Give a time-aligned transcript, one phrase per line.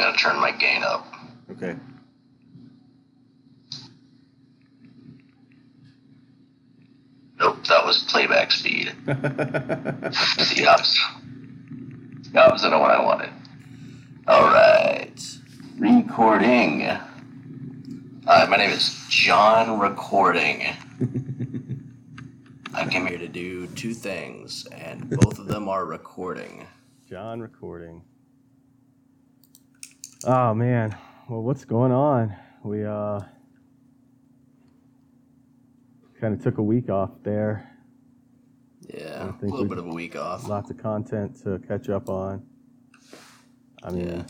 [0.00, 1.06] I'm gonna turn my gain up.
[1.50, 1.76] Okay.
[7.38, 8.94] Nope, that was playback speed.
[9.04, 11.02] the opposite.
[12.32, 13.28] The opposite of what I wanted.
[14.26, 15.22] Alright.
[15.78, 16.80] Recording.
[18.24, 20.62] Hi, my name is John Recording.
[22.74, 26.66] I came here to do two things, and both of them are recording.
[27.06, 28.00] John recording.
[30.24, 30.96] Oh man.
[31.28, 32.34] Well, what's going on?
[32.62, 33.20] We uh
[36.20, 37.66] kind of took a week off there.
[38.92, 40.46] Yeah, a little bit of a week off.
[40.48, 42.44] Lots of content to catch up on.
[43.82, 44.22] I mean, Yeah.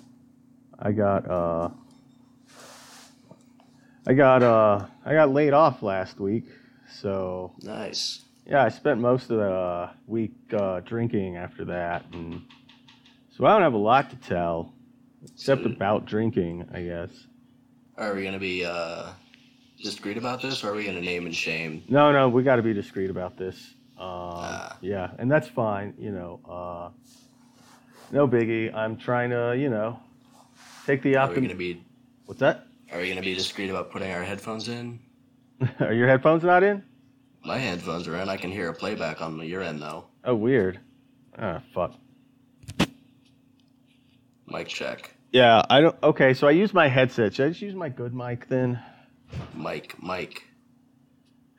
[0.78, 1.70] I got uh
[4.06, 6.44] I got uh I got laid off last week.
[6.92, 8.24] So, Nice.
[8.46, 12.42] yeah, I spent most of the uh, week uh, drinking after that and
[13.30, 14.74] so I don't have a lot to tell
[15.24, 17.10] except about drinking, I guess.
[17.96, 19.10] Are we gonna be uh,
[19.82, 21.82] discreet about this, or are we gonna name and shame?
[21.88, 23.74] No, no, we got to be discreet about this.
[23.98, 24.06] Um,
[24.42, 24.78] Ah.
[24.80, 25.92] Yeah, and that's fine.
[25.98, 26.90] You know, uh,
[28.10, 28.72] no biggie.
[28.74, 30.00] I'm trying to, you know,
[30.86, 31.84] take the Are we gonna be?
[32.24, 32.66] What's that?
[32.92, 34.98] Are we gonna be discreet about putting our headphones in?
[35.80, 36.82] Are your headphones not in?
[37.44, 38.28] My headphones are in.
[38.28, 40.04] I can hear a playback on your end though.
[40.24, 40.80] Oh, weird.
[41.38, 41.94] Ah, fuck.
[44.50, 45.14] Mic check.
[45.32, 45.96] Yeah, I don't.
[46.02, 47.34] Okay, so I use my headset.
[47.34, 48.80] Should I just use my good mic then?
[49.54, 50.42] Mic, mic.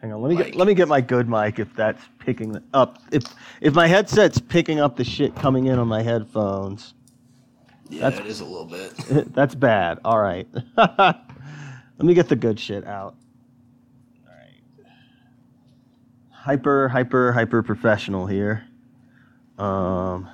[0.02, 0.48] Hang on, let me Mic.
[0.48, 2.98] get let me get my good mic if that's picking up.
[3.12, 3.24] If
[3.62, 6.94] if my headset's picking up the shit coming in on my headphones,
[7.90, 8.94] Yeah, That's- it is a little bit.
[9.34, 10.00] that's bad.
[10.04, 10.48] All right.
[10.76, 11.20] let
[12.00, 13.16] me get the good shit out.
[14.28, 14.88] All right.
[16.32, 18.66] Hyper hyper hyper professional here.
[19.60, 20.28] Um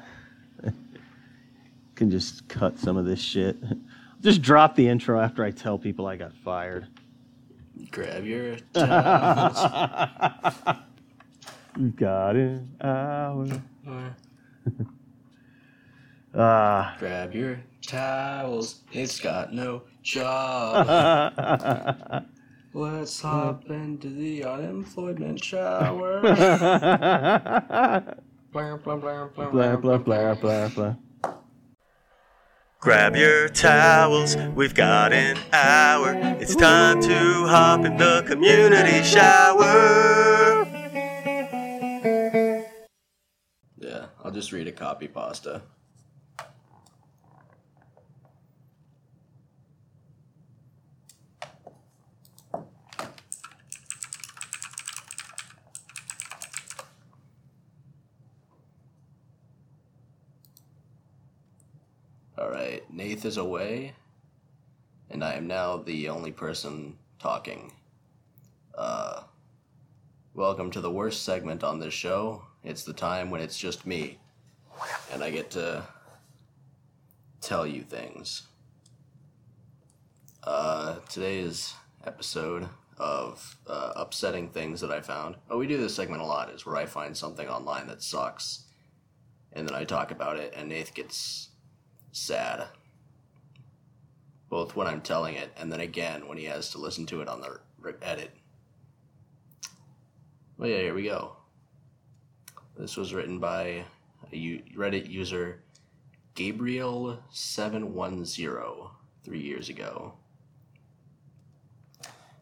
[1.98, 3.58] can just cut some of this shit.
[4.22, 6.88] Just drop the intro after I tell people I got fired.
[7.92, 9.58] Grab your towels.
[11.78, 13.48] We got an hour.
[16.34, 16.96] Ah.
[17.00, 18.82] Grab your towels.
[18.92, 20.88] It's got no job.
[22.74, 26.22] Let's hop into the unemployment shower.
[26.22, 26.38] Blah,
[28.78, 30.96] blah, blah, blah, blah blah blah blah blah.
[32.80, 36.14] Grab your towels, we've got an hour.
[36.40, 40.64] It's time to hop in the community shower.
[43.78, 45.64] Yeah, I'll just read a copy pasta.
[62.40, 63.94] Alright, Nath is away,
[65.10, 67.74] and I am now the only person talking.
[68.76, 69.24] Uh,
[70.36, 72.44] Welcome to the worst segment on this show.
[72.64, 74.20] It's the time when it's just me.
[75.12, 75.84] And I get to
[77.42, 78.44] tell you things.
[80.44, 81.74] Uh, today's
[82.06, 82.70] episode
[83.00, 85.38] of uh, upsetting things that I found.
[85.50, 88.66] Oh, we do this segment a lot, is where I find something online that sucks.
[89.54, 91.47] And then I talk about it, and Nath gets
[92.18, 92.68] sad.
[94.50, 97.28] Both when I'm telling it, and then again when he has to listen to it
[97.28, 97.60] on the
[98.02, 98.32] edit.
[100.58, 101.34] Well, yeah, here we go.
[102.78, 103.86] This was written by
[104.32, 105.64] a Reddit user
[106.36, 108.90] Gabriel710
[109.24, 110.14] three years ago.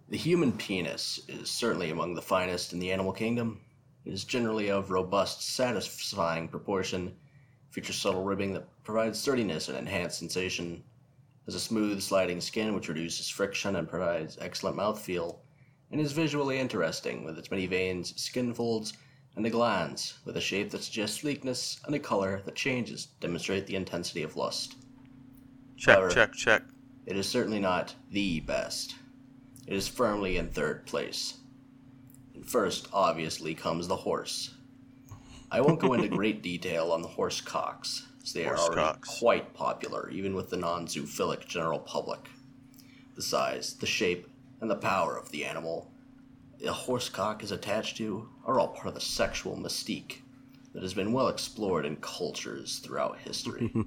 [0.10, 3.60] The human penis is certainly among the finest in the animal kingdom.
[4.06, 7.16] It is generally of robust, satisfying proportion,
[7.76, 10.82] features subtle ribbing that provides sturdiness and enhanced sensation,
[11.44, 15.40] has a smooth, sliding skin which reduces friction and provides excellent mouthfeel,
[15.92, 18.94] and is visually interesting with its many veins, skin folds,
[19.36, 23.12] and a glands with a shape that suggests sleekness and a color that changes to
[23.20, 24.76] demonstrate the intensity of lust.
[25.76, 26.64] Check, However- check, check.
[27.06, 28.96] It is certainly not the best.
[29.68, 31.40] It is firmly in third place.
[32.34, 34.55] And first, obviously, comes the horse.
[35.52, 39.20] I won't go into great detail on the horse cocks, as they are already cocks.
[39.20, 42.30] quite popular, even with the non zoophilic general public.
[43.16, 44.28] The size, the shape,
[44.60, 45.92] and the power of the animal
[46.64, 50.22] a horse cock is attached to are all part of the sexual mystique
[50.74, 53.72] that has been well explored in cultures throughout history.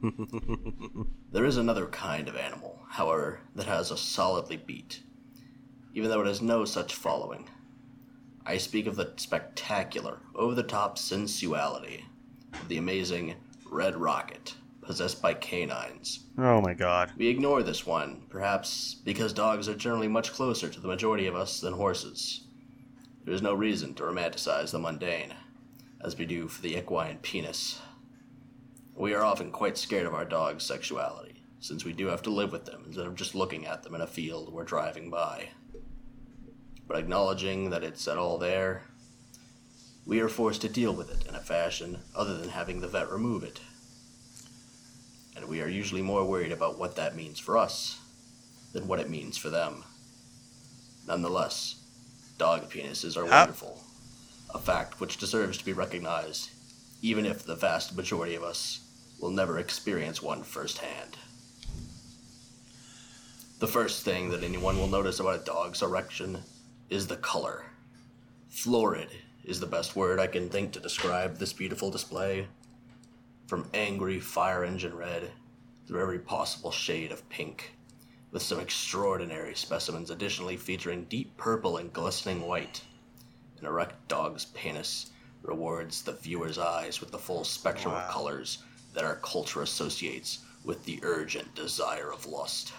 [1.30, 5.02] There is another kind of animal, however, that has a solidly beat,
[5.92, 7.46] even though it has no such following.
[8.48, 12.06] I speak of the spectacular, over the top sensuality
[12.54, 13.34] of the amazing
[13.70, 16.20] Red Rocket, possessed by canines.
[16.38, 17.12] Oh my god.
[17.18, 21.36] We ignore this one, perhaps because dogs are generally much closer to the majority of
[21.36, 22.46] us than horses.
[23.26, 25.34] There is no reason to romanticize the mundane,
[26.00, 27.82] as we do for the equine penis.
[28.94, 32.52] We are often quite scared of our dog's sexuality, since we do have to live
[32.52, 35.50] with them instead of just looking at them in a field we're driving by.
[36.88, 38.82] But acknowledging that it's at all there,
[40.04, 43.10] we are forced to deal with it in a fashion other than having the vet
[43.10, 43.60] remove it
[45.38, 48.00] and we are usually more worried about what that means for us
[48.72, 49.84] than what it means for them.
[51.06, 51.76] Nonetheless,
[52.38, 53.84] dog penises are How- wonderful,
[54.52, 56.50] a fact which deserves to be recognized,
[57.02, 58.80] even if the vast majority of us
[59.20, 61.16] will never experience one firsthand.
[63.60, 66.42] The first thing that anyone will notice about a dog's erection
[66.90, 67.64] is the color.
[68.48, 69.08] Florid
[69.44, 72.46] is the best word I can think to describe this beautiful display
[73.46, 75.30] from angry fire engine red
[75.86, 77.74] through every possible shade of pink,
[78.30, 82.82] with some extraordinary specimens additionally featuring deep purple and glistening white.
[83.60, 85.10] An erect dog's penis
[85.42, 88.00] rewards the viewer's eyes with the full spectrum Wow.
[88.06, 88.58] of colors
[88.92, 92.72] that our culture associates with the urgent desire of lust.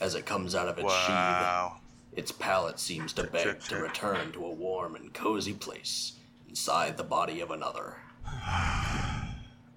[0.00, 1.76] As it comes out of its sheath, Wow.
[2.16, 6.14] Its palate seems to beg to return to a warm and cozy place
[6.48, 7.98] inside the body of another.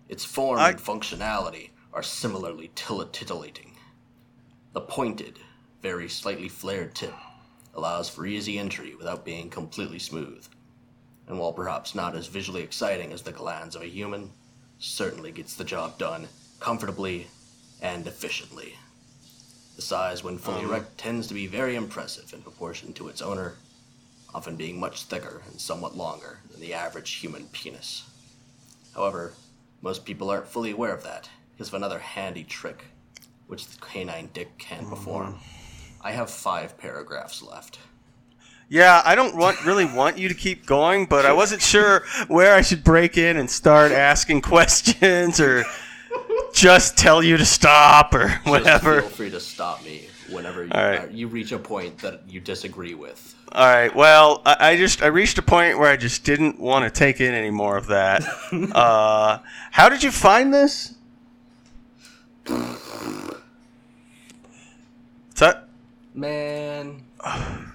[0.07, 3.75] Its form I- and functionality are similarly till- titillating.
[4.73, 5.39] The pointed,
[5.81, 7.13] very slightly flared tip
[7.73, 10.47] allows for easy entry without being completely smooth,
[11.27, 14.31] and while perhaps not as visually exciting as the glands of a human,
[14.79, 16.27] certainly gets the job done
[16.59, 17.27] comfortably
[17.81, 18.75] and efficiently.
[19.79, 20.71] The size, when fully Um.
[20.71, 23.55] erect, tends to be very impressive in proportion to its owner,
[24.35, 28.03] often being much thicker and somewhat longer than the average human penis.
[28.93, 29.35] However,
[29.81, 32.87] most people aren't fully aware of that because of another handy trick
[33.47, 35.39] which the canine dick can perform.
[36.01, 37.79] I have five paragraphs left.
[38.67, 42.53] Yeah, I don't want really want you to keep going, but I wasn't sure where
[42.53, 45.63] I should break in and start asking questions or
[46.53, 49.01] just tell you to stop or Just whatever.
[49.01, 51.01] feel free to stop me whenever you, right.
[51.01, 53.35] uh, you reach a point that you disagree with.
[53.51, 53.93] All right.
[53.95, 57.19] Well, I, I just I reached a point where I just didn't want to take
[57.19, 58.23] in any more of that.
[58.73, 59.39] uh,
[59.71, 60.95] how did you find this?
[62.45, 63.31] What's
[65.35, 65.67] that?
[66.13, 67.03] Man,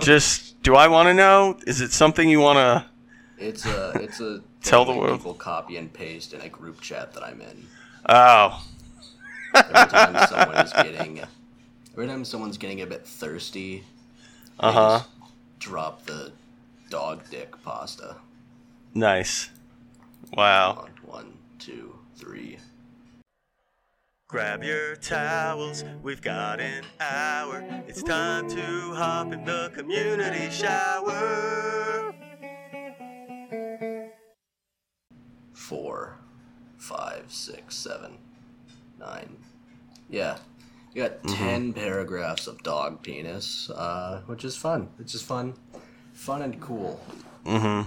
[0.00, 1.58] Just do I want to know?
[1.66, 2.86] Is it something you want to?
[3.38, 5.18] it's a it's a Tell the that world.
[5.18, 7.66] People copy and paste in a group chat that I'm in.
[8.08, 8.62] Oh,
[9.54, 11.20] Every time someone is getting,
[11.92, 13.84] every time someone's getting a bit thirsty,
[14.58, 15.00] uh huh.
[15.58, 16.32] drop the
[16.88, 18.16] dog dick pasta.
[18.94, 19.50] Nice.
[20.32, 20.74] Wow.
[20.74, 22.58] One, one, two, three.
[24.28, 27.64] Grab your towels, we've got an hour.
[27.88, 32.14] It's time to hop in the community shower.
[35.60, 36.16] Four,
[36.78, 38.12] five, six, seven,
[38.98, 39.36] nine.
[40.08, 40.38] Yeah.
[40.94, 44.88] You got 10 paragraphs of dog penis, uh, which is fun.
[44.98, 45.54] It's just fun.
[46.14, 47.00] Fun and cool.
[47.44, 47.86] Mm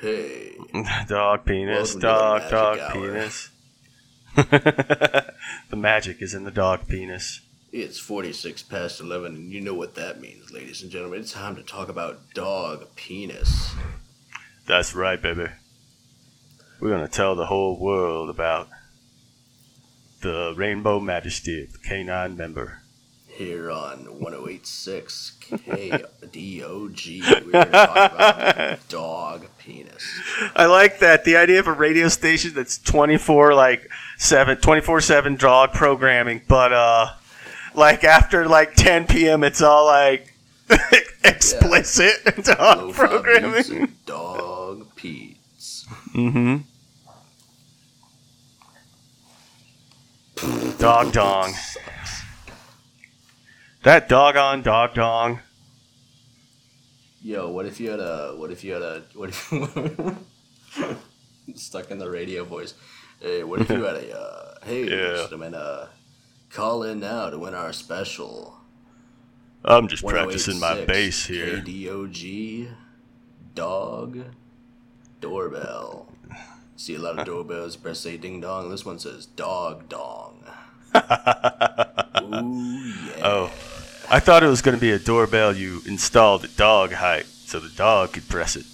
[0.00, 0.50] Hey.
[0.72, 0.82] hmm.
[1.08, 2.92] Dog penis, Welcome to the dog, dog hour.
[2.92, 3.50] penis.
[5.70, 7.40] the magic is in the dog penis.
[7.72, 11.20] It's 46 past 11, and you know what that means, ladies and gentlemen.
[11.20, 13.70] It's time to talk about dog penis.
[14.66, 15.46] That's right, baby.
[16.80, 18.68] We're gonna tell the whole world about
[20.22, 22.82] the rainbow majesty of the canine member.
[23.28, 30.20] Here on 1086 KDOG, we're talking about dog penis.
[30.56, 31.24] I like that.
[31.24, 37.08] The idea of a radio station that's 24 like 7 24/7 dog programming, but uh
[37.74, 39.44] like after like 10 p.m.
[39.44, 40.32] it's all like
[41.24, 43.92] explicit dog Lo-fi programming.
[44.06, 44.35] dog
[44.96, 45.86] peats.
[46.14, 46.64] Mhm.
[50.78, 51.54] Dog dong.
[53.82, 55.40] That doggone dog dong.
[57.22, 58.34] Yo, what if you had a?
[58.36, 59.02] What if you had a?
[59.14, 59.52] What if?
[61.54, 62.74] stuck in the radio voice.
[63.20, 64.18] Hey, what if you had a?
[64.18, 65.16] Uh, hey, Yeah.
[65.22, 65.86] gentlemen, uh,
[66.50, 68.58] call in now to win our special.
[69.64, 71.56] I'm just practicing my bass here.
[71.62, 72.68] KDOG
[73.54, 74.18] dog
[75.26, 76.06] doorbell.
[76.76, 78.70] See a lot of doorbells press say ding dong.
[78.70, 80.44] This one says dog dong.
[80.94, 81.00] Ooh
[83.08, 83.22] yeah.
[83.24, 83.50] Oh,
[84.08, 87.58] I thought it was going to be a doorbell you installed at dog height so
[87.58, 88.66] the dog could press it.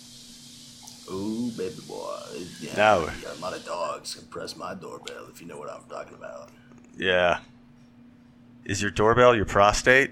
[1.11, 2.19] Ooh baby boy.
[2.61, 5.71] Yeah, Now- yeah, a lot of dogs can press my doorbell if you know what
[5.71, 6.51] I'm talking about.
[6.99, 7.39] Yeah.
[8.67, 10.11] Is your doorbell your prostate?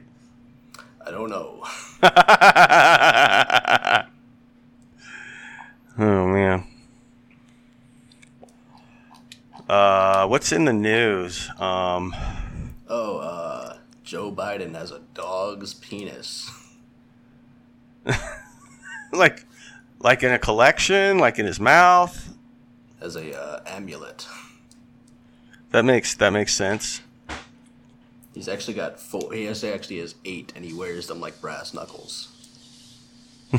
[1.07, 1.65] I don't know.
[6.01, 6.67] oh man.
[9.69, 11.49] Uh, what's in the news?
[11.61, 12.13] Um,
[12.93, 16.51] Oh, uh, Joe Biden has a dog's penis.
[19.13, 19.47] like,
[20.01, 22.35] like in a collection, like in his mouth.
[23.01, 24.27] As a uh, amulet.
[25.71, 27.01] That makes that makes sense.
[28.35, 29.33] He's actually got four.
[29.33, 32.27] He has actually has eight, and he wears them like brass knuckles.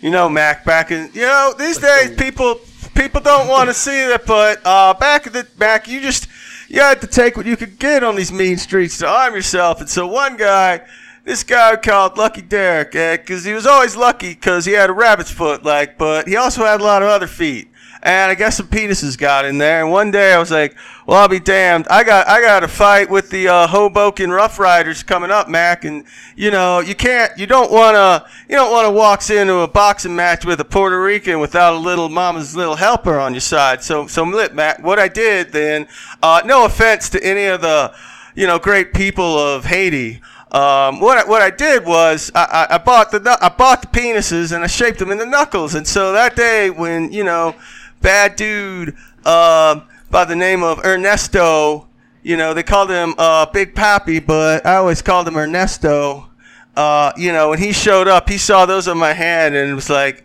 [0.00, 2.60] you know, Mac, back in you know these days, people
[2.94, 6.28] people don't want to see that, but uh, back in the back, you just
[6.68, 9.80] you had to take what you could get on these mean streets to arm yourself.
[9.80, 10.80] And so one guy,
[11.24, 15.30] this guy called Lucky Derek, because he was always lucky because he had a rabbit's
[15.30, 17.68] foot, like, but he also had a lot of other feet.
[18.02, 19.82] And I guess some penises got in there.
[19.82, 20.74] And one day I was like,
[21.06, 21.86] "Well, I'll be damned.
[21.88, 25.84] I got I got a fight with the uh, Hoboken Rough Riders coming up, Mac.
[25.84, 26.04] And
[26.34, 29.68] you know, you can't, you don't want to, you don't want to walk into a
[29.68, 33.82] boxing match with a Puerto Rican without a little mama's little helper on your side.
[33.82, 34.82] So, so lit, Mac.
[34.82, 35.86] What I did then,
[36.22, 37.94] uh, no offense to any of the,
[38.34, 40.22] you know, great people of Haiti.
[40.52, 43.88] Um, what I, what I did was I, I, I bought the I bought the
[43.88, 45.74] penises and I shaped them into knuckles.
[45.74, 47.54] And so that day when you know,
[48.00, 48.90] bad dude
[49.24, 51.88] um, by the name of Ernesto,
[52.22, 56.28] you know they called him uh, Big Pappy, but I always called him Ernesto.
[56.76, 59.90] Uh, you know when he showed up, he saw those on my hand and was
[59.90, 60.24] like,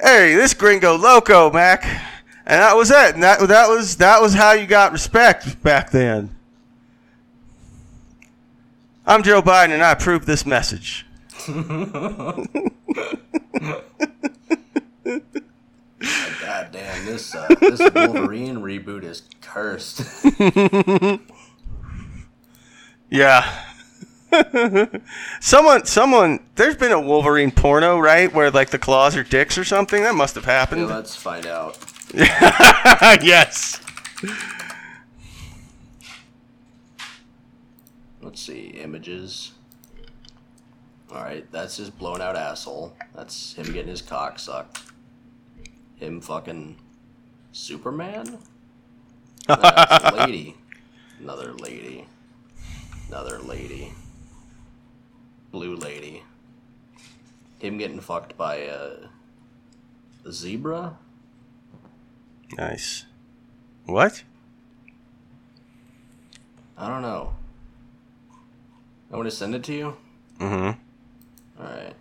[0.00, 1.84] "Hey, this gringo loco, Mac."
[2.48, 3.14] And that was it.
[3.14, 6.34] And that that was that was how you got respect back then.
[9.04, 11.06] I'm Joe Biden, and I approve this message.
[16.40, 20.02] God damn, this uh, this Wolverine reboot is cursed.
[23.08, 23.62] Yeah.
[25.40, 28.32] someone, someone, there's been a Wolverine porno, right?
[28.34, 30.02] Where like the claws are dicks or something.
[30.02, 30.88] That must have Yeah, happened.
[30.88, 31.78] let's find out.
[32.14, 33.80] yes.
[38.20, 39.52] Let's see images.
[41.12, 42.92] All right, that's his blown out asshole.
[43.14, 44.80] That's him getting his cock sucked.
[45.96, 46.76] Him fucking
[47.52, 48.38] Superman.
[49.48, 50.56] That's a lady.
[51.20, 52.06] Another lady.
[53.08, 53.92] Another lady.
[55.50, 56.22] Blue lady.
[57.58, 59.08] Him getting fucked by a,
[60.24, 60.98] a zebra.
[62.56, 63.06] Nice.
[63.86, 64.22] What?
[66.76, 67.34] I don't know.
[69.10, 69.96] I want to send it to you.
[70.38, 71.62] Mm-hmm.
[71.62, 71.94] All right.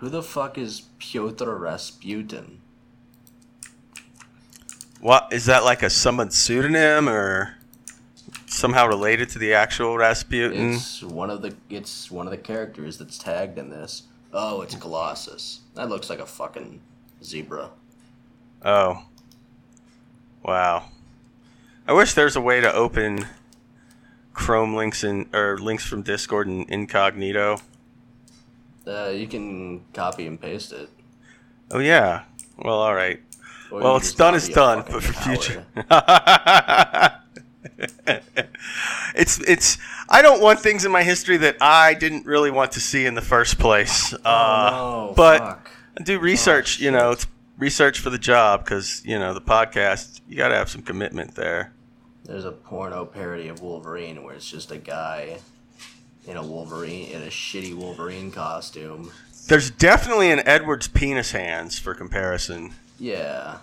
[0.00, 2.62] Who the fuck is Pyotr Rasputin?
[5.00, 5.62] What is that?
[5.62, 7.56] Like a someone's pseudonym or
[8.46, 10.72] somehow related to the actual Rasputin?
[10.72, 14.04] It's one of the it's one of the characters that's tagged in this.
[14.32, 15.60] Oh, it's Colossus.
[15.74, 16.80] That looks like a fucking
[17.22, 17.70] zebra.
[18.64, 19.04] Oh.
[20.42, 20.84] Wow.
[21.86, 23.26] I wish there's a way to open
[24.32, 27.58] Chrome links in or links from Discord in incognito.
[28.90, 30.88] Uh, you can copy and paste it.
[31.70, 32.24] Oh yeah.
[32.58, 33.20] Well, all right.
[33.70, 35.64] Or Well, it's done is done, but for future.
[39.14, 39.78] it's it's.
[40.08, 43.14] I don't want things in my history that I didn't really want to see in
[43.14, 44.12] the first place.
[44.12, 45.70] Uh, oh, no, but fuck.
[46.02, 46.80] Do research.
[46.80, 47.26] Oh, you know, it's
[47.58, 50.20] research for the job because you know the podcast.
[50.28, 51.72] You got to have some commitment there.
[52.24, 55.38] There's a porno parody of Wolverine where it's just a guy
[56.26, 59.12] in a Wolverine in a shitty Wolverine costume.
[59.48, 62.74] There's definitely an Edwards penis hands for comparison.
[62.98, 63.58] Yeah.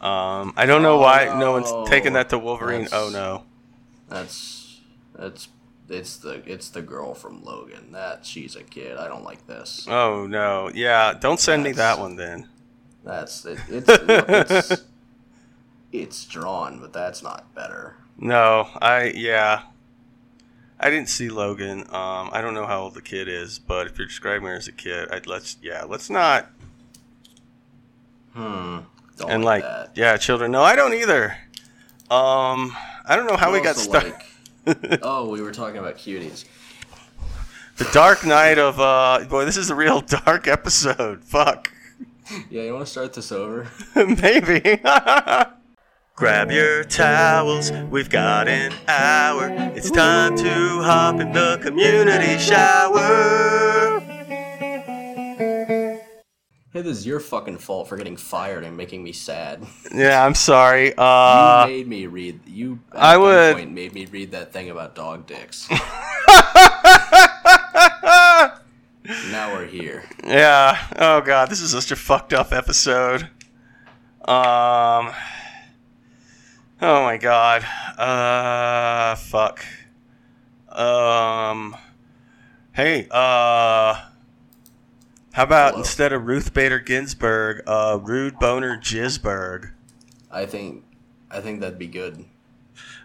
[0.00, 1.52] Um, I don't know why no no.
[1.52, 2.82] one's taken that to Wolverine.
[2.84, 3.44] That's- Oh no.
[4.08, 4.80] That's
[5.16, 5.48] that's
[5.88, 7.92] it's the it's the girl from Logan.
[7.92, 8.96] That she's a kid.
[8.96, 9.86] I don't like this.
[9.88, 10.70] Oh no.
[10.74, 11.14] Yeah.
[11.18, 12.48] Don't send me that one then.
[13.04, 14.82] That's it, it's, it's
[15.92, 17.96] it's drawn, but that's not better.
[18.18, 19.62] No, I yeah.
[20.82, 21.80] I didn't see Logan.
[21.90, 24.66] Um, I don't know how old the kid is, but if you're describing her as
[24.68, 26.50] a kid, I'd let's yeah, let's not
[28.34, 28.78] Hmm.
[29.18, 29.90] Don't and like, like that.
[29.94, 30.50] yeah, children.
[30.50, 31.36] No, I don't either.
[32.10, 32.74] Um,
[33.06, 34.04] I don't know how we got stuck.
[34.66, 36.44] like- oh, we were talking about cuties.
[37.76, 41.22] the Dark Knight of uh, boy, this is a real dark episode.
[41.24, 41.72] Fuck,
[42.50, 43.68] Yeah, you want to start this over?
[43.96, 44.80] maybe.
[46.22, 49.48] Grab your towels, we've got an hour.
[49.74, 53.98] It's time to hop in the community shower.
[56.72, 59.66] Hey, this is your fucking fault for getting fired and making me sad.
[59.92, 60.94] Yeah, I'm sorry.
[60.96, 62.38] Uh, you made me read.
[62.46, 62.78] You.
[62.92, 65.68] At I would- Point made me read that thing about dog dicks.
[65.72, 65.82] now
[69.52, 70.04] we're here.
[70.22, 70.86] yeah.
[71.00, 73.28] Oh god, this is such a fucked up episode.
[74.24, 75.10] Um.
[76.84, 77.64] Oh my god.
[77.96, 79.14] Uh.
[79.14, 79.64] Fuck.
[80.68, 81.76] Um.
[82.72, 83.06] Hey.
[83.08, 84.00] Uh.
[85.32, 85.78] How about Hello.
[85.78, 89.70] instead of Ruth Bader Ginsburg, uh, Rude Boner Gisberg?
[90.28, 90.84] I think.
[91.30, 92.24] I think that'd be good.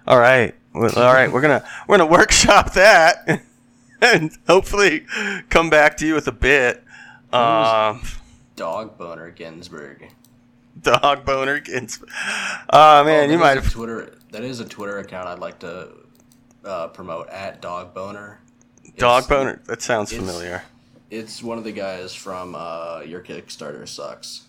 [0.08, 0.56] All right.
[0.74, 1.32] Well, all right.
[1.32, 3.44] We're gonna we're gonna workshop that,
[4.02, 5.06] and hopefully
[5.50, 6.84] come back to you with a bit.
[7.32, 8.02] Um,
[8.56, 10.08] Dog boner Ginsburg.
[10.82, 12.10] dog boner Ginsburg.
[12.70, 13.72] Oh man, Oh, you might have.
[13.72, 14.18] Twitter.
[14.32, 15.90] That is a Twitter account I'd like to
[16.66, 18.40] uh, promote at dog boner.
[18.98, 19.62] Dog It's- boner.
[19.66, 20.64] That sounds it's- familiar.
[21.10, 24.48] It's one of the guys from uh, Your Kickstarter Sucks.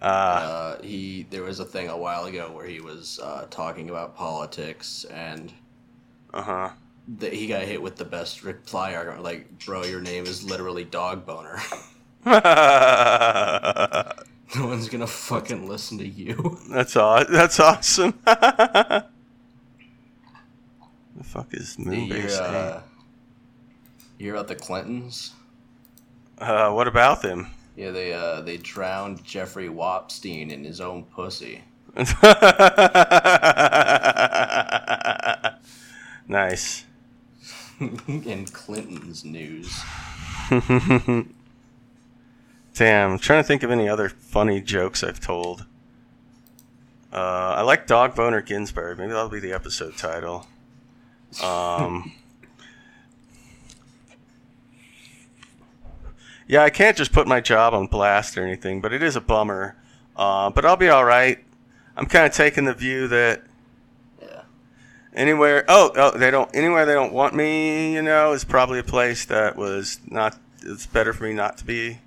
[0.00, 3.90] Uh, Uh, he there was a thing a while ago where he was uh, talking
[3.90, 5.52] about politics and
[6.32, 6.70] uh huh.
[7.20, 10.84] th- he got hit with the best reply argument like bro your name is literally
[10.84, 11.58] dog boner
[14.56, 18.14] no one's gonna fucking listen to you that's aw- That's awesome.
[18.24, 19.04] the
[21.22, 22.12] fuck is Moonbase?
[22.12, 22.54] hear, saying?
[22.54, 22.82] uh,
[24.18, 25.32] you're about the clintons
[26.38, 27.48] Uh, what about them?
[27.76, 31.62] yeah they uh, they drowned jeffrey wapstein in his own pussy
[36.28, 36.84] nice.
[37.80, 39.82] in clinton's news
[42.80, 45.66] Damn, I'm trying to think of any other funny jokes I've told.
[47.12, 48.96] Uh, I like Dog Boner Ginsburg.
[48.96, 50.46] Maybe that'll be the episode title.
[51.42, 52.14] Um,
[56.48, 59.20] yeah, I can't just put my job on blast or anything, but it is a
[59.20, 59.76] bummer.
[60.16, 61.38] Uh, but I'll be all right.
[61.98, 63.42] I'm kind of taking the view that
[64.22, 64.44] yeah
[65.12, 68.82] anywhere oh, oh they don't anywhere they don't want me you know is probably a
[68.82, 71.98] place that was not it's better for me not to be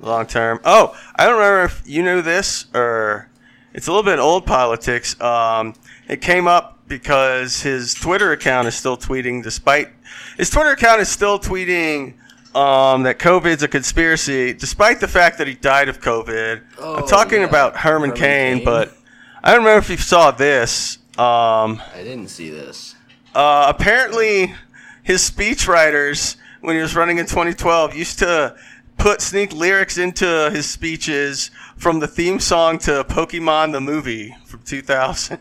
[0.00, 3.28] long term oh i don't remember if you knew this or
[3.72, 5.74] it's a little bit old politics um,
[6.08, 9.88] it came up because his twitter account is still tweeting despite
[10.36, 12.14] his twitter account is still tweeting
[12.54, 16.60] um, that COVID's a conspiracy, despite the fact that he died of COVID.
[16.80, 17.46] Oh, I'm talking yeah.
[17.46, 18.64] about Herman, Herman Cain, Cain.
[18.64, 18.92] but
[19.40, 20.98] I don't remember if you saw this.
[21.16, 22.96] Um, i didn't see this
[23.34, 24.54] uh, apparently,
[25.02, 28.56] his speechwriters, when he was running in 2012, used to
[29.00, 34.62] put sneak lyrics into his speeches from the theme song to Pokemon the movie from
[34.62, 35.38] 2000.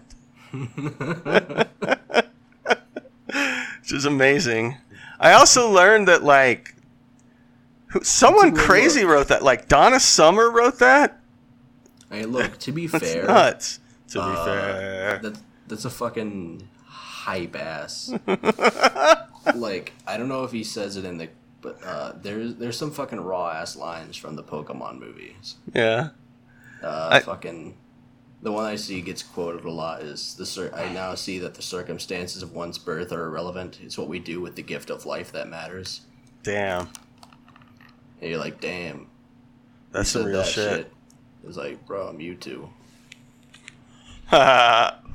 [3.81, 4.77] Which is amazing.
[5.19, 6.73] I also learned that, like,
[8.01, 9.43] someone That's a good crazy wrote that.
[9.43, 11.15] Like, Donna Summer wrote that?
[12.11, 13.79] hey look to be That's fair nuts.
[14.09, 15.19] To be Uh, fair.
[15.21, 18.11] That that's a fucking hype ass.
[19.55, 21.29] like I don't know if he says it in the,
[21.61, 25.55] but uh, there's there's some fucking raw ass lines from the Pokemon movies.
[25.73, 26.09] Yeah.
[26.81, 27.75] Uh, I- fucking,
[28.41, 31.55] the one I see gets quoted a lot is the cir- I now see that
[31.55, 33.79] the circumstances of one's birth are irrelevant.
[33.83, 36.01] It's what we do with the gift of life that matters.
[36.43, 36.87] Damn.
[38.21, 39.07] And you're like, damn,
[39.91, 40.91] That's some real that shit.
[41.45, 42.69] It's like, bro, I'm Mewtwo.
[44.31, 44.95] Aw.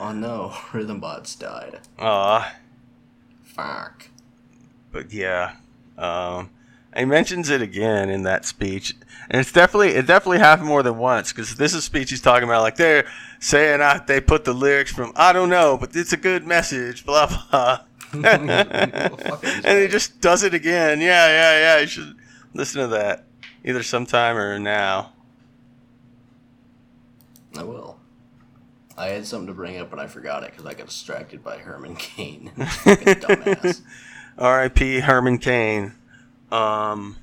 [0.00, 1.78] Oh no, Rhythmbots died.
[3.44, 4.08] Fuck.
[4.92, 5.56] But yeah,
[5.98, 6.50] um,
[6.96, 8.94] he mentions it again in that speech,
[9.30, 12.20] and it's definitely it definitely happened more than once because this is a speech he's
[12.20, 13.06] talking about like they're
[13.40, 17.04] saying I, they put the lyrics from I don't know, but it's a good message,
[17.04, 17.80] blah blah,
[18.14, 21.00] Well, fuck it, he's and he just does it again.
[21.00, 21.80] Yeah, yeah, yeah.
[21.80, 22.16] You should
[22.52, 23.24] listen to that
[23.64, 25.12] either sometime or now.
[27.56, 27.98] I will.
[28.96, 31.58] I had something to bring up, but I forgot it because I got distracted by
[31.58, 32.52] Herman Cain.
[32.56, 33.80] Dumbass.
[34.42, 35.00] R.I.P.
[35.00, 35.94] Herman Cain.
[36.50, 37.16] Um,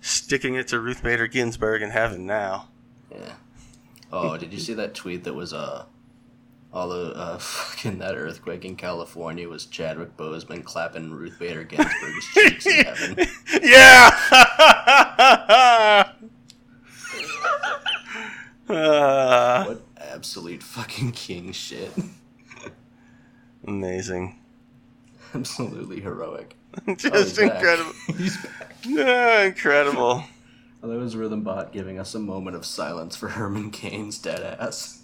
[0.00, 2.68] sticking it to Ruth Bader Ginsburg in heaven now.
[3.12, 3.34] Yeah.
[4.10, 5.84] Oh, did you see that tweet that was uh
[6.72, 12.26] all the uh fucking that earthquake in California was Chadwick Boseman clapping Ruth Bader Ginsburg's
[12.34, 13.26] cheeks in heaven.
[13.62, 14.10] Yeah.
[18.68, 21.90] Uh, What absolute fucking king shit.
[23.66, 24.39] amazing.
[25.34, 26.56] Absolutely heroic.
[26.96, 27.54] Just Oh, he's back.
[27.56, 27.92] incredible.
[28.16, 28.76] He's back.
[28.84, 30.24] Yeah, incredible.
[30.80, 35.02] Well, that was Rhythmbot giving us a moment of silence for Herman Cain's dead ass.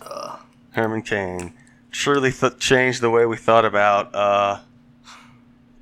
[0.00, 0.36] Uh,
[0.72, 1.54] Herman Cain
[1.90, 4.60] truly th- changed the way we thought about uh,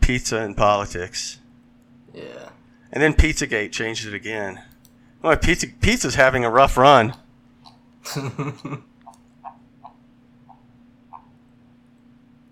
[0.01, 1.39] pizza and politics.
[2.15, 2.49] yeah.
[2.93, 4.61] And then Pizzagate changed it again.
[5.23, 7.15] Boy, pizza pizza's having a rough run.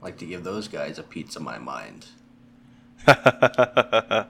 [0.02, 2.06] like to give those guys a piece of my mind.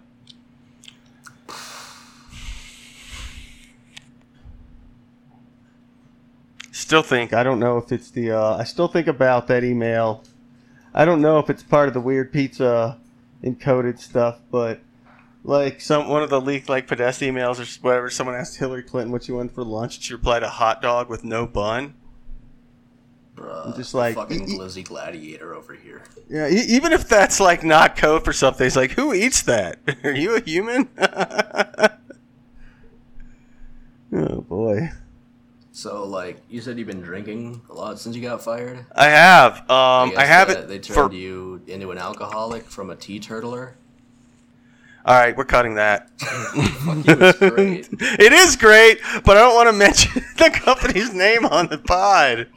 [6.72, 10.24] still think I don't know if it's the uh, I still think about that email.
[10.94, 12.98] I don't know if it's part of the weird pizza
[13.44, 14.80] encoded stuff, but
[15.48, 18.10] like some one of the leaked like Podesta emails or whatever.
[18.10, 21.08] Someone asked Hillary Clinton what she wanted for lunch, and she replied a hot dog
[21.08, 21.94] with no bun.
[23.34, 26.02] Bruh, Just like- fucking Glizzy Gladiator over here.
[26.28, 29.78] Yeah, e- even if that's like not code for something, it's like who eats that?
[30.04, 30.88] Are you a human?
[34.12, 34.90] oh boy,
[35.72, 38.84] So, like, you said you've been drinking a lot since you got fired.
[38.94, 39.58] I have.
[39.70, 40.58] Um, I, guess haven't.
[40.58, 40.94] it They for.
[40.94, 43.76] turned you into an alcoholic from a teetotaler.
[45.08, 46.10] All right, we're cutting that.
[46.20, 47.88] Fuck you, it's great.
[48.20, 52.48] it is great, but I don't want to mention the company's name on the pod.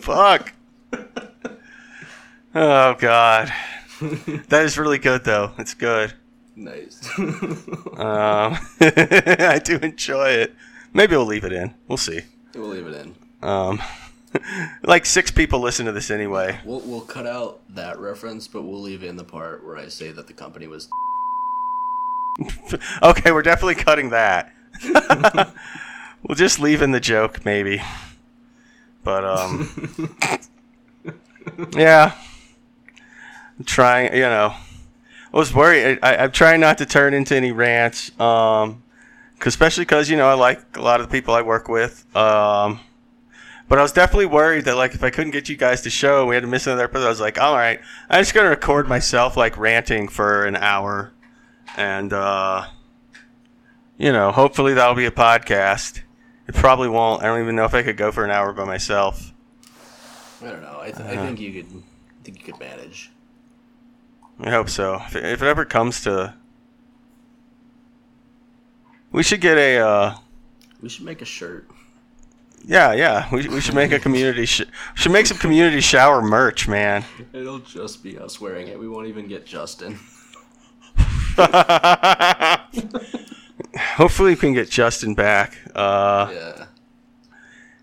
[0.00, 0.52] Fuck.
[2.56, 3.52] Oh god,
[4.48, 5.52] that is really good though.
[5.58, 6.12] It's good.
[6.56, 7.08] nice.
[7.16, 10.56] Um, I do enjoy it.
[10.92, 11.72] Maybe we'll leave it in.
[11.86, 12.22] We'll see.
[12.56, 13.14] we'll leave it in.
[13.48, 13.80] Um,
[14.82, 16.58] like six people listen to this anyway.
[16.64, 20.10] We'll we'll cut out that reference, but we'll leave in the part where I say
[20.12, 20.88] that the company was.
[23.02, 24.52] okay, we're definitely cutting that.
[26.22, 27.82] we'll just leave in the joke, maybe.
[29.02, 30.14] But um,
[31.74, 32.12] yeah,
[33.58, 34.14] I'm trying.
[34.14, 34.54] You know,
[35.32, 35.98] I was worried.
[36.02, 38.10] I, I'm trying not to turn into any rants.
[38.20, 38.82] Um,
[39.38, 42.04] 'cause- especially because you know I like a lot of the people I work with.
[42.16, 42.80] Um.
[43.70, 46.26] But I was definitely worried that like if I couldn't get you guys to show,
[46.26, 47.06] we had to miss another episode.
[47.06, 47.80] I was like, all right,
[48.10, 51.12] I'm just gonna record myself like ranting for an hour,
[51.76, 52.66] and uh,
[53.96, 56.00] you know, hopefully that'll be a podcast.
[56.48, 57.22] It probably won't.
[57.22, 59.32] I don't even know if I could go for an hour by myself.
[60.42, 60.78] I don't know.
[60.80, 61.26] I, th- Uh-huh.
[61.26, 61.66] think you could.
[61.72, 63.12] I think you could manage.
[64.40, 64.96] I hope so.
[65.06, 66.34] If it, if it ever comes to,
[69.12, 69.78] we should get a.
[69.78, 70.14] Uh,
[70.82, 71.68] We should make a shirt.
[72.64, 73.28] Yeah, yeah.
[73.32, 74.46] We, we should make a community.
[74.46, 74.62] Sh-
[74.94, 77.04] should make some community shower merch, man.
[77.32, 78.78] It'll just be us wearing it.
[78.78, 79.98] We won't even get Justin.
[83.96, 85.56] Hopefully, we can get Justin back.
[85.74, 86.66] Uh, Yeah.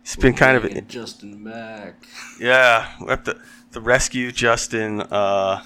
[0.02, 1.96] It's been kind of Justin back.
[2.40, 2.88] yeah.
[3.02, 3.38] We have to
[3.72, 5.02] the rescue Justin.
[5.02, 5.64] Uh,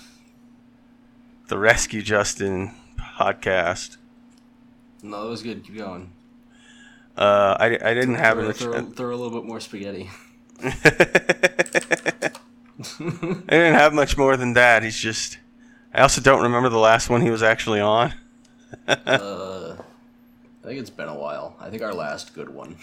[1.48, 3.98] the rescue Justin podcast.
[5.04, 5.64] No, that was good.
[5.64, 6.12] Keep going.
[7.18, 8.56] Uh, I, I didn't have throw, it.
[8.58, 10.10] throw, throw a little bit more spaghetti.
[10.64, 10.72] I
[13.50, 14.84] didn't have much more than that.
[14.84, 15.38] He's just.
[15.94, 18.14] I also don't remember the last one he was actually on.
[18.88, 19.76] uh,
[20.64, 21.56] I think it's been a while.
[21.60, 22.78] I think our last good one.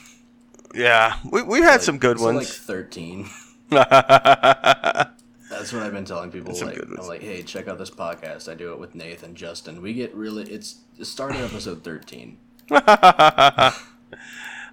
[0.74, 2.36] Yeah, we, we've had Like- some good ones.
[2.36, 3.28] Like thirteen.
[3.70, 6.54] That's what I've been telling people.
[6.54, 6.78] Like.
[6.78, 8.50] I'm like, hey, check out this podcast.
[8.50, 9.80] I do it with Nathan, Justin.
[9.80, 10.44] We get really.
[10.44, 12.36] It's it started episode thirteen.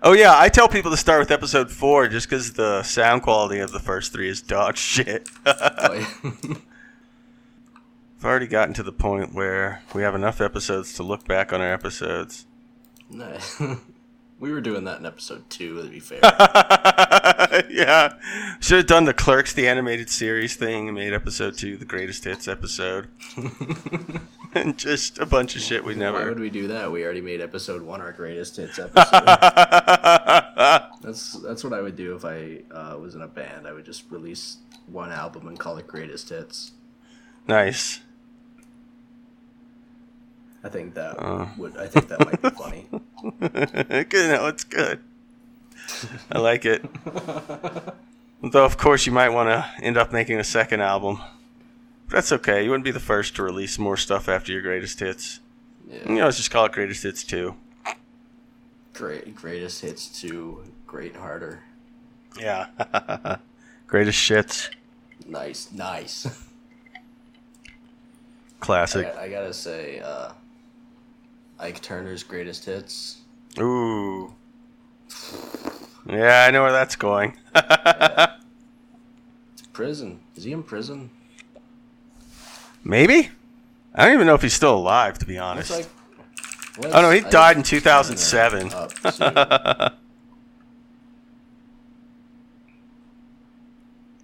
[0.02, 3.60] Oh yeah, I tell people to start with episode four just because the sound quality
[3.60, 5.30] of the first three is dog shit.
[5.46, 6.62] I've
[8.24, 11.72] already gotten to the point where we have enough episodes to look back on our
[11.72, 12.46] episodes.
[13.10, 13.62] Nice.
[14.40, 15.82] we were doing that in episode two.
[15.82, 16.20] To be fair.
[17.70, 18.14] yeah,
[18.60, 22.24] should have done the Clerks the animated series thing and made episode two the greatest
[22.26, 23.08] hits episode,
[24.54, 26.26] and just a bunch of shit we Why never.
[26.30, 26.92] would we do that?
[26.92, 29.26] We already made episode one our greatest hits episode.
[31.02, 33.68] that's that's what I would do if I uh, was in a band.
[33.68, 36.72] I would just release one album and call it greatest hits.
[37.48, 38.02] nice.
[40.66, 41.46] I think that Uh.
[41.58, 41.78] would.
[41.78, 42.88] I think that might be funny.
[44.10, 45.00] good, no, it's good.
[46.32, 46.84] I like it.
[48.42, 51.20] Though, of course, you might want to end up making a second album.
[52.08, 52.64] But that's okay.
[52.64, 55.40] You wouldn't be the first to release more stuff after your greatest hits.
[55.88, 56.10] Yeah.
[56.10, 57.56] You know, let's just call it greatest hits two.
[58.94, 61.62] Great greatest hits 2, great harder.
[62.40, 62.68] Yeah.
[63.88, 64.70] greatest shits.
[65.28, 66.26] Nice, nice.
[68.60, 69.06] Classic.
[69.06, 70.32] got- I gotta say, uh,
[71.60, 73.18] Ike Turner's greatest hits.
[73.60, 74.34] Ooh.
[76.08, 77.38] Yeah, I know where that's going.
[79.58, 80.20] It's prison.
[80.36, 81.10] Is he in prison?
[82.84, 83.32] Maybe?
[83.94, 85.72] I don't even know if he's still alive, to be honest.
[85.72, 85.88] like.
[86.94, 88.70] oh no, he let's- died in 2007.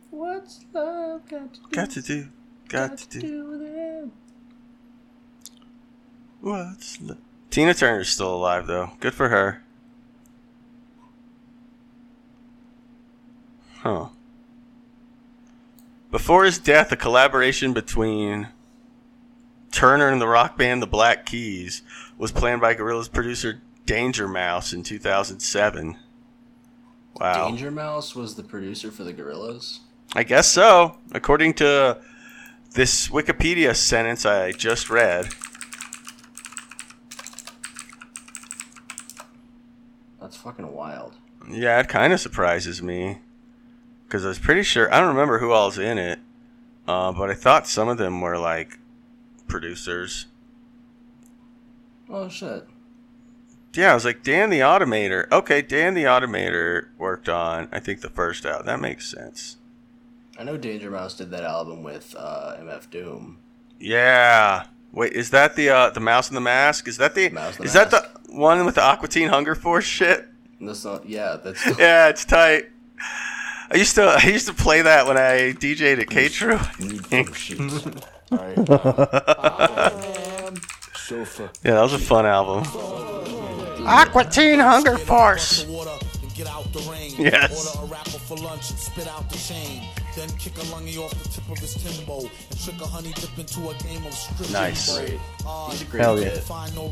[0.10, 1.70] What's love got to do?
[1.72, 2.28] got to do,
[2.68, 3.22] got to do.
[3.22, 4.10] do with it?
[6.42, 7.00] What's.
[7.50, 8.92] Tina Turner's still alive though.
[9.00, 9.64] Good for her.
[13.80, 14.10] Huh.
[16.12, 18.50] Before his death, a collaboration between
[19.72, 21.82] Turner and the rock band The Black Keys
[22.18, 25.98] was planned by Gorillaz producer Danger Mouse in 2007.
[27.16, 27.48] Wow.
[27.48, 29.80] Danger Mouse was the producer for the Gorillaz.
[30.14, 31.98] I guess so, according to
[32.74, 35.30] this Wikipedia sentence I just read.
[40.32, 41.18] That's fucking wild.
[41.50, 43.18] Yeah, it kind of surprises me
[44.08, 46.20] because I was pretty sure I don't remember who all's in it,
[46.88, 48.80] uh, but I thought some of them were like
[49.50, 50.28] producers.
[52.10, 52.66] Oh shit.
[53.74, 55.30] Yeah, I was like Dan the Automator.
[55.34, 58.64] Okay, Dan the Automator worked on I think the first out.
[58.64, 59.58] That makes sense.
[60.40, 63.38] I know Danger Mouse did that album with uh, MF Doom.
[63.82, 64.68] Yeah.
[64.92, 66.88] Wait, is that the uh, the Mouse and the Mask?
[66.88, 69.56] Is that the Mouse and the is that the one with the Aqua Teen Hunger
[69.56, 70.28] Force shit?
[70.60, 72.66] And This song, yeah, that's Yeah, it's tight.
[73.72, 76.60] I used to I used to play that when I DJ'd at K True.
[76.80, 77.92] Need photo.
[78.32, 78.58] Alright.
[81.64, 82.64] Yeah, that was a fun album.
[83.86, 85.66] Aqua Teen Hunger Force.
[87.18, 87.78] Yes.
[90.18, 90.28] Order a rapper for lunch and spit out the chain.
[90.28, 93.38] Then kick a lungy off the tip of his timbo and trick a honey dip
[93.38, 94.50] into a game of strip.
[94.52, 94.98] Nice.
[94.98, 95.20] Great.
[95.72, 96.30] He's a great Hell yeah.
[96.30, 96.44] kid.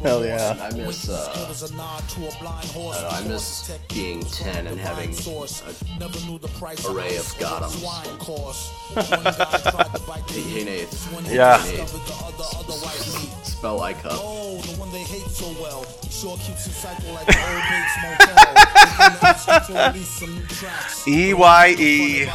[0.04, 0.58] Hell yeah.
[0.62, 2.98] I miss, uh, a nod to a blind horse.
[2.98, 7.18] I don't know, I miss being 10 and having a Never knew the price array
[7.18, 7.80] ice of or what Gothams.
[7.80, 8.72] swine cost.
[8.94, 10.66] One guy to bite the Hey, meat.
[10.66, 10.94] Nate.
[11.14, 11.58] When he Yeah.
[11.58, 13.46] discovered the other, other white meat.
[13.46, 14.14] Spell like up.
[14.16, 15.86] Oh, the one they hate so well.
[16.10, 18.36] Sure keeps it cycle like the old Bates Motel.
[18.36, 21.08] They can ask you to release some new tracks.
[21.08, 22.26] E Y E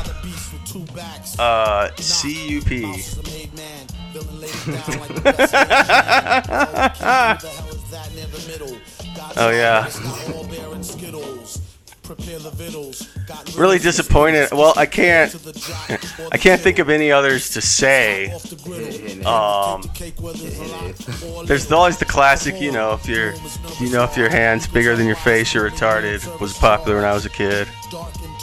[0.72, 1.38] By the beast with two backs.
[1.38, 2.82] uh C U P.
[2.82, 3.86] Mouse is a made man.
[4.12, 6.48] Villain laid it down like the best made man.
[6.48, 8.78] Oh, who the hell is that near the middle?
[9.16, 9.86] Got yeah.
[9.86, 11.60] it's not all bear and Skittles.
[12.02, 13.08] Prepare the vittles.
[13.26, 14.50] Got Really disappointed.
[14.52, 18.30] Well, I can't To the jock or I can't think of any others to say.
[18.32, 18.92] off the griddle.
[18.92, 19.26] Hey, Nate.
[19.26, 21.78] Um there's a lot or there's little.
[21.78, 23.34] always the classic, you know, if your
[23.80, 26.20] you know if your hand's bigger than your face, you're retarded.
[26.40, 27.68] Was popular when I was a kid.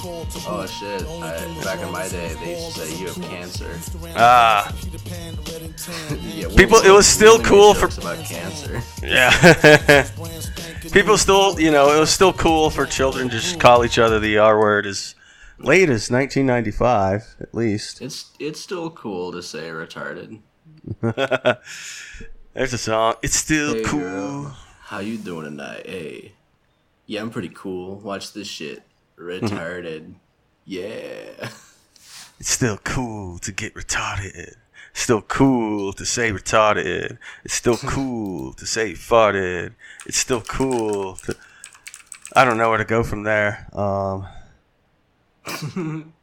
[0.01, 1.01] Dark and tall to Oh shit.
[1.07, 3.79] I, back in my day, they used to say you have cancer.
[4.15, 4.73] Ah.
[4.81, 6.19] Peter Pan, red and tan.
[6.21, 8.81] Yeah, People- it was still cool for- about cancer.
[9.03, 10.07] Yeah.
[10.91, 14.19] People still, you know, it was still cool for children to just call each other
[14.19, 15.15] the R word as
[15.59, 18.01] late as 1995, at least.
[18.01, 20.39] It's it's still cool to say retarded.
[22.53, 23.15] There's a song.
[23.21, 23.99] It's still Hey cool.
[23.99, 25.85] girl, how you doing tonight?
[25.87, 26.33] Hey,
[27.05, 27.97] yeah, I'm pretty cool.
[27.99, 28.81] Watch this shit.
[29.17, 30.15] Retarded.
[30.65, 31.49] yeah.
[32.39, 34.55] It's still cool to get retarded.
[34.93, 37.17] Still cool to say retarded.
[37.45, 39.75] It's still cool to say farted.
[40.05, 41.35] It's still cool to.
[42.35, 43.67] I don't know where to go from there.
[43.73, 44.27] Um.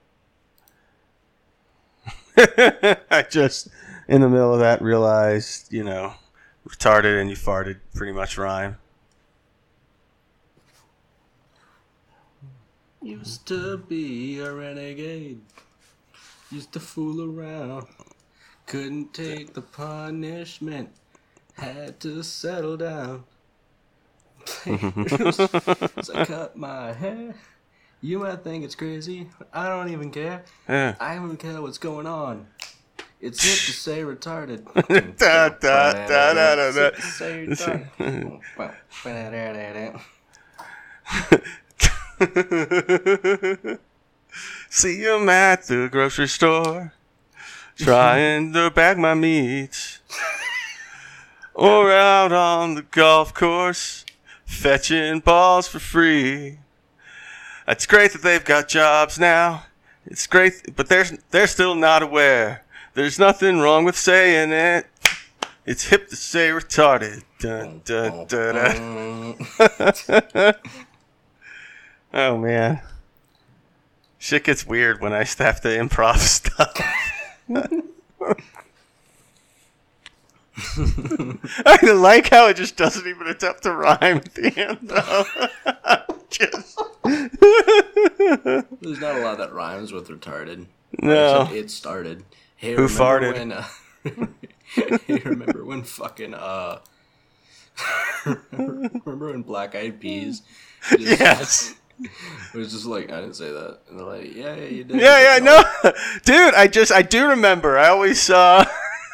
[3.11, 3.68] I just,
[4.07, 6.14] in the middle of that, realized, you know,
[6.68, 8.77] retarded and you farted pretty much rhyme.
[13.02, 15.40] Used to be a renegade.
[16.50, 17.87] Used to fool around.
[18.66, 20.90] Couldn't take the punishment.
[21.54, 23.24] Had to settle down.
[24.46, 25.48] so
[26.14, 27.34] I cut my hair.
[28.00, 29.28] You might think it's crazy.
[29.52, 30.42] I don't even care.
[30.68, 30.96] Yeah.
[30.98, 32.46] I don't even care what's going on.
[33.20, 34.64] It's hip to say retarded.
[35.18, 36.87] Da, da, da, da, da, da.
[36.87, 37.90] It's hip to say retarded.
[44.68, 46.92] See him at the grocery store,
[47.76, 50.00] trying to bag my meat.
[51.54, 54.04] Or out on the golf course,
[54.44, 56.59] fetching balls for free.
[57.66, 59.64] It's great that they've got jobs now.
[60.07, 62.64] It's great, but they're, they're still not aware.
[62.94, 64.87] There's nothing wrong with saying it.
[65.66, 67.24] It's hip to say retarded.
[67.40, 70.54] Dun, dun, dun, dun.
[72.12, 72.81] Oh man.
[74.18, 76.75] Shit gets weird when I have to improv stuff.
[81.64, 85.25] I like how it just doesn't even attempt to rhyme at the end though.
[86.31, 86.79] just
[88.81, 90.66] There's not a lot that rhymes with retarded.
[91.01, 91.42] No.
[91.42, 92.25] Except It started.
[92.57, 93.35] Hey, Who farted?
[93.35, 93.64] When, uh,
[95.07, 96.81] you remember when fucking uh
[98.53, 100.42] remember when Black Eyed Peas
[100.90, 101.75] just- Yes.
[102.00, 103.78] It was just like I didn't say that.
[103.88, 105.00] And they're like, Yeah, yeah, you did.
[105.00, 105.92] Yeah, yeah, no,
[106.24, 106.54] dude.
[106.54, 107.78] I just I do remember.
[107.78, 108.64] I always uh,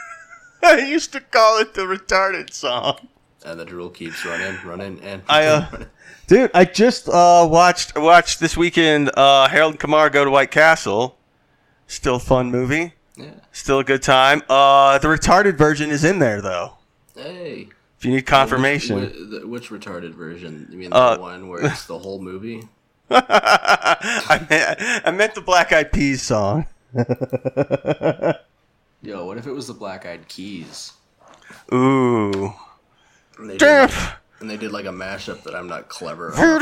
[0.63, 3.09] I used to call it the retarded song.
[3.45, 5.89] And the drill keeps running, running, and I, uh, running.
[6.27, 10.51] Dude, I just uh, watched watched this weekend uh, Harold and Kumar go to White
[10.51, 11.19] Castle.
[11.87, 12.95] Still a fun movie.
[13.17, 13.31] Yeah.
[13.53, 14.43] Still a good time.
[14.49, 16.79] Uh, the retarded version is in there though.
[17.15, 17.69] Hey.
[17.99, 18.97] If you need confirmation.
[19.01, 20.67] Which, which, which retarded version?
[20.71, 22.67] You mean the Uh, one where it's the whole movie?
[23.11, 26.67] I, meant, I meant the Black Eyed Peas song.
[29.03, 30.93] Yo, what if it was the Black Eyed Keys?
[31.73, 32.55] Ooh.
[33.39, 36.39] And they, did like, and they did like a mashup that I'm not clever enough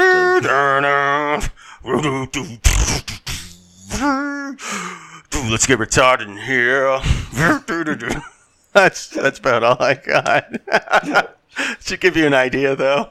[5.31, 6.99] Dude, let's get retarded in here.
[8.73, 11.37] That's that's about all I got.
[11.81, 13.11] Should give you an idea though.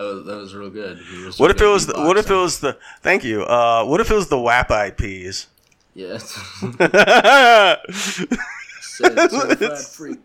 [0.00, 0.04] To.
[0.04, 0.98] Oh, that was real good.
[0.98, 3.44] Were What if it was the, what if it was the thank you.
[3.44, 5.48] Uh what if it was the WAP Eyed Peas?
[5.94, 6.18] Yeah.
[8.80, 10.18] Said certified freak.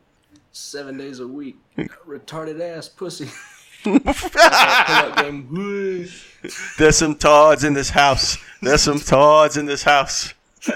[0.52, 1.58] Seven days a week.
[2.08, 3.30] Retarded ass pussy.
[6.78, 8.38] There's some tards in this house.
[8.62, 10.34] There's some tards in this house.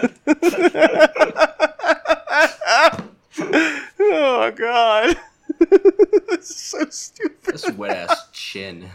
[3.99, 5.17] oh god.
[6.29, 7.37] this is so stupid.
[7.43, 8.89] That's wet ass chin.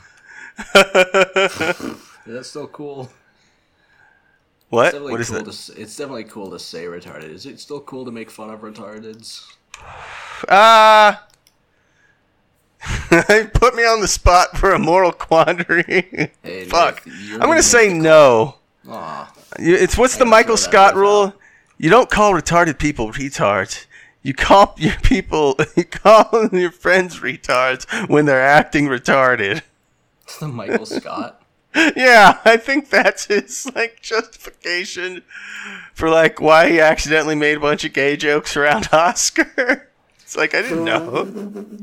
[2.26, 3.10] That's still cool.
[4.70, 4.94] what?
[4.94, 7.30] It's What is cool to it's definitely cool to say retarded.
[7.30, 9.46] Is it still cool to make fun of retardeds?
[10.48, 11.26] Ah.
[13.08, 16.30] Put me on the spot for a moral quandary.
[16.42, 17.02] Hey, Fuck.
[17.06, 18.56] I'm gonna gonna say no.
[18.88, 19.32] Aw.
[19.58, 21.34] It's what's the Michael Scott rule?
[21.78, 23.86] You don't call retarded people retards.
[24.24, 29.62] You call your people, you call your friends retards when they're acting retarded.
[30.40, 31.42] The Michael Scott.
[31.74, 35.22] Yeah, I think that's his like justification
[35.92, 39.90] for like why he accidentally made a bunch of gay jokes around Oscar.
[40.20, 41.76] It's like I didn't know.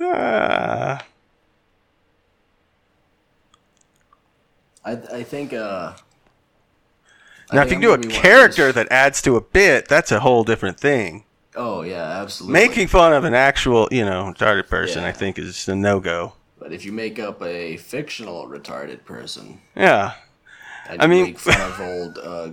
[0.00, 1.04] Ah.
[4.84, 5.94] I I think uh.
[7.52, 9.40] Now, if you do a I'm gonna be one of character that adds to a
[9.40, 11.24] bit, that's a whole different thing.
[11.54, 12.60] Oh yeah, absolutely.
[12.60, 15.08] Making fun of an actual, you know, retarded person, Yeah.
[15.08, 16.32] I think, is a no go.
[16.58, 20.14] But if you make up a fictional retarded person, Yeah.
[20.88, 22.50] and I you mean- make fun of old uh,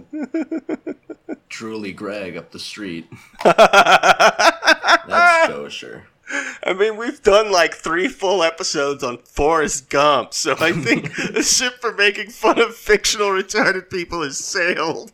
[1.48, 3.08] Truly Greg up the street,
[3.44, 6.08] that's kosher.
[6.32, 11.42] I mean, we've done like three full episodes on Forrest Gump, so I think the
[11.44, 15.12] ship for making fun of fictional retarded people is sailed.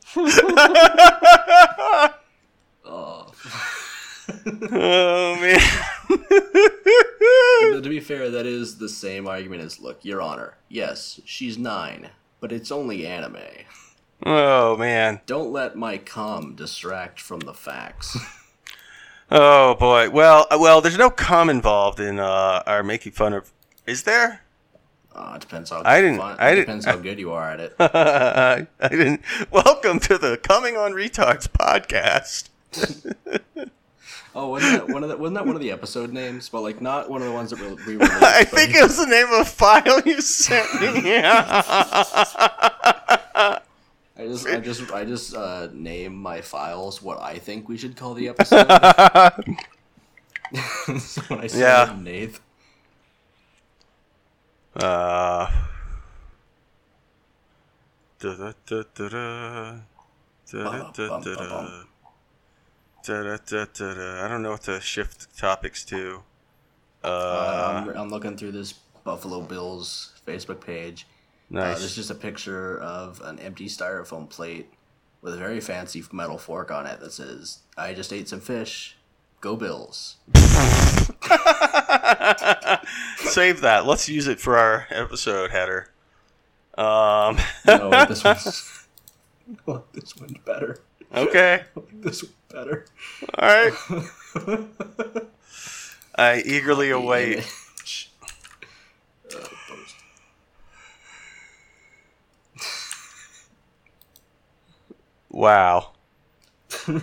[2.85, 3.31] Oh.
[4.71, 5.59] Oh man.
[7.83, 10.57] to be fair, that is the same argument as look, Your Honor.
[10.67, 13.37] Yes, she's nine, but it's only anime.
[14.25, 15.21] oh man.
[15.27, 18.17] Don't let my cum distract from the facts.
[19.31, 20.09] Oh boy.
[20.09, 23.51] Well, uh, well, there's no cum involved in uh, our making fun of.
[23.87, 24.41] Is there?
[25.15, 27.49] Uh, it depends how I didn't- fun- I it didn't- depends how good you are
[27.51, 27.75] at it.
[27.79, 29.21] I didn't.
[29.51, 32.49] Welcome to the Coming on Retards podcast.
[34.37, 36.49] Oh, wasn't that one of the, wasn't that one of the episode names?
[36.49, 38.21] But like not one of the ones that we we released.
[38.21, 40.89] I think it was the name of a file you sent me.
[44.17, 47.97] I just I just I just uh, name my files what I think we should
[47.97, 48.67] call the episode.
[50.99, 51.83] so when I Yeah.
[51.83, 52.39] it to Nath,
[54.81, 55.47] Uh.
[58.19, 59.79] da-da-da-da-da,
[60.51, 61.83] da-da-da-da-da,
[63.03, 64.25] da-da-da-da-da.
[64.25, 66.23] I don't know what to shift topics to.
[67.03, 68.73] uh, Uh, I'm, I'm looking through this
[69.03, 71.05] Buffalo Bills Facebook page.
[71.51, 71.79] Uh, nice.
[71.79, 74.69] there's just a picture of an empty styrofoam plate
[75.21, 78.97] with a very fancy metal fork on it that says, "I just ate some fish.
[79.41, 80.17] Go Bills."
[83.17, 83.85] Save that.
[83.85, 85.89] Let's use it for our episode header.
[86.77, 87.37] Um.
[87.65, 88.87] No, this one's
[89.65, 90.79] well, this one's better.
[91.13, 91.63] okay.
[91.93, 92.85] This one's better.
[93.37, 93.73] All right.
[96.15, 97.37] I eagerly await.
[97.37, 98.11] Image.
[99.33, 99.37] Uh,
[99.67, 99.95] post.
[105.35, 105.91] Wow.
[106.85, 107.01] what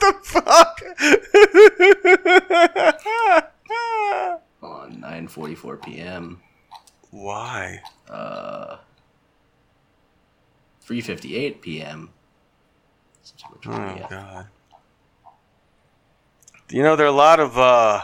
[0.00, 0.80] the fuck?
[4.62, 6.40] on 9:44 p.m.
[7.10, 7.82] Why?
[8.08, 8.78] Uh,
[10.88, 12.08] 3:58 p.m.
[13.44, 14.08] Oh 20th.
[14.08, 14.46] God.
[16.70, 18.00] You know, there are a lot of uh,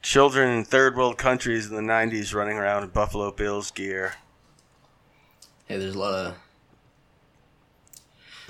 [0.00, 4.14] children in third world countries in the '90s running around in Buffalo Bills gear
[5.66, 6.34] Hey, there's a lot of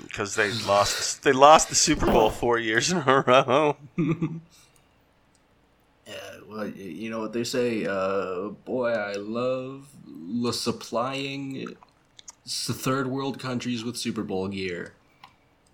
[0.07, 1.23] because they lost.
[1.23, 3.77] They lost the Super Bowl four years in a row.
[6.07, 6.13] Yeah,
[6.47, 7.85] well, you know what they say.
[7.85, 11.75] Uh, boy, I love la supplying
[12.47, 14.93] third world countries with Super Bowl gear.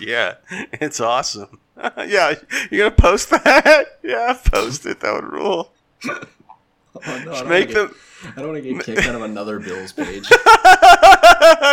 [0.00, 0.34] yeah,
[0.72, 1.58] it's awesome.
[2.06, 2.34] yeah,
[2.70, 3.98] you gonna post that?
[4.02, 5.00] yeah, post it.
[5.00, 5.72] That would rule.
[6.04, 6.20] Oh,
[7.04, 7.88] no, I don't Make them.
[7.88, 10.26] Get, I don't want to get kicked out of another Bills page.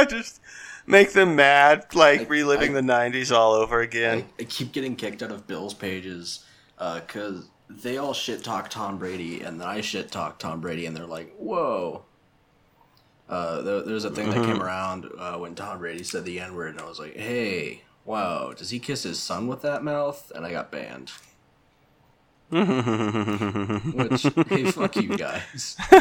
[0.09, 0.41] just
[0.86, 4.25] make them mad, like I- reliving I- the '90s all over again.
[4.39, 6.45] I keep getting kicked out of Bills pages
[6.77, 10.95] because they all shit talk Tom Brady, and then I shit talk Tom Brady, and
[10.95, 12.03] they're like, "Whoa."
[13.29, 16.53] Uh, there, there's a thing that came around uh, when Tom Brady said the N
[16.55, 20.29] word, and I was like, "Hey, wow, does he kiss his son with that mouth?"
[20.36, 21.11] And I got banned.
[22.53, 25.75] Which, hey, fuck you guys.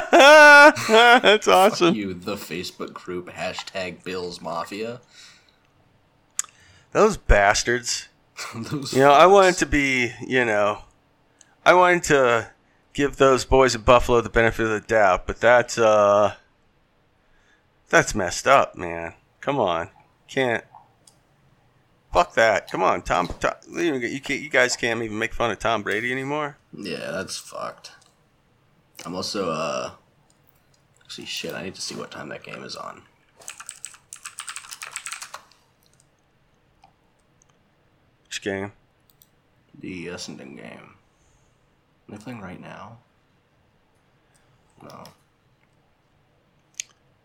[0.88, 1.94] That's awesome.
[1.94, 5.00] You, the Facebook group hashtag Bills Mafia.
[6.92, 8.08] Those bastards.
[8.54, 10.82] Those You know, I wanted to be, you know,
[11.64, 12.50] I wanted to
[12.92, 16.34] give those boys at Buffalo the benefit of the doubt, but that's uh
[17.88, 19.14] that's messed up, man.
[19.40, 19.90] Come on.
[20.28, 20.64] Can't
[22.16, 22.70] Fuck that.
[22.70, 25.82] Come on, Tom, Tom you, you, can't, you guys can't even make fun of Tom
[25.82, 26.56] Brady anymore.
[26.72, 27.90] Yeah, that's fucked.
[29.04, 29.90] I'm also, uh.
[31.04, 33.02] Actually, shit, I need to see what time that game is on.
[38.24, 38.72] Which game?
[39.78, 40.94] The Essendon game.
[42.08, 42.98] They playing right now?
[44.82, 45.04] No.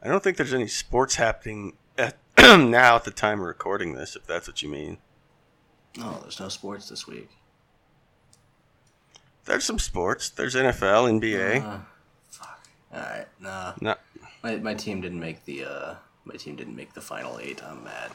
[0.04, 4.16] I don't think there's any sports happening at, now at the time of recording this,
[4.16, 5.00] if that's what you mean.
[5.98, 7.30] No, there's no sports this week.
[9.46, 10.30] There's some sports.
[10.30, 11.64] There's NFL, NBA.
[11.66, 11.80] Uh,
[12.30, 12.68] fuck.
[12.94, 13.74] Alright, nah.
[13.82, 13.96] No.
[14.44, 15.96] My, my team didn't make the, uh.
[16.26, 17.64] My team didn't make the final eight.
[17.64, 18.12] I'm mad.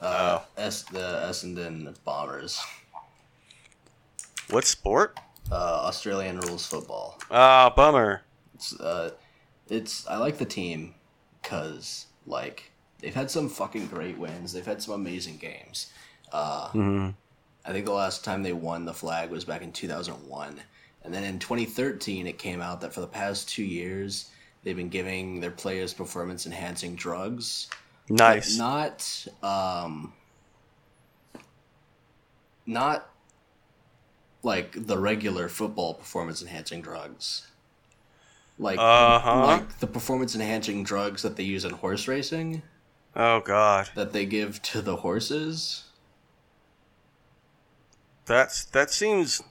[0.00, 2.58] Uh, S, the Essendon Bombers.
[4.48, 5.18] What sport?
[5.52, 7.18] Uh, Australian rules football.
[7.30, 8.22] Ah, bummer.
[8.54, 9.10] It's uh,
[9.68, 10.94] it's I like the team
[11.42, 12.70] because like
[13.00, 14.52] they've had some fucking great wins.
[14.54, 15.92] They've had some amazing games.
[16.32, 17.14] Uh, Mhm.
[17.64, 20.60] I think the last time they won the flag was back in 2001,
[21.04, 24.30] and then in 2013 it came out that for the past two years
[24.62, 27.68] they've been giving their players performance enhancing drugs.
[28.08, 28.56] Nice.
[28.58, 30.12] Not um,
[32.66, 33.08] not
[34.42, 37.46] like the regular football performance enhancing drugs.
[38.58, 39.46] Like Uh-huh.
[39.46, 42.62] like the performance enhancing drugs that they use in horse racing
[43.16, 45.84] Oh God, that they give to the horses.
[48.26, 49.42] that's that seems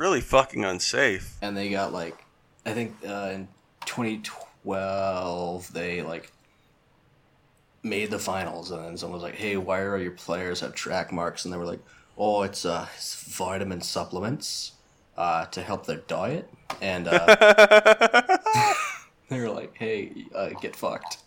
[0.00, 1.36] really fucking unsafe.
[1.42, 2.16] and they got like
[2.66, 3.48] I think uh, in
[3.86, 6.32] 2012 they like
[7.82, 11.12] made the finals and then someone was like hey why are your players have track
[11.12, 11.44] marks?
[11.44, 11.80] And they were like
[12.18, 14.72] oh it's uh it's vitamin supplements
[15.16, 16.48] uh to help their diet.
[16.80, 17.36] And uh
[19.28, 21.18] they were like hey uh, get fucked.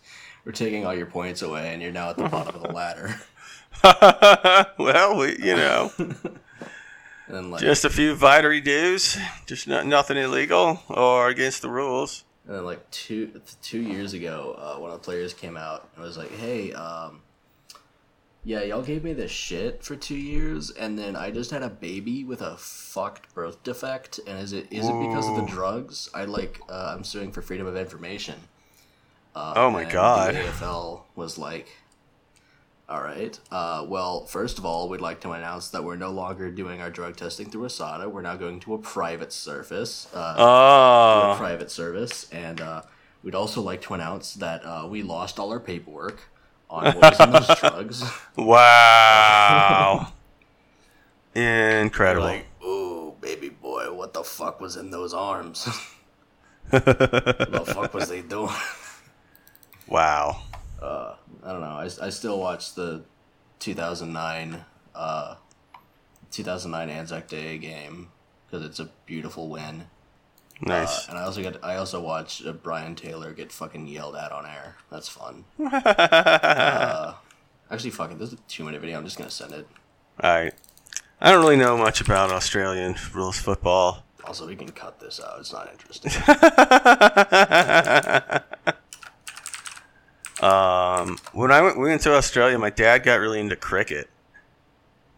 [0.45, 3.15] We're taking all your points away and you're now at the bottom of the ladder.
[4.78, 5.91] Well, we, you know,
[7.28, 12.24] and like just a few vitary dues, just not, nothing illegal or against the rules.
[12.45, 16.03] And then like two two years ago, uh, one of the players came out and
[16.03, 17.21] was like, "Hey, um,
[18.43, 21.69] yeah, y'all gave me this shit for two years, and then I just had a
[21.69, 26.09] baby with a fucked birth defect, and is it is it because of the drugs?
[26.13, 28.36] I like uh, I'm suing for freedom of information."
[29.36, 30.36] Uh, Oh my God.
[30.36, 31.67] The AFL was like,
[32.90, 36.52] "All right, uh, well, first of all, we'd like to announce that we're no longer
[36.52, 38.12] doing our drug testing through ASADA.
[38.12, 42.82] We're now going to a private surface." Uh, a Oh, private service, and uh,
[43.24, 46.30] we'd also like to announce that uh, we lost all our paperwork
[46.70, 48.04] on what was in those drugs.
[48.36, 50.12] wow,
[51.36, 52.26] incredible.
[52.28, 55.66] like, ooh, baby boy, what the fuck was in those arms?
[56.70, 58.50] what the fuck was they doing?
[59.88, 60.42] wow.
[60.84, 61.68] Uh, I don't know.
[61.68, 63.04] I, I still watch the
[63.60, 65.36] 2009 uh,
[66.32, 68.10] 2009 Anzac Day game
[68.46, 69.86] because it's a beautiful win.
[70.62, 71.08] Nice.
[71.08, 74.32] Uh, and I also get I also watch uh, Brian Taylor get fucking yelled at
[74.32, 74.76] on air.
[74.92, 75.46] That's fun.
[75.74, 77.14] Uh,
[77.72, 78.20] actually, fuck it.
[78.20, 78.98] This is a two minute video.
[78.98, 79.68] I'm just gonna send it.
[80.22, 80.54] All right.
[81.22, 84.04] I don't really know much about Australian rules football.
[84.26, 85.40] Also, we can cut this out.
[85.40, 86.12] It's not interesting.
[90.44, 94.10] Um, when I went, we went to Australia, my dad got really into cricket.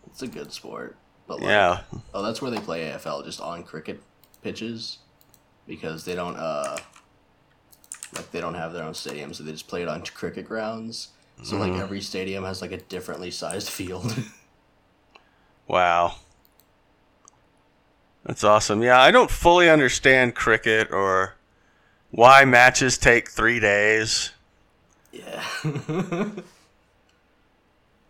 [0.08, 0.96] It's a good sport,
[1.28, 1.82] but like, Yeah.
[2.14, 4.02] oh, that's where they play AFL, just on cricket
[4.44, 5.00] pitches,
[5.68, 6.78] because they don't uh,
[8.16, 11.10] like they don't have their own stadium, so they just play it on cricket grounds.
[11.42, 11.60] So Mm-hmm.
[11.74, 14.16] like every stadium has like a differently sized field.
[15.68, 16.18] Wow.
[18.24, 18.84] That's awesome.
[18.84, 21.34] Yeah, I don't fully understand cricket or
[22.12, 24.32] why matches take three days.
[25.16, 25.44] Yeah.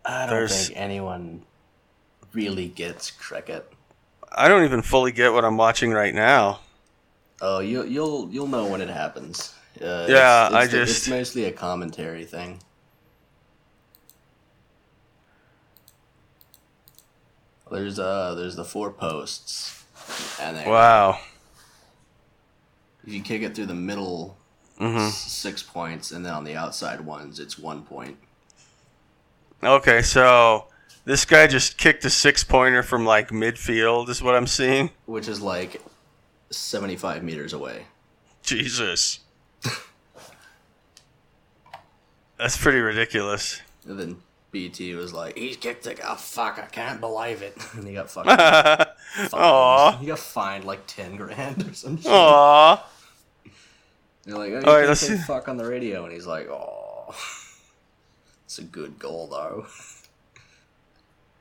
[0.04, 1.42] I don't There's- think anyone
[2.32, 3.72] really gets cricket.
[4.32, 6.60] I don't even fully get what I'm watching right now.
[7.40, 9.54] Oh, you you'll you'll know when it happens.
[9.80, 12.58] Uh, Yeah, it's, I it's, it's mostly a commentary thing.
[17.70, 19.84] There's uh there's the four posts,
[20.40, 21.18] and then Wow.
[23.06, 24.35] if you kick it through the middle,
[24.78, 28.16] hmm s- six points, and then on the outside ones, it's one point.
[29.62, 30.66] Okay, so
[31.04, 34.90] this guy just kicked a six pointer from like midfield, is what I'm seeing.
[35.06, 35.80] which is like
[36.50, 37.86] 75 meters away.
[38.42, 39.20] Jesus.
[42.38, 43.60] That's pretty ridiculous.
[43.88, 44.16] And then
[44.52, 46.00] BT was like, "He kicked it.
[46.04, 47.56] Oh, fuck, I can't believe it.
[47.74, 48.36] And he got fucking
[49.30, 49.32] fined.
[49.32, 49.98] Aw.
[49.98, 52.10] He got fined like 10 grand or some shit.
[52.10, 52.86] Aw.
[54.26, 55.22] They're like, oh, All right, let's say see.
[55.22, 56.04] fuck on the radio.
[56.04, 57.14] And he's like, oh.
[58.44, 59.66] It's a good goal, though.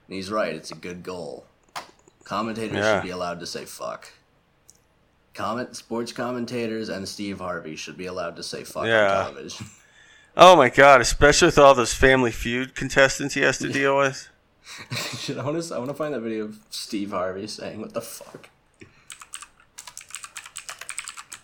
[0.08, 1.46] And he's right, it's a good goal.
[2.24, 2.96] Commentators Yeah.
[3.00, 4.12] should be allowed to say fuck.
[5.36, 9.20] Comment sports commentators and Steve Harvey should be allowed to say fuck Yeah.
[9.20, 9.66] on television.
[10.38, 14.28] Oh my god, especially with all those Family Feud contestants he has to deal with.
[15.18, 15.74] Shit, I want to.
[15.74, 18.50] I want to find that video of Steve Harvey saying, "What the fuck."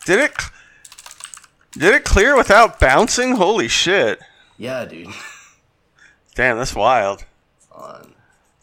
[0.06, 0.34] Did it?
[1.74, 3.36] Did it clear without bouncing?
[3.36, 4.20] Holy shit!
[4.58, 5.08] Yeah, dude.
[6.36, 7.26] Damn, that's wild.
[7.72, 8.14] On.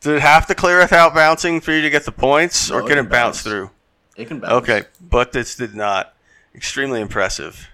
[0.00, 2.86] Did it have to clear without bouncing for you to get the points, or No,
[2.86, 3.42] it can can it bounce bounce.
[3.42, 3.70] through?
[4.16, 4.52] It can bounce.
[4.52, 6.14] Okay, but this did not.
[6.54, 7.68] Extremely impressive.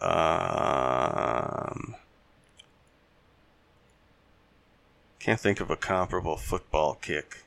[0.00, 1.94] Um,
[5.18, 7.44] can't think of a comparable football kick.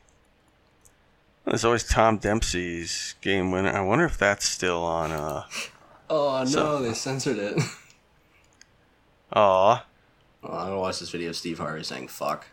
[1.46, 3.72] There's always Tom Dempsey's game winner.
[3.72, 5.12] I wonder if that's still on.
[5.12, 5.44] Uh,
[6.10, 7.58] Oh no, So- they censored it.
[9.34, 9.86] aw.
[10.42, 12.46] Well, I'm gonna watch this video of Steve Harvey saying "fuck."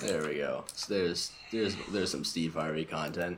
[0.01, 0.65] there we go.
[0.73, 3.37] So there's there's there's some Steve Harvey content.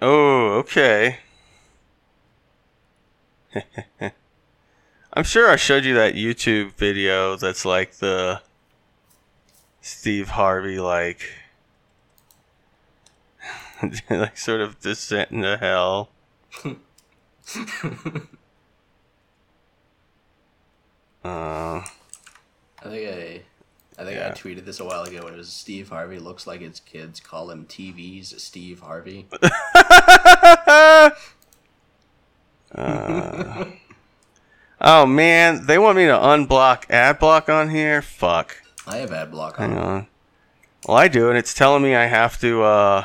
[0.00, 1.18] Oh, okay.
[5.12, 8.40] I'm sure I showed you that YouTube video that's like the
[9.80, 11.22] Steve Harvey like
[14.10, 16.10] like sort of descent into hell.
[16.64, 16.68] uh,
[21.24, 21.84] I
[22.84, 23.42] think I,
[23.98, 24.28] I think Yeah.
[24.28, 25.26] I tweeted this a while ago.
[25.26, 29.26] It was Steve Harvey looks like his kids call him TV's Steve Harvey.
[32.74, 33.64] uh,
[34.80, 38.00] oh man, they want me to unblock ad block on here?
[38.02, 38.62] Fuck.
[38.86, 39.70] I have ad block on.
[39.70, 40.06] Hang on.
[40.86, 43.04] Well, I do, and it's telling me I have to uh,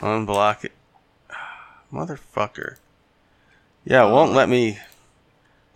[0.00, 0.72] unblock it.
[1.92, 2.76] Motherfucker.
[3.84, 4.78] Yeah, it won't Uh, let me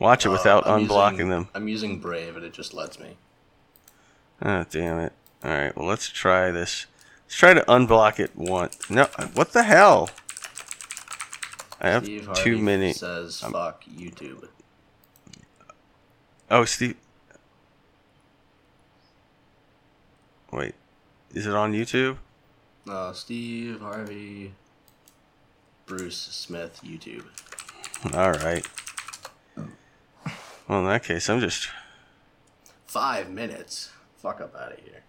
[0.02, 1.48] watch it Uh, without unblocking using- them.
[1.54, 3.16] I'm using Brave, and it just lets me.
[4.42, 5.12] Oh, damn it.
[5.44, 6.86] Alright, well, let's try this.
[7.26, 8.78] Let's try to unblock it once.
[8.90, 10.10] No, what the hell?
[11.80, 12.92] I have Steve Harvey too many.
[12.92, 14.48] says fuck YouTube.
[16.50, 16.96] Oh, Steve.
[20.52, 20.74] Wait,
[21.32, 22.18] is it on YouTube?
[22.88, 24.52] Uh, Steve Harvey,
[25.86, 27.24] Bruce Smith YouTube.
[28.14, 28.66] All right.
[30.68, 31.68] Well, in that case, I'm just.
[32.86, 33.90] Five minutes.
[34.18, 35.02] Fuck up out of here.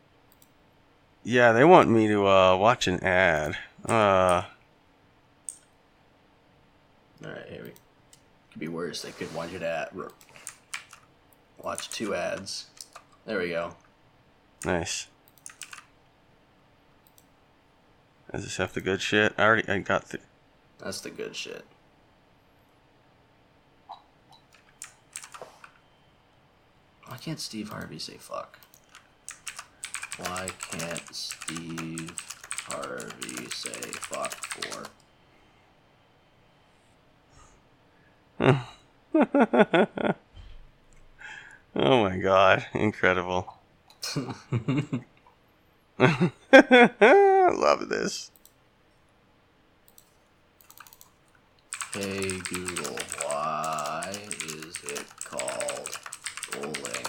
[1.23, 3.57] Yeah, they want me to uh, watch an ad.
[3.87, 4.43] Uh,
[7.23, 7.71] All right, here we.
[8.51, 9.01] Could be worse.
[9.01, 9.89] They could want you to ad-
[11.61, 12.67] watch two ads.
[13.25, 13.75] There we go.
[14.65, 15.07] nice.
[18.31, 19.33] Does this have the good shit?
[19.37, 20.19] I already I got the.
[20.79, 21.63] That's the good shit.
[27.13, 28.57] Why can't Steve Harvey say fuck?
[30.17, 32.17] Why can't Steve
[32.65, 34.87] Harvey say fuck for?
[41.75, 43.53] Oh my god, incredible.
[45.99, 48.31] Love this.
[51.93, 54.11] Hey Google, why
[54.45, 55.99] is it called
[56.51, 57.05] bowling?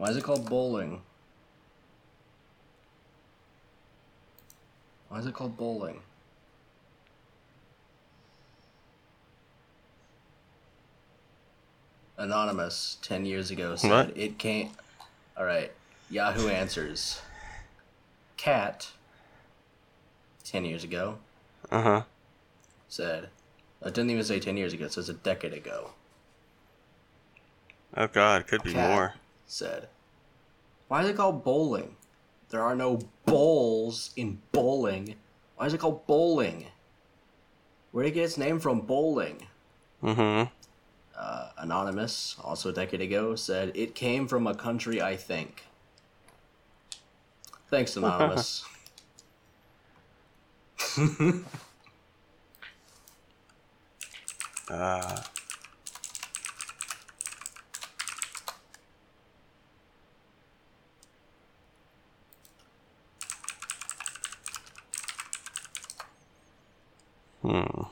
[0.00, 1.02] Why is it called bowling?
[5.10, 6.00] Why is it called bowling?
[12.16, 14.16] Anonymous, 10 years ago, said What?
[14.16, 14.72] it can't.
[15.36, 15.72] Alright,
[16.08, 17.20] Yahoo Answers.
[18.38, 18.88] Cat,
[20.44, 21.18] 10 years ago,
[21.70, 22.02] Uh huh.
[22.88, 23.28] said,
[23.84, 25.90] it didn't even say 10 years ago, it says a decade ago,
[27.94, 28.88] Oh god, could be Cat.
[28.88, 29.14] more.
[29.50, 29.88] Said,
[30.88, 31.96] Why is it called bowling?
[32.50, 35.16] There are no bowls in bowling.
[35.56, 36.66] Why is it called bowling?
[37.92, 39.46] Where did it get its name from, bowling?
[40.02, 40.48] Mm-hmm.
[41.16, 45.64] Uh, Anonymous, also a decade ago, said, It came from a country, I think.
[47.68, 48.64] Thanks, Anonymous.
[54.70, 55.20] Uh,
[67.42, 67.82] hmm.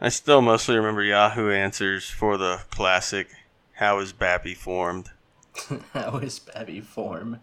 [0.00, 3.28] I still mostly remember Yahoo answers for the classic
[3.74, 5.10] How is Babby formed?
[5.92, 7.40] How is Babby form?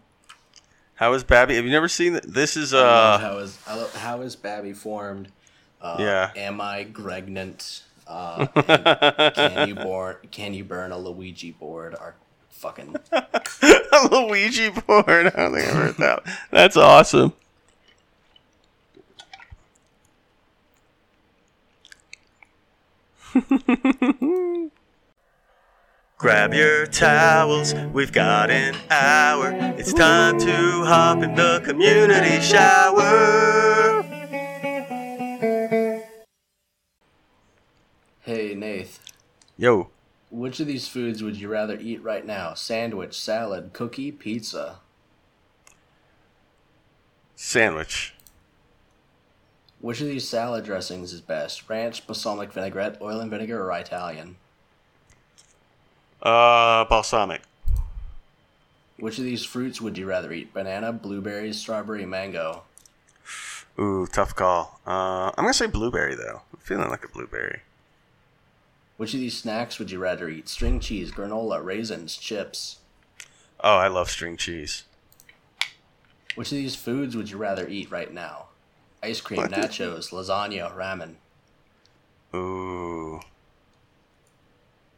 [0.94, 1.56] How is Babby?
[1.56, 2.56] Have you never seen th- this?
[2.56, 5.28] Is uh how is I love, how is Babby formed?
[5.80, 6.30] Uh, Yeah.
[6.36, 7.82] Am I pregnant?
[8.06, 8.46] Uh,
[9.34, 10.16] can you born?
[10.30, 11.94] Can you burn a Luigi board?
[11.94, 12.14] Are
[12.48, 15.26] fucking a Luigi board.
[15.26, 16.22] I don't think I heard that.
[16.50, 17.34] That's awesome.
[26.18, 29.52] Grab your towels, we've got an hour.
[29.76, 34.02] It's time to hop in the community shower.
[38.20, 39.00] Hey Nath,
[39.58, 39.90] Yo,
[40.30, 42.54] which of these foods would you rather eat right now?
[42.54, 44.78] Sandwich, salad, cookie, pizza.
[47.34, 48.15] sandwich.
[49.80, 51.68] Which of these salad dressings is best?
[51.68, 54.36] Ranch, balsamic vinaigrette, oil and vinegar, or Italian?
[56.22, 57.42] Uh, balsamic.
[58.98, 60.54] Which of these fruits would you rather eat?
[60.54, 62.62] Banana, blueberries, strawberry, mango.
[63.78, 64.80] Ooh, tough call.
[64.86, 66.40] Uh, I'm gonna say blueberry though.
[66.52, 67.60] I'm feeling like a blueberry.
[68.96, 70.48] Which of these snacks would you rather eat?
[70.48, 72.78] String cheese, granola, raisins, chips.
[73.60, 74.84] Oh, I love string cheese.
[76.34, 78.46] Which of these foods would you rather eat right now?
[79.06, 79.52] Ice cream, What?
[79.52, 81.14] nachos, lasagna, ramen.
[82.34, 83.20] Ooh,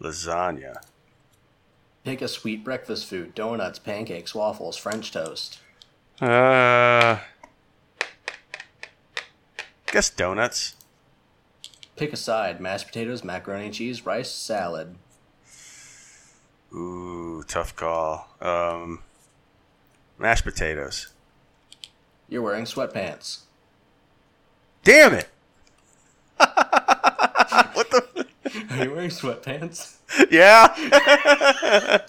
[0.01, 0.77] lasagna.
[2.05, 5.59] Pick a sweet breakfast food: donuts, pancakes, waffles, French toast.
[6.23, 7.19] Uh,
[9.93, 10.75] guess donuts.
[11.97, 14.97] Pick a side: mashed potatoes, macaroni and cheese, rice, salad.
[16.73, 18.27] Ooh, tough call.
[18.41, 19.03] Um,
[20.19, 21.09] mashed potatoes.
[22.31, 23.41] You're wearing sweatpants.
[24.85, 25.29] Damn it!
[26.39, 28.26] what the?
[28.70, 29.97] Are you wearing sweatpants?
[30.31, 30.72] Yeah.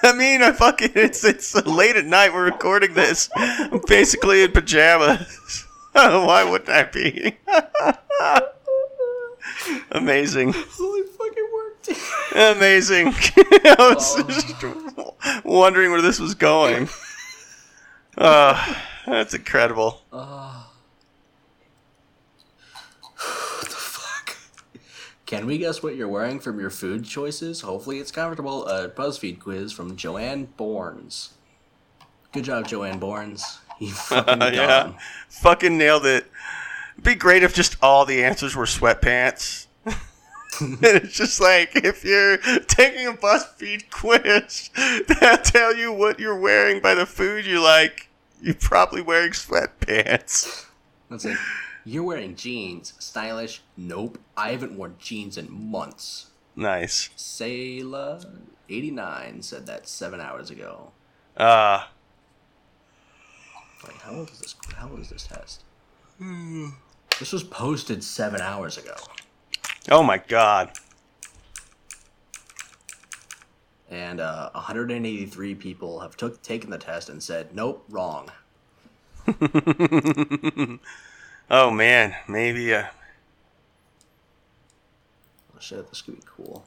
[0.00, 2.32] I mean, I fucking it's it's late at night.
[2.32, 3.28] We're recording this.
[3.36, 5.66] I'm basically in pajamas.
[5.92, 7.36] Why wouldn't I be?
[9.90, 10.54] Amazing.
[10.54, 11.88] Holy fucking worked.
[12.34, 13.08] Amazing.
[13.08, 16.88] I was just wondering where this was going.
[18.16, 18.74] Uh,
[19.06, 20.02] that's incredible.
[20.10, 20.66] What
[23.62, 24.36] the fuck?
[25.28, 27.60] Can we guess what you're wearing from your food choices?
[27.60, 28.66] Hopefully it's comfortable.
[28.66, 31.32] A BuzzFeed quiz from Joanne Borns.
[32.32, 33.42] Good job, Joanne Borns.
[33.78, 34.94] You fucking yeah.
[35.28, 36.26] Fucking nailed it.
[36.94, 39.66] It'd be great if just all the answers were sweatpants.
[39.84, 39.96] and
[40.82, 44.70] it's just like if you're taking a BuzzFeed quiz
[45.06, 48.08] that'll tell you what you're wearing by the food you like,
[48.42, 50.64] you're probably wearing sweatpants.
[51.08, 51.38] That's it.
[51.84, 52.94] you're wearing jeans.
[52.98, 53.62] Stylish?
[53.76, 54.18] Nope.
[54.38, 56.28] I haven't worn jeans in months.
[56.54, 57.10] Nice.
[57.16, 60.92] Sayla89 said that seven hours ago.
[61.36, 61.86] Uh
[63.86, 64.54] Wait, how old is this?
[64.76, 65.64] How old is this test?
[67.18, 68.94] This was posted seven hours ago.
[69.90, 70.72] oh my god.
[73.90, 78.28] And uh, 183 people have took taken the test and said, nope, wrong.
[81.50, 82.74] Oh man, maybe.
[82.74, 82.84] Uh,
[85.62, 86.64] shit, this could be cool.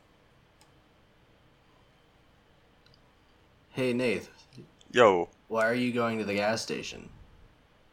[3.70, 4.30] Hey Nath,
[4.92, 7.10] yo, why are you going to the gas station?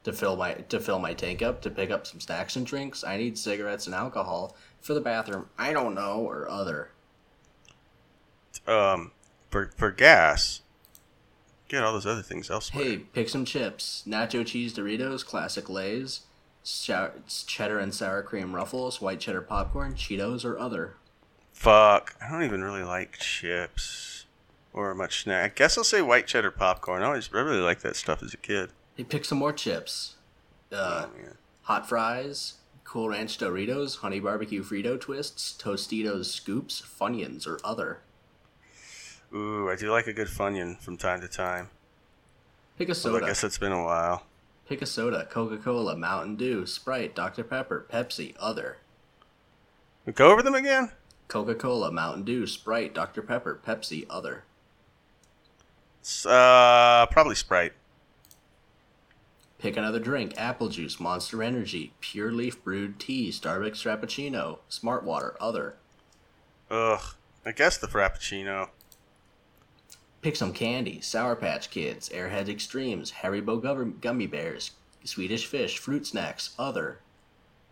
[0.04, 3.04] To fill my to fill my tank up, to pick up some snacks and drinks.
[3.04, 5.48] I need cigarettes and alcohol for the bathroom.
[5.58, 6.90] I don't know or other.
[8.66, 9.12] um,
[9.50, 10.62] for for gas.
[11.68, 12.82] Get all those other things elsewhere.
[12.82, 14.02] Hey, pick some chips.
[14.06, 16.20] Nacho cheese Doritos, classic Lay's,
[17.46, 20.94] cheddar and sour cream Ruffles, white cheddar popcorn, Cheetos, or other.
[21.52, 24.26] Fuck, I don't even really like chips
[24.72, 25.52] or much snack.
[25.52, 27.02] I guess I'll say white cheddar popcorn.
[27.02, 28.70] I always I really liked that stuff as a kid.
[28.96, 30.16] Hey, pick some more chips.
[30.70, 32.54] Uh, oh, hot fries,
[32.84, 38.00] Cool Ranch Doritos, Honey Barbecue Frito Twists, Tostitos Scoops, Funyuns, or other.
[39.34, 41.70] Ooh, I do like a good Funyun from time to time.
[42.78, 43.24] Pick a soda.
[43.24, 44.22] I guess it's been a while.
[44.68, 45.26] Pick a soda.
[45.30, 47.42] Coca Cola, Mountain Dew, Sprite, Dr.
[47.42, 48.76] Pepper, Pepsi, other.
[50.14, 50.90] Go over them again.
[51.26, 53.22] Coca Cola, Mountain Dew, Sprite, Dr.
[53.22, 54.44] Pepper, Pepsi, other.
[56.26, 57.72] Uh, probably Sprite.
[59.58, 60.34] Pick another drink.
[60.36, 65.76] Apple juice, Monster Energy, Pure Leaf Brewed Tea, Starbucks Frappuccino, Smart Water, other.
[66.70, 67.14] Ugh,
[67.44, 68.68] I guess the Frappuccino.
[70.28, 71.00] Pick some candy.
[71.00, 74.72] Sour Patch Kids, Airhead Extremes, Haribo Gummy- Gummy Bears,
[75.02, 76.98] Swedish Fish, Fruit Snacks, other.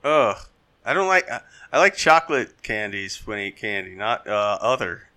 [0.02, 0.38] Ugh,
[0.82, 1.30] I don't like.
[1.30, 5.10] I, I like chocolate candies when I eat candy, not uh, other.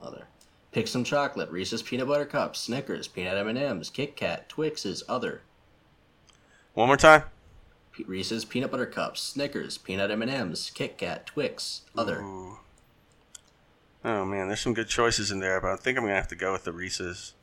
[0.00, 0.24] Other.
[0.72, 1.50] Pick some chocolate.
[1.50, 5.42] Reese's Peanut Butter Cups, Snickers, Peanut M&Ms, Kit Kat, Twixes, other.
[6.72, 7.24] One more time.
[8.06, 12.22] Reese's Peanut Butter Cups, Snickers, Peanut M&Ms, Kit Kat, Twix, other.
[12.22, 12.56] Ooh.
[14.04, 16.36] Oh man, there's some good choices in there, but I think I'm gonna have to
[16.36, 17.34] go with the Reese's.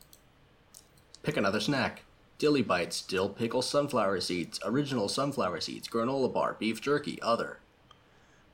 [1.22, 2.02] Pick another snack.
[2.38, 7.58] Dilly Bites, Dill Pickle Sunflower Seeds, Original Sunflower Seeds, Granola Bar, Beef Jerky, other.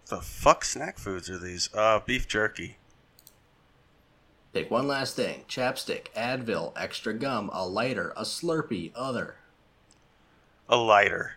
[0.06, 1.70] The fuck snack foods are these?
[1.74, 2.76] Uh, beef jerky.
[4.52, 5.44] Pick one last thing.
[5.48, 9.36] Chapstick, Advil, extra gum, a lighter, a Slurpee, other.
[10.68, 11.36] A lighter.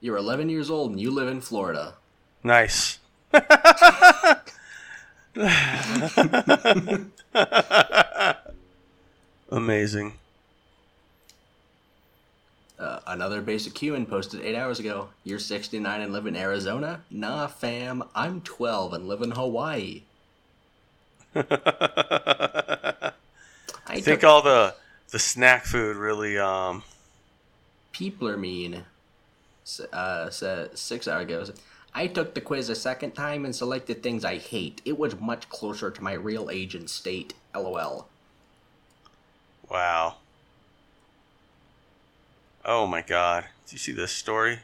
[0.00, 1.94] You're 11 years old and you live in Florida.
[2.44, 2.98] Nice.
[9.50, 10.12] Amazing.
[12.78, 15.08] Uh, another basic human posted eight hours ago.
[15.24, 17.00] You're 69 and live in Arizona?
[17.10, 18.02] Nah, fam.
[18.14, 20.02] I'm 12 and live in Hawaii.
[21.34, 21.42] I
[23.86, 24.74] I think all the
[25.10, 26.82] the snack food really um
[27.92, 28.84] people are mean.
[29.92, 31.44] Uh, said six hours ago.
[31.94, 34.80] I took the quiz a second time and selected things I hate.
[34.84, 37.34] It was much closer to my real age and state.
[37.54, 38.08] LOL.
[39.70, 40.16] wow.
[42.64, 43.44] Oh my god.
[43.66, 44.60] Do you see this story?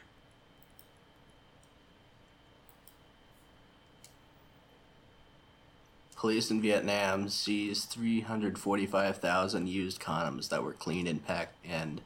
[6.15, 12.01] Police in Vietnam seized 345,000 used condoms that were cleaned and packed and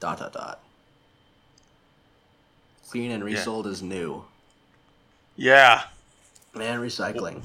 [0.00, 0.60] dot dot dot.
[2.88, 3.36] Clean and Yeah.
[3.38, 4.24] resold as new.
[5.36, 5.82] Yeah.
[6.54, 7.44] And recycling.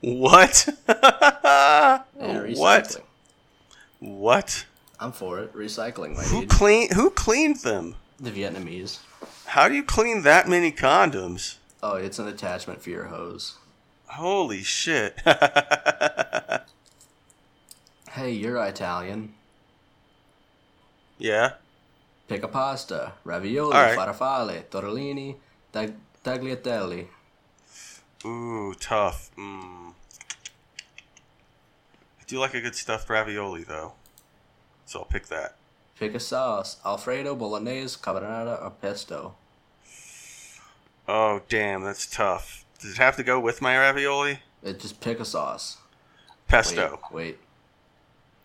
[0.00, 0.68] What?
[0.86, 0.86] And
[2.58, 2.84] what?
[2.84, 3.02] recycling.
[4.00, 4.66] What?
[5.00, 5.52] I'm for it.
[5.54, 6.50] Recycling, my Who dude.
[6.50, 7.96] clean who cleaned them?
[8.20, 8.98] The Vietnamese.
[9.46, 11.56] How do you clean that many condoms?
[11.82, 13.56] Oh, it's an attachment for your hose.
[14.06, 15.20] Holy shit.
[18.10, 19.32] Hey, you're Italian.
[21.18, 21.52] yeah.
[22.28, 23.12] Pick a pasta.
[23.24, 23.98] Ravioli, right.
[23.98, 25.36] farfalle, tortellini,
[25.72, 25.94] tag-
[26.24, 27.06] tagliatelle.
[28.24, 29.30] Ooh, tough.
[29.36, 29.92] Mm.
[32.20, 33.94] I do like a good stuffed ravioli though.
[34.86, 35.56] So I'll pick that.
[35.98, 36.78] Pick a sauce.
[36.84, 39.34] Alfredo, bolognese, carbonara, or pesto.
[41.06, 42.64] Oh, damn, that's tough.
[42.80, 44.40] Does it have to go with my ravioli?
[44.62, 45.78] It just pick a sauce.
[46.48, 47.00] Pesto.
[47.10, 47.38] Wait, wait.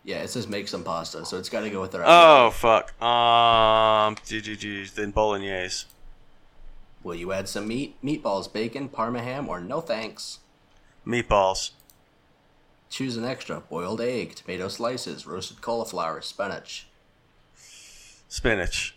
[0.04, 2.02] Yeah, it says make some pasta, so it's got to go with the.
[2.06, 3.00] Oh, fuck.
[3.02, 5.86] Um, then bolognese.
[7.04, 10.40] Will you add some meat, meatballs, bacon, parma ham, or no thanks?
[11.06, 11.72] Meatballs.
[12.90, 16.88] Choose an extra: boiled egg, tomato slices, roasted cauliflower, spinach.
[18.28, 18.96] Spinach.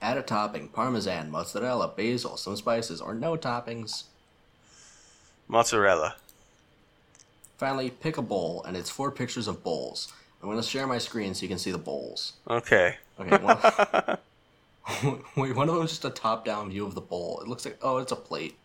[0.00, 4.04] Add a topping: parmesan, mozzarella, basil, some spices, or no toppings.
[5.48, 6.16] Mozzarella.
[7.58, 10.12] Finally, pick a bowl, and it's four pictures of bowls.
[10.42, 12.32] I'm gonna share my screen so you can see the bowls.
[12.48, 12.96] Okay.
[13.20, 13.36] Okay.
[13.36, 13.58] One,
[15.36, 17.40] wait, one of is just a top-down view of the bowl.
[17.40, 18.56] It looks like oh, it's a plate.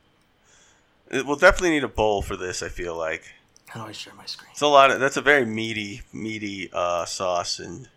[1.10, 3.24] It, we'll definitely need a bowl for this, I feel like.
[3.68, 4.50] How do I share my screen?
[4.52, 7.88] It's a lot of, that's a very meaty, meaty uh, sauce and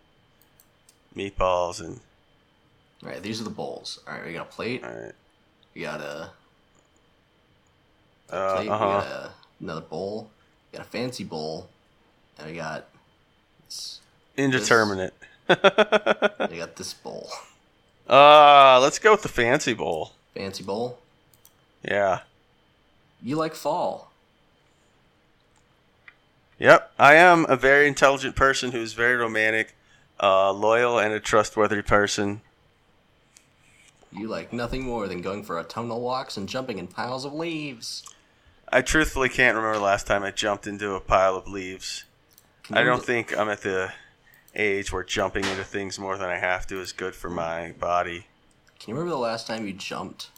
[1.15, 1.99] meatballs and
[3.03, 3.99] All right, these are the bowls.
[4.07, 4.83] All right, we got a plate.
[4.83, 5.13] All right.
[5.73, 6.31] We got a
[8.29, 8.63] Uh plate.
[8.63, 8.77] We huh.
[8.77, 10.29] got a, another bowl.
[10.71, 11.69] We got a fancy bowl,
[12.37, 12.87] and we got
[13.65, 14.01] this,
[14.37, 15.13] Indeterminate.
[15.49, 15.55] we
[16.57, 17.29] got this bowl.
[18.11, 20.11] uh, let's go with the fancy bowl.
[20.35, 20.99] Fancy bowl.
[21.83, 22.19] Yeah.
[23.23, 24.11] You like fall?
[26.59, 26.91] Yep.
[26.99, 29.75] I am a very intelligent person who's very romantic,
[30.21, 32.41] uh, loyal, and a trustworthy person.
[34.11, 38.03] You like nothing more than going for autumnal walks and jumping in piles of leaves.
[38.67, 42.03] I truthfully can't remember the last time I jumped into a pile of leaves.
[42.63, 43.93] Can I don't think I'm at the
[44.55, 48.27] age where jumping into things more than I have to is good for my body.
[48.79, 50.29] Can you remember the last time you jumped?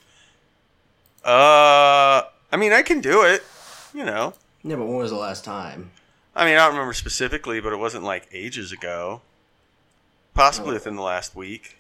[1.24, 3.44] Uh, I mean, I can do it.
[3.94, 4.34] You know,
[4.64, 5.92] Yeah, but when was the last time?
[6.36, 9.22] I mean, I don't remember specifically, but it wasn't like ages ago.
[10.34, 10.74] Possibly Oh.
[10.74, 11.78] within the last week.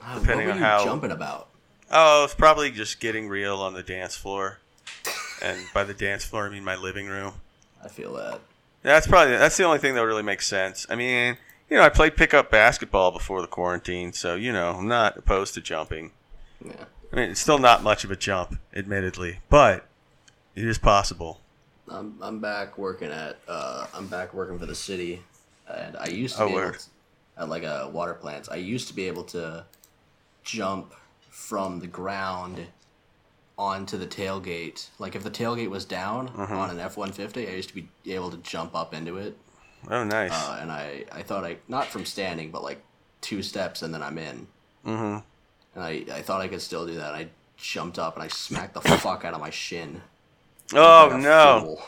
[0.00, 1.48] Uh, Depending what on were you how- jumping about.
[1.90, 4.58] Oh, it's probably just getting real on the dance floor.
[5.42, 7.34] And by the dance floor, I mean my living room.
[7.84, 8.40] I feel that.
[8.86, 10.86] That's probably that's the only thing that really makes sense.
[10.88, 14.86] I mean, you know, I played pickup basketball before the quarantine, so you know, I'm
[14.86, 16.12] not opposed to jumping.
[16.64, 16.84] Yeah.
[17.12, 19.88] I mean, it's still not much of a jump, admittedly, but
[20.54, 21.40] it is possible.
[21.88, 25.20] I'm I'm back working at uh I'm back working for the city,
[25.68, 26.78] and I used to Oh, be able to,
[27.38, 28.48] at like a water plants.
[28.48, 29.64] I used to be able to
[30.44, 30.94] jump
[31.28, 32.64] from the ground
[33.58, 34.88] onto the tailgate.
[34.98, 36.52] Like if the tailgate was down Mm-hmm.
[36.52, 39.36] on an F one fifty, I used to be able to jump up into it.
[39.88, 40.32] Oh, nice.
[40.32, 42.82] Uh, and I I thought I not from standing, but like
[43.20, 44.46] two steps and then I'm in.
[44.84, 45.18] mm-hmm.
[45.74, 47.14] And I I thought I could still do that.
[47.14, 50.02] I jumped up and I smacked the fuck out of my shin.
[50.74, 51.60] Oh Like no!
[51.60, 51.82] fool.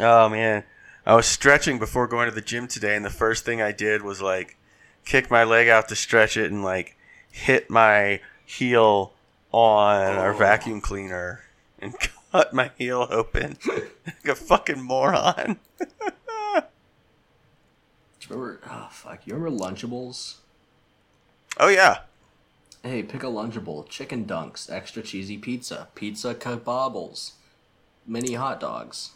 [0.00, 0.64] Oh man,
[1.06, 4.02] I was stretching before going to the gym today, and the first thing I did
[4.02, 4.56] was like
[5.04, 6.96] kick my leg out to stretch it and like
[7.30, 9.12] hit my heel
[9.52, 10.38] on our Oh.
[10.38, 11.42] vacuum cleaner
[11.78, 11.94] and
[12.32, 15.58] cut my heel open like a fucking moron.
[18.28, 18.60] Remember?
[18.68, 19.26] Oh fuck!
[19.26, 20.36] You remember Lunchables?
[21.58, 22.00] Oh yeah.
[22.82, 23.88] Hey, pick a Lunchable.
[23.88, 27.32] Chicken dunks, extra cheesy pizza, pizza kebabbles,
[28.06, 29.12] mini hot dogs.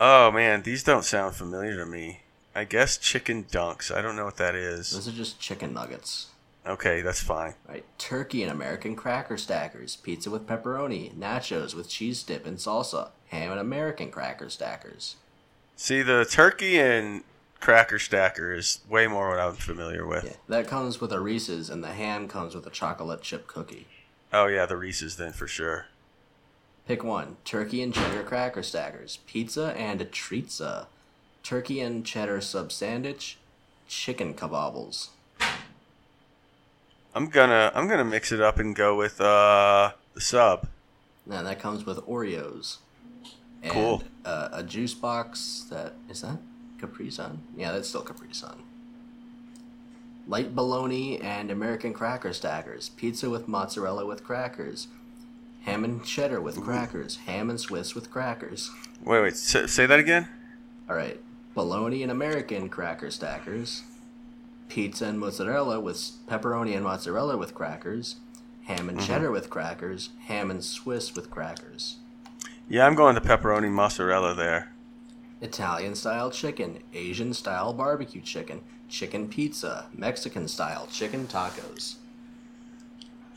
[0.00, 2.20] Oh man, these don't sound familiar to me.
[2.54, 3.94] I guess chicken dunks.
[3.94, 4.90] I don't know what that is.
[4.90, 6.28] Those are just chicken nuggets.
[6.66, 7.54] Okay, that's fine.
[7.68, 7.84] Right?
[7.96, 13.52] Turkey and American cracker stackers, pizza with pepperoni, nachos with cheese dip and salsa, ham
[13.52, 15.16] and American cracker stackers.
[15.76, 17.22] See, the turkey and
[17.60, 20.24] cracker stacker is way more what I'm familiar with.
[20.24, 23.86] Yeah, that comes with a Reese's, and the ham comes with a chocolate chip cookie.
[24.32, 25.86] Oh yeah, the Reese's then for sure.
[26.88, 30.86] Pick one: turkey and cheddar cracker stackers, pizza and a treatza,
[31.42, 33.38] turkey and cheddar sub sandwich,
[33.86, 35.10] chicken kebabbles.
[37.16, 40.68] I'm gonna I'm gonna mix it up and go with uh the sub.
[41.30, 42.76] And that comes with Oreos.
[43.62, 44.02] And Cool.
[44.22, 46.36] Uh, a juice box that is that
[46.78, 47.40] Capri Sun?
[47.56, 48.62] Yeah, that's still Capri Sun.
[50.28, 52.90] Light bologna and American cracker stackers.
[52.90, 54.88] Pizza with mozzarella with crackers.
[55.62, 57.16] Ham and cheddar with crackers.
[57.24, 58.70] Ham and Swiss with crackers.
[59.02, 60.28] Wait, wait, say, say that again.
[60.90, 61.18] All right,
[61.54, 63.84] bologna and American cracker stackers.
[64.68, 68.16] Pizza and mozzarella with pepperoni and mozzarella with crackers.
[68.64, 69.06] Ham and mm-hmm.
[69.06, 70.10] cheddar with crackers.
[70.26, 71.96] Ham and Swiss with crackers.
[72.68, 74.72] Yeah, I'm going to pepperoni mozzarella there.
[75.40, 81.96] Italian style chicken, Asian style barbecue chicken, chicken pizza, Mexican style chicken tacos.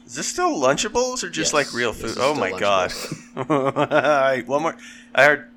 [0.06, 2.16] Is this still Lunchables or just Yes, like real food?
[2.18, 2.92] Oh my god!
[3.36, 4.76] All right, one more.
[5.14, 5.49] I heard.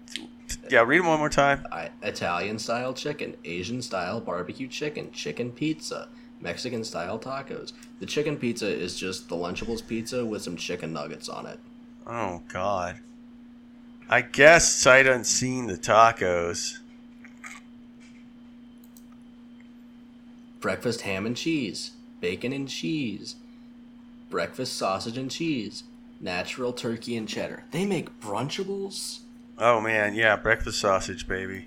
[0.72, 1.66] Yeah, read them one more time.
[1.70, 6.08] I, Italian style chicken, Asian style barbecue chicken, chicken pizza,
[6.40, 7.74] Mexican style tacos.
[8.00, 11.60] The chicken pizza is just the Lunchables pizza with some chicken nuggets on it.
[12.06, 13.00] Oh god.
[14.08, 16.78] I guess sight unseen the tacos.
[20.60, 21.90] Breakfast ham and cheese,
[22.22, 23.36] bacon and cheese,
[24.30, 25.84] breakfast sausage and cheese,
[26.18, 27.64] natural turkey and cheddar.
[27.72, 29.21] They make brunchables?
[29.64, 31.66] Oh man, yeah, breakfast sausage, baby.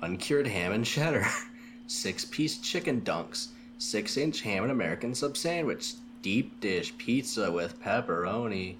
[0.00, 1.26] Uncured ham and cheddar,
[1.88, 7.82] six piece chicken dunks, six inch ham and American sub sandwich, deep dish pizza with
[7.82, 8.76] pepperoni,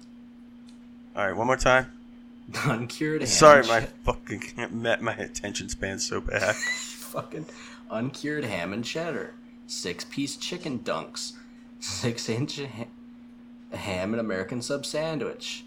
[1.13, 1.91] All right, one more time.
[2.63, 3.27] uncured ham.
[3.27, 6.55] Sorry, and my che- fucking met my attention span so bad.
[6.55, 7.47] fucking
[7.91, 9.33] uncured ham and cheddar,
[9.65, 11.33] six piece chicken dunks,
[11.81, 15.65] six inch ha- ham and American sub sandwich,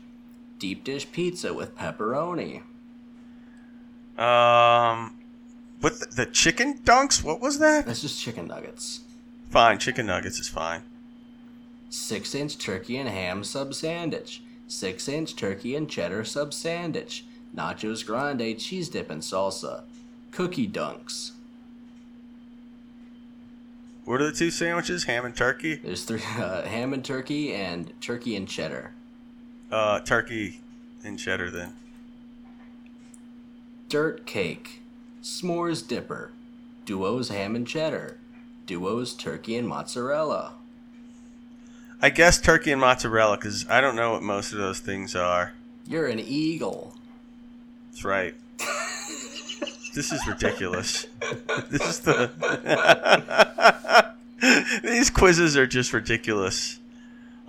[0.60, 2.62] deep dish pizza with pepperoni.
[4.16, 5.18] Um,
[5.80, 7.86] with the, chicken dunks, what was that?
[7.86, 9.00] That's just chicken nuggets.
[9.48, 10.82] Fine, chicken nuggets is fine.
[11.88, 14.42] Six inch turkey and ham sub sandwich.
[14.68, 17.24] Six inch turkey and cheddar sub sandwich.
[17.56, 19.82] Nachos grande cheese dip and salsa.
[20.30, 21.32] Cookie dunks.
[24.04, 25.04] What are the two sandwiches?
[25.04, 25.76] Ham and turkey?
[25.76, 28.92] There's three uh, ham and turkey and turkey and cheddar.
[29.70, 30.60] Uh, turkey
[31.04, 31.74] and cheddar then.
[33.88, 34.82] Dirt cake.
[35.22, 36.30] S'mores dipper.
[36.84, 38.18] Duo's ham and cheddar.
[38.66, 40.54] Duo's turkey and mozzarella.
[42.02, 45.52] I guess turkey and mozzarella because I don't know what most of those things are.
[45.86, 46.94] You're an eagle.
[47.90, 48.34] That's right.
[49.94, 51.06] this is ridiculous.
[51.68, 52.30] This is the.
[54.82, 56.79] These quizzes are just ridiculous.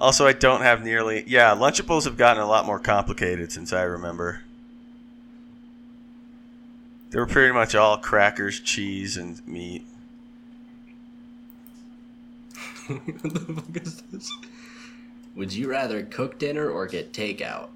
[0.01, 1.23] Also, I don't have nearly.
[1.27, 4.41] Yeah, Lunchables have gotten a lot more complicated since I remember.
[7.11, 9.85] They were pretty much all crackers, cheese, and meat.
[12.87, 14.33] what the fuck is this?
[15.35, 17.69] Would you rather cook dinner or get takeout?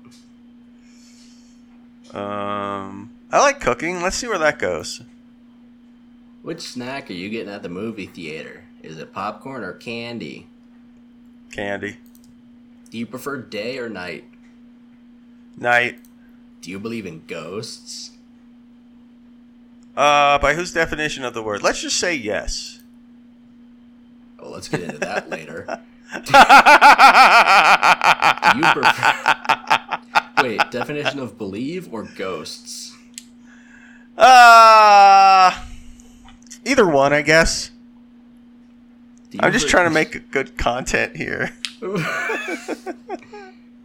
[2.11, 4.01] Um, I like cooking.
[4.01, 5.03] Let's see where that goes.
[6.41, 8.63] Which snack are you getting at the movie theater?
[8.82, 10.47] Is it popcorn or candy?
[11.51, 11.97] Candy.
[12.89, 14.25] Do you prefer day or night?
[15.57, 15.99] Night.
[16.61, 18.11] Do you believe in ghosts?
[19.95, 21.63] Uh, by whose definition of the word?
[21.63, 22.81] Let's just say yes.
[24.41, 25.65] Well, let's get into that later.
[26.13, 26.19] Do
[28.59, 29.99] you prefer...
[30.43, 32.95] Wait, definition of believe or ghosts?
[34.17, 35.51] Uh,
[36.65, 37.71] either one, I guess.
[39.39, 41.51] I'm just prefer- trying to make good content here.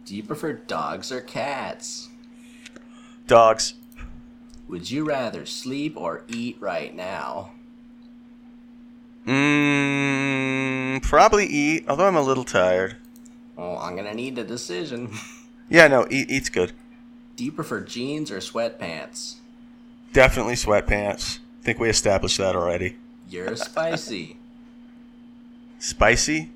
[0.05, 2.09] Do you prefer dogs or cats?
[3.27, 3.73] Dogs.
[4.67, 7.51] Would you rather sleep or eat right now?
[9.27, 12.97] Mmm, probably eat, although I'm a little tired.
[13.57, 15.11] Oh, I'm gonna need a decision.
[15.69, 16.73] Yeah, no, eat, eat's good.
[17.37, 19.35] Do you prefer jeans or sweatpants?
[20.11, 21.39] Definitely sweatpants.
[21.61, 22.97] think we established that already.
[23.29, 24.35] You're spicy.
[25.79, 26.49] Spicy?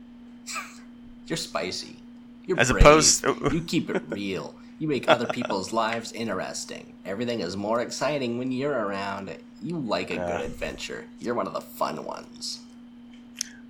[1.27, 1.97] You're spicy.
[2.45, 2.83] You're As brave.
[2.85, 4.55] opposed- you keep it real.
[4.77, 6.93] You make other people's lives interesting.
[7.05, 9.33] Everything is more exciting when you're around.
[9.61, 10.25] You like a Yeah.
[10.37, 11.05] good adventure.
[11.19, 12.59] You're one of the fun ones.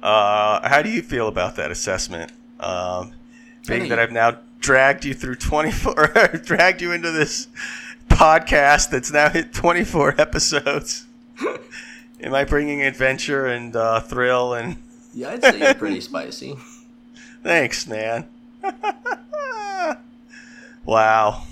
[0.01, 2.31] Uh, how do you feel about that assessment?
[2.59, 3.13] Um,
[3.67, 6.07] being that I've now dragged you through 24,
[6.43, 7.47] dragged you into this
[8.09, 11.05] podcast that's now hit 24 episodes.
[12.21, 14.77] Am I bringing adventure and uh, thrill and
[15.13, 16.57] Yeah, I'd say you're pretty spicy.
[17.45, 18.27] Thanks, man.
[20.83, 21.43] wow.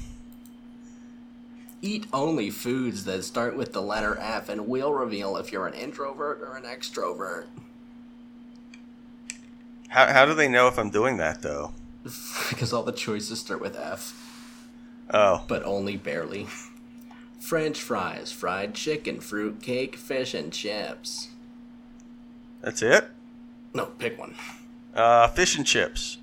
[1.84, 5.74] Eat only foods that start with the letter F and we'll reveal if you're an
[5.76, 7.46] introvert or an extrovert.
[9.89, 11.74] How, how do they know if I'm doing that though?
[12.50, 14.20] because all the choices start with F,
[15.14, 16.48] Oh, but only barely.
[17.39, 21.30] French fries, fried chicken, fruit cake, fish, and chips.
[22.62, 23.10] that's it.
[23.76, 24.34] No, pick one.
[24.94, 26.18] Uh, fish and chips.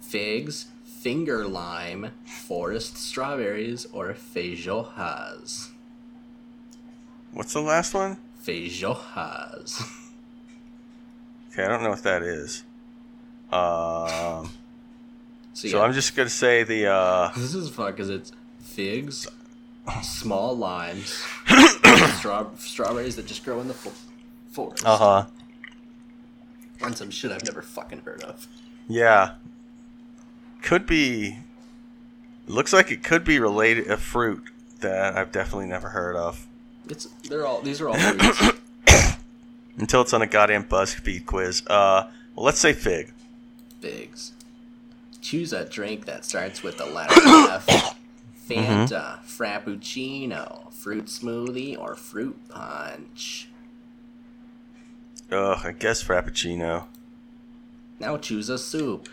[0.00, 5.68] Figs, finger lime, forest strawberries, or feijoas.
[7.32, 8.18] What's the last one?
[8.44, 9.82] Feijoas.
[11.52, 12.64] Okay, I don't know what that is.
[13.50, 14.50] Um,
[15.54, 19.26] So, so I'm just gonna say the uh, this is fun because it's figs,
[20.02, 21.10] small limes,
[22.18, 25.24] straw- strawberries that just grow in the forest, uh huh.
[26.84, 28.46] And some shit I've never fucking heard of.
[28.88, 29.34] Yeah.
[30.62, 31.38] Could be.
[32.46, 34.42] Looks like it could be related a fruit
[34.80, 36.44] that I've definitely never heard of
[36.88, 39.16] It's they're all these are all fruits.
[39.78, 41.62] until it's on a goddamn BuzzFeed quiz.
[41.68, 43.12] Uh, well, let's say fig.
[43.80, 44.32] Figs.
[45.20, 47.96] Choose a drink that starts with the letter F.
[48.48, 53.48] Fanta, Frappuccino, fruit smoothie, or fruit punch.
[55.32, 56.84] Ugh, I guess frappuccino.
[57.98, 59.08] Now choose a soup.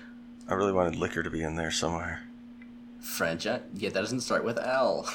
[0.48, 2.22] I really wanted liquor to be in there somewhere.
[3.00, 3.46] French.
[3.48, 5.08] uh, Yeah, that doesn't start with L.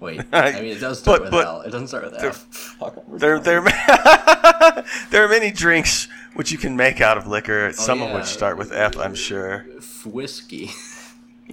[0.00, 1.60] Wait, I mean it does start But- with but L.
[1.62, 2.36] It doesn't start with there- F.
[2.50, 3.60] Fuck, There, there,
[5.10, 7.66] there are many drinks which you can make out of liquor.
[7.68, 9.66] Oh, some of which start with F, I'm sure.
[9.78, 10.70] F- whiskey.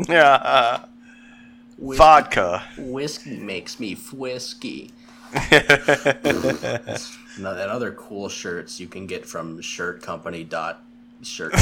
[0.07, 0.86] Yeah, uh,
[1.78, 2.63] Whis- vodka.
[2.78, 4.91] Whiskey makes me fwisky.
[7.39, 10.83] No, that other cool shirts you can get from Shirt Company dot
[11.21, 11.53] Shirt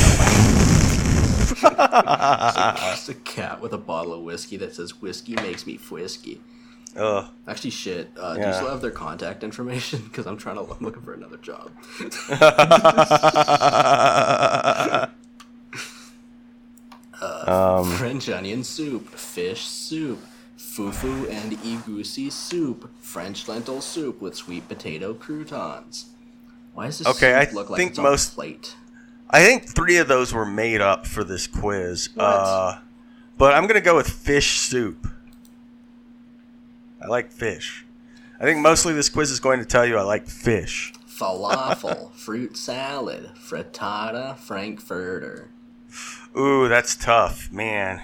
[1.51, 6.39] it's, a, cat with a bottle of whiskey that says "Whiskey makes me fwisky."
[6.95, 7.25] Ugh.
[7.47, 8.11] Actually, shit.
[8.17, 10.01] Uh, Do you still have their contact information?
[10.09, 10.61] Because I'm trying to.
[10.61, 11.71] I'm looking for another job.
[17.21, 20.19] um, French onion soup, fish soup,
[20.77, 26.07] fufu and egusi soup, French lentil soup with sweet potato croutons.
[26.73, 28.75] Why does this Okay, I look like think most- a plate?
[29.29, 32.09] I think three of those were made up for this quiz.
[32.13, 32.23] What?
[32.23, 32.79] Uh,
[33.37, 35.07] but I'm gonna go with fish soup.
[37.03, 37.85] I like fish.
[38.39, 40.93] I think mostly this quiz is going to tell you I like fish.
[41.09, 45.49] Falafel, fruit salad, frittata, frankfurter.
[46.37, 48.01] Ooh, that's tough, man.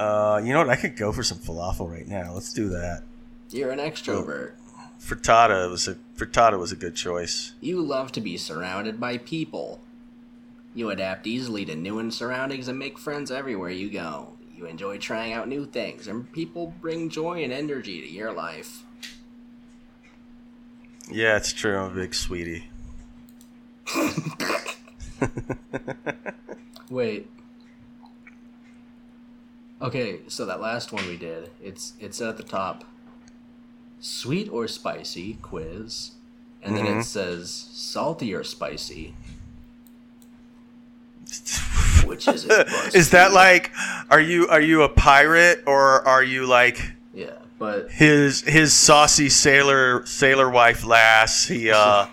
[0.00, 0.70] Uh, you know what?
[0.70, 2.32] I could go for some falafel right now.
[2.32, 3.02] Let's do that.
[3.50, 4.52] You're an extrovert.
[4.98, 7.52] Frittata was a frittata was a good choice.
[7.60, 9.82] You love to be surrounded by people.
[10.74, 14.38] You adapt easily to new surroundings and make friends everywhere you go.
[14.56, 18.84] You enjoy trying out new things, and people bring joy and energy to your life.
[21.10, 21.76] Yeah, it's true.
[21.76, 22.70] I'm a big sweetie.
[26.88, 27.28] Wait.
[29.82, 32.84] Okay, so that last one we did, it's it said at the top,
[34.00, 36.12] sweet or spicy quiz,
[36.62, 37.00] and then Mhm.
[37.00, 39.14] it says salty or spicy.
[42.04, 42.68] Which is it?
[42.94, 43.70] is that like
[44.10, 49.28] are you are you a pirate or are you like Yeah, but his his saucy
[49.28, 52.06] sailor sailor wife lass he uh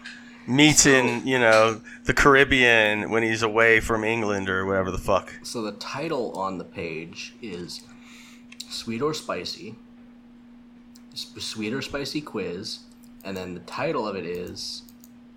[0.46, 5.34] meets in you know the Caribbean when he's away from England or whatever the fuck.
[5.44, 7.82] so the title on the page is
[8.70, 9.76] sweet or spicy,
[11.14, 12.80] sweet or spicy quiz,
[13.24, 14.84] and then the title of it is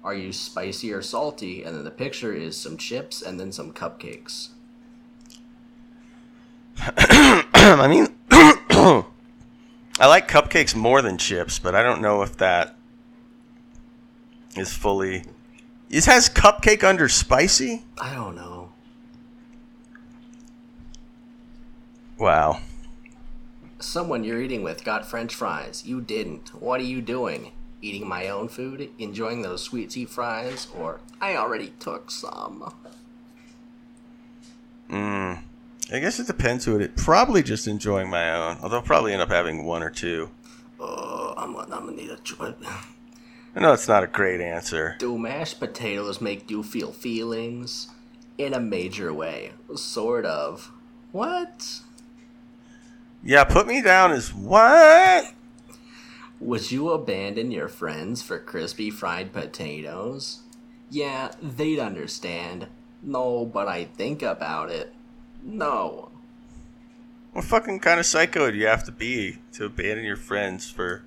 [0.03, 1.63] are you spicy or salty?
[1.63, 4.49] And then the picture is some chips and then some cupcakes.
[6.79, 12.77] I mean, I like cupcakes more than chips, but I don't know if that
[14.57, 15.25] is fully.
[15.91, 17.83] It has cupcake under spicy.
[18.01, 18.71] I don't know.
[22.17, 22.61] Wow.
[23.81, 25.85] Someone you're eating with got french fries.
[25.85, 26.51] You didn't.
[26.55, 27.51] What are you doing?
[27.83, 28.91] Eating my own food?
[28.99, 30.69] Enjoying those sweet tea fries?
[30.79, 32.73] Or I already took some.
[34.89, 35.43] Mm.
[35.93, 37.03] I guess it depends who it is.
[37.03, 40.31] Probably just enjoying my own, although I'll probably end up having one or two.
[40.79, 42.57] Oh, I'm, I'm gonna need a joint.
[43.55, 44.97] I know it's not a great answer.
[44.99, 47.89] Do mashed potatoes make you feel feelings?
[48.39, 49.53] In a major way.
[49.75, 50.71] Sort of.
[51.13, 51.81] What?
[53.23, 55.33] Yeah, put me down as what?
[56.39, 60.41] Would you abandon your friends for crispy fried potatoes?
[60.89, 62.69] Yeah, they'd understand.
[63.03, 64.95] No, but I think about it.
[65.43, 66.11] No.
[67.33, 71.05] What fucking kind of psycho do you have to be to abandon your friends for?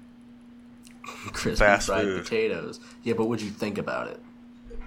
[1.33, 2.23] Crispy Fast fried food.
[2.23, 2.79] potatoes.
[3.03, 4.19] Yeah, but would you think about it?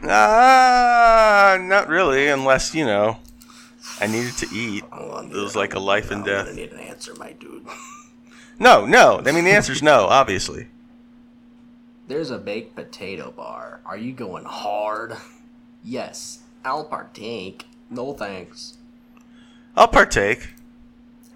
[0.02, 3.18] Ah, not really, unless you know
[4.00, 4.84] I needed to eat.
[4.92, 6.46] Oh, It was like a life and death.
[6.46, 7.66] gonna need an answer, my dude.
[8.58, 9.22] No, no.
[9.24, 10.68] I mean, the answer's no, obviously.
[12.08, 13.80] There's a baked potato bar.
[13.84, 15.16] Are you going hard?
[15.84, 17.66] Yes, I'll partake.
[17.90, 18.78] No thanks.
[19.76, 20.48] I'll partake.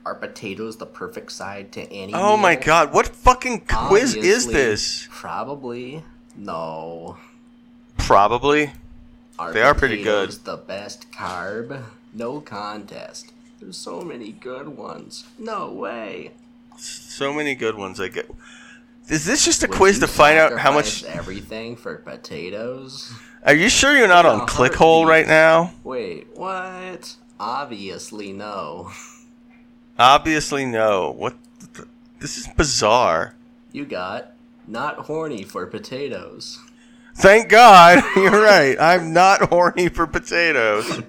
[0.05, 5.07] Are potatoes the perfect side to any Oh my god, what fucking quiz is this?
[5.11, 6.03] Probably.
[6.37, 7.19] No.
[7.99, 8.73] Probably.
[9.39, 11.83] Are They are pretty potatoes The best carb?
[12.15, 13.33] No contest.
[13.61, 15.27] There's so many good ones.
[15.39, 16.33] No way.
[16.79, 18.31] So many good ones I get.
[19.09, 21.05] Is this just a Would quiz to find out how much?
[21.05, 23.13] everything for potatoes?
[23.45, 25.73] Are you sure you're not on Clickhole right now?
[25.85, 27.17] Wait, what?
[27.39, 28.91] Obviously no.
[30.01, 31.11] Obviously, no.
[31.11, 31.37] What?
[31.75, 31.87] The,
[32.21, 33.35] this is bizarre.
[33.71, 34.33] You got
[34.67, 36.59] not horny for potatoes.
[37.17, 38.77] Thank God, you're right.
[38.81, 41.03] I'm not horny for potatoes.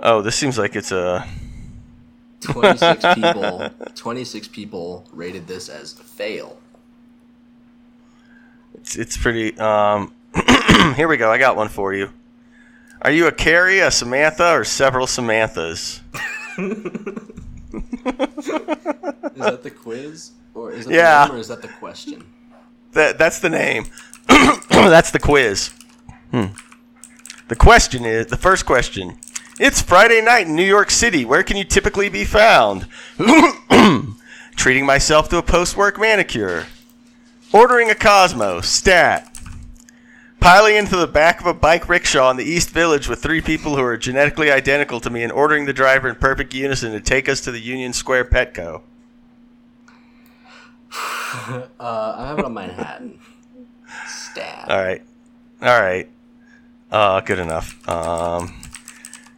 [0.00, 1.24] Oh, this seems like it's a.
[2.40, 6.58] 26 people 26 people rated this as fail.
[8.74, 9.56] It's, it's pretty.
[9.58, 10.12] Um,
[10.96, 11.30] here we go.
[11.30, 12.10] I got one for you.
[13.04, 16.00] Are you a Carrie, a Samantha, or several Samanthas?
[19.36, 20.30] Is that the quiz?
[20.54, 21.24] Or is that Yeah.
[21.24, 22.24] the name or is that the question?
[22.92, 23.86] That that's the name.
[24.68, 25.70] that's the quiz.
[26.30, 26.46] Hmm.
[27.48, 29.18] The question is the first question.
[29.58, 31.24] It's Friday night in New York City.
[31.24, 32.86] Where can you typically be found?
[34.56, 36.66] Treating myself to a post-work manicure.
[37.52, 38.60] Ordering a Cosmo.
[38.60, 39.33] Stat.
[40.44, 43.76] Piling into the back of a bike rickshaw in the East Village with three people
[43.76, 47.30] who are genetically identical to me and ordering the driver in perfect unison to take
[47.30, 48.82] us to the Union Square Petco.
[51.80, 53.18] Uh, I'm having a Manhattan.
[54.06, 54.70] Stab.
[54.70, 55.02] All right.
[55.62, 56.10] All right.
[56.92, 57.88] Uh, good enough.
[57.88, 58.60] Um,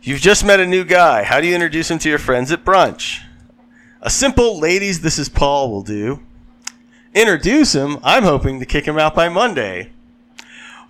[0.03, 1.23] you've just met a new guy.
[1.23, 3.21] How do you introduce him to your friends at brunch?
[4.03, 6.21] A simple ladies, this is Paul will do.
[7.15, 7.99] Introduce him.
[8.03, 9.93] I'm hoping to kick him out by Monday.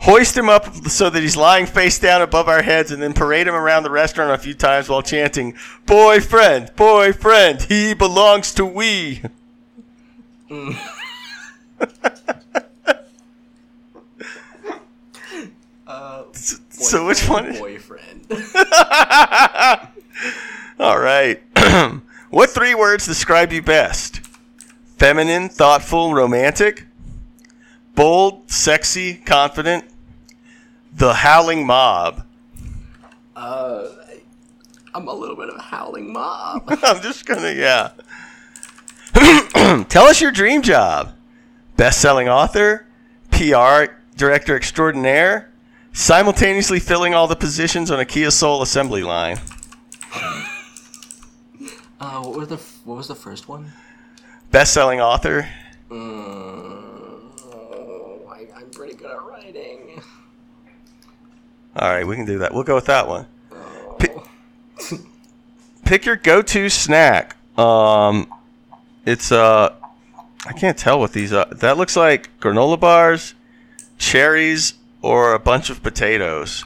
[0.00, 3.48] Hoist him up so that he's lying face down above our heads and then parade
[3.48, 5.54] him around the restaurant a few times while chanting,
[5.86, 9.22] Boyfriend, boyfriend, he belongs to we.
[15.86, 17.56] Uh, So which one?
[17.56, 18.26] Boyfriend.
[20.80, 21.40] All right.
[22.30, 24.20] what three words describe you best?
[24.98, 26.85] Feminine, thoughtful, romantic.
[27.96, 29.84] Bold, sexy, confident.
[30.92, 32.24] The howling mob.
[33.34, 33.88] uh,
[34.94, 36.64] I'm a little bit of a howling mob.
[36.82, 37.90] I'm just gonna, yeah.
[39.88, 41.14] Tell us your dream job.
[41.76, 42.86] Best-selling author,
[43.30, 45.50] PR director extraordinaire,
[45.92, 49.38] simultaneously filling all the positions on a Kia Soul assembly line.
[51.98, 53.72] Uh, what was the what was the first one?
[54.50, 55.48] Best-selling author,
[55.90, 56.85] I'm
[58.86, 60.00] pretty good at writing.
[61.74, 62.54] All right, we can do that.
[62.54, 63.26] We'll go with that one.
[63.98, 64.16] Pick,
[65.84, 67.36] pick your go-to snack.
[67.58, 68.32] Um,
[69.04, 69.74] it's uh,
[70.46, 71.46] I can't tell what these are.
[71.46, 73.34] That looks like granola bars,
[73.98, 76.64] cherries, or a bunch of potatoes.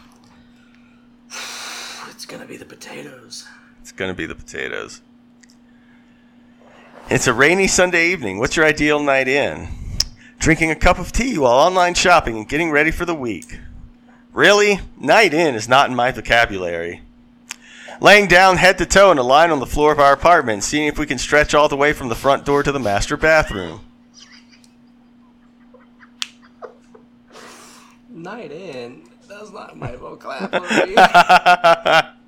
[2.10, 3.48] It's gonna be the potatoes.
[3.80, 5.00] It's gonna be the potatoes.
[7.08, 8.38] It's a rainy Sunday evening.
[8.38, 9.79] What's your ideal night in?
[10.40, 13.60] Drinking a cup of tea while online shopping and getting ready for the week.
[14.32, 14.80] Really?
[14.98, 17.02] Night in is not in my vocabulary.
[18.00, 20.86] Laying down head to toe in a line on the floor of our apartment, seeing
[20.86, 23.80] if we can stretch all the way from the front door to the master bathroom.
[28.08, 29.02] Night in.
[29.28, 30.96] That's not my vocabulary.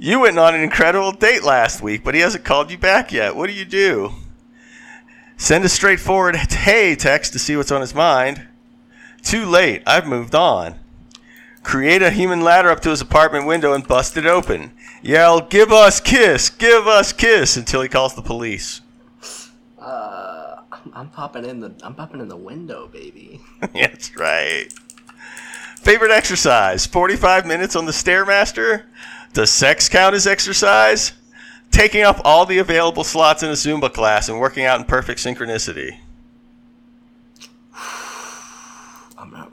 [0.00, 3.34] You went on an incredible date last week, but he hasn't called you back yet.
[3.34, 4.12] What do you do?
[5.38, 8.46] Send a straightforward hey text to see what's on his mind.
[9.22, 9.82] Too late.
[9.86, 10.74] I've moved on.
[11.62, 14.72] Create a human ladder up to his apartment window and bust it open.
[15.00, 18.80] Yell, give us kiss, give us kiss until he calls the police.
[19.80, 23.40] uh, I'm, I'm popping in the I'm popping in the window, baby.
[23.72, 24.72] That's right.
[25.76, 28.84] Favorite exercise 45 minutes on the Stairmaster?
[29.34, 31.12] Does sex count as exercise?
[31.70, 35.20] Taking up all the available slots in a Zumba class and working out in perfect
[35.20, 35.98] synchronicity.
[39.18, 39.52] I'm not.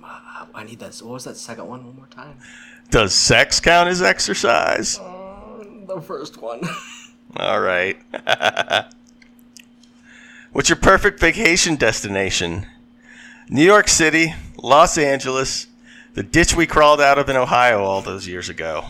[0.55, 0.95] I need that.
[0.97, 1.85] What was that second one?
[1.85, 2.37] One more time.
[2.89, 4.97] Does sex count as exercise?
[4.99, 6.61] Uh, the first one.
[7.37, 7.97] All right.
[10.53, 12.65] What's your perfect vacation destination?
[13.49, 15.67] New York City, Los Angeles,
[16.13, 18.85] the ditch we crawled out of in Ohio all those years ago.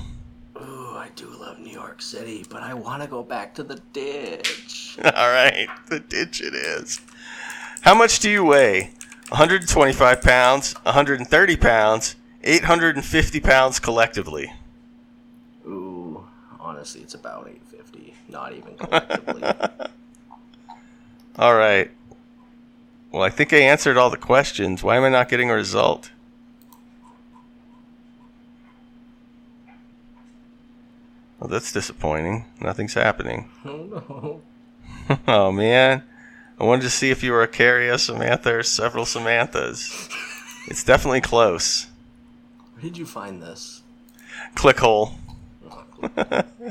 [0.57, 3.79] Ooh, I do love New York City, but I want to go back to the
[3.93, 4.97] ditch.
[5.05, 6.99] All right, the ditch it is.
[7.81, 8.91] How much do you weigh?
[9.29, 14.51] 125 pounds, 130 pounds, 850 pounds collectively.
[15.65, 16.25] Ooh,
[16.59, 18.13] honestly, it's about 850.
[18.27, 19.43] Not even collectively.
[21.37, 21.89] All right.
[23.13, 24.83] Well, I think I answered all the questions.
[24.83, 26.11] Why am I not getting a result?
[31.45, 32.45] Well, that's disappointing.
[32.59, 33.51] Nothing's happening.
[33.65, 34.41] oh
[35.07, 35.19] no.
[35.27, 36.01] oh, man.
[36.59, 40.09] I wanted to see if you were a Carrie, a Samantha, or several Samanthas.
[40.67, 41.85] It's definitely close.
[42.73, 43.83] Where did you find this?
[44.55, 45.13] Clickhole.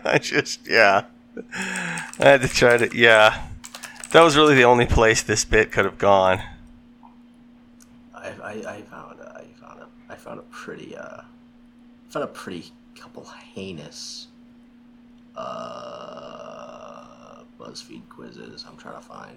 [0.04, 1.04] I just, yeah.
[1.52, 3.46] I had to try to, yeah.
[4.10, 6.42] That was really the only place this bit could have gone.
[8.12, 11.20] I, I, I found a, I found a, I found a pretty uh,
[12.08, 13.24] found a pretty couple
[13.54, 14.26] heinous
[15.36, 16.94] uh
[17.58, 18.64] BuzzFeed quizzes.
[18.68, 19.36] I'm trying to find.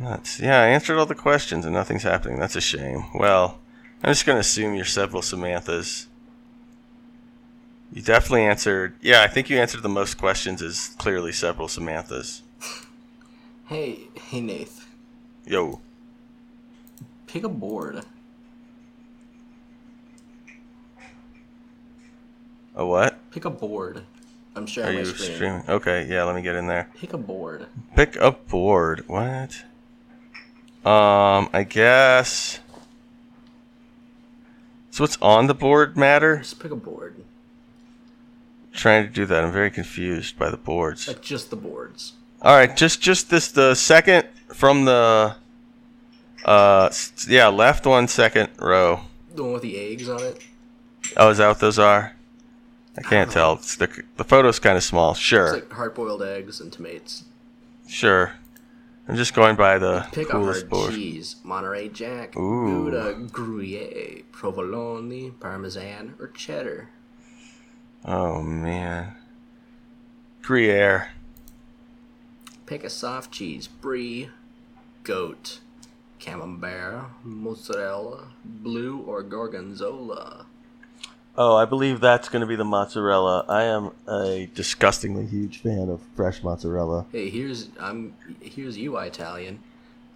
[0.00, 2.38] That's, yeah, I answered all the questions and nothing's happening.
[2.38, 3.04] That's a shame.
[3.14, 3.58] Well,
[4.02, 6.06] I'm just going to assume you're several Samanthas.
[7.92, 8.94] You definitely answered.
[9.00, 12.42] Yeah, I think you answered the most questions as clearly several Samanthas.
[13.66, 14.86] Hey, hey Nath,
[15.46, 15.80] Yo.
[17.26, 18.04] pick a board.
[22.78, 23.30] A what?
[23.32, 24.04] Pick a board.
[24.56, 25.34] I'm Are sharing my you screen.
[25.34, 25.64] streaming?
[25.68, 26.88] Okay, yeah, let me get in there.
[26.96, 27.66] Pick a board.
[27.94, 29.04] Pick a board.
[29.08, 29.64] What?
[30.84, 32.60] Um, I guess.
[34.90, 36.38] So what's on the board matter?
[36.38, 37.16] Just pick a board.
[38.72, 39.44] Trying to do that.
[39.44, 41.08] I'm very confused by the boards.
[41.08, 42.12] Like just the boards.
[42.42, 45.34] All right, just just this the second from the
[46.44, 49.00] uh s- yeah, left one second row.
[49.34, 50.44] The one with the eggs on it.
[51.16, 52.14] Oh, is that what those are?
[52.98, 53.54] I can't tell.
[53.54, 55.12] It's the the photo's kind of small.
[55.12, 55.52] It's Sure.
[55.54, 57.24] like hard boiled eggs and tomatoes.
[57.86, 58.32] Sure.
[59.06, 61.36] I'm just going by the Pick a coolest hard cheese.
[61.42, 62.90] Monterey Jack, Ooh.
[62.90, 66.90] Gouda, Gruyere, Provolone, Parmesan, or cheddar.
[68.04, 69.14] Oh man.
[70.42, 71.12] Gruyere.
[72.66, 73.66] Pick a soft cheese.
[73.66, 74.28] Brie,
[75.04, 75.60] goat,
[76.18, 80.44] camembert, mozzarella, blue, or gorgonzola.
[81.40, 83.44] Oh, I believe that's going to be the mozzarella.
[83.48, 87.06] I am a disgustingly huge fan of fresh mozzarella.
[87.12, 89.62] Hey, here's I'm here's you Italian.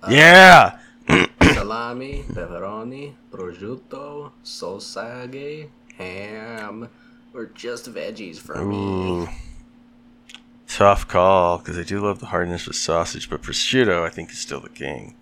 [0.03, 0.79] Uh, yeah.
[1.41, 6.89] Salami, pepperoni, prosciutto, sausage, ham,
[7.33, 8.77] or just veggies for me.
[8.77, 9.29] Ooh.
[10.67, 14.39] Tough call because I do love the hardness of sausage, but prosciutto I think is
[14.39, 15.15] still the king.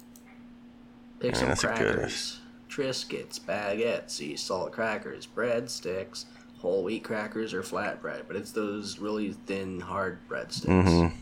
[1.19, 2.40] Pick some that's a good- crackers.
[2.71, 6.25] Triscuits, baguettes, sea salt crackers, breadsticks,
[6.61, 8.23] whole wheat crackers, or flatbread.
[8.29, 10.67] But it's those really thin, hard breadsticks.
[10.67, 11.17] Mm-hmm.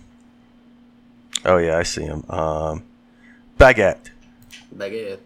[1.44, 2.24] Oh yeah, I see them.
[2.28, 2.82] Um,
[3.58, 4.10] baguette.
[4.76, 5.20] Baguette.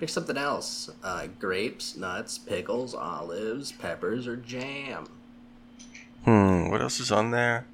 [0.00, 0.90] Pick something else.
[1.02, 5.06] Uh, grapes, nuts, pickles, olives, peppers, or jam.
[6.24, 6.70] Hmm.
[6.70, 7.66] What else is on there?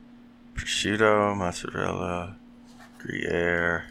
[0.54, 2.36] Prosciutto, mozzarella,
[2.98, 3.86] Gruyere,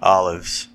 [0.00, 0.68] olives.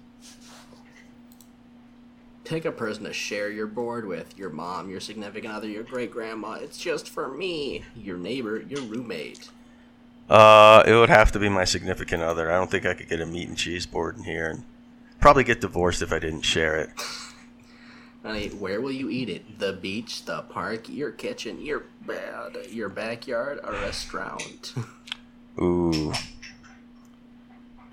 [2.49, 4.35] Pick a person to share your board with.
[4.35, 6.53] Your mom, your significant other, your great grandma.
[6.53, 7.83] It's just for me.
[7.95, 9.51] Your neighbor, your roommate.
[10.27, 12.51] Uh, it would have to be my significant other.
[12.51, 14.63] I don't think I could get a meat and cheese board in here, and
[15.19, 16.89] probably get divorced if I didn't share it.
[18.23, 19.59] Honey, where will you eat it?
[19.59, 24.73] The beach, the park, your kitchen, your bed, your backyard, a restaurant.
[25.61, 26.13] Ooh.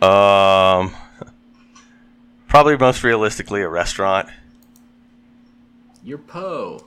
[0.01, 0.97] Um.
[2.49, 4.31] Probably most realistically a restaurant.
[6.07, 6.85] Your Po.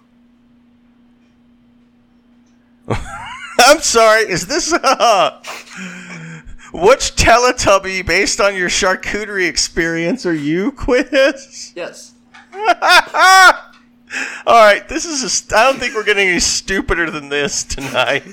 [2.87, 4.21] I'm sorry.
[4.21, 5.41] Is this uh,
[6.73, 11.73] which Teletubby based on your charcuterie experience are you, Quiz?
[11.75, 12.13] Yes.
[12.53, 12.63] All
[14.47, 14.87] right.
[14.87, 15.51] This is.
[15.51, 18.23] A, I don't think we're getting any stupider than this tonight.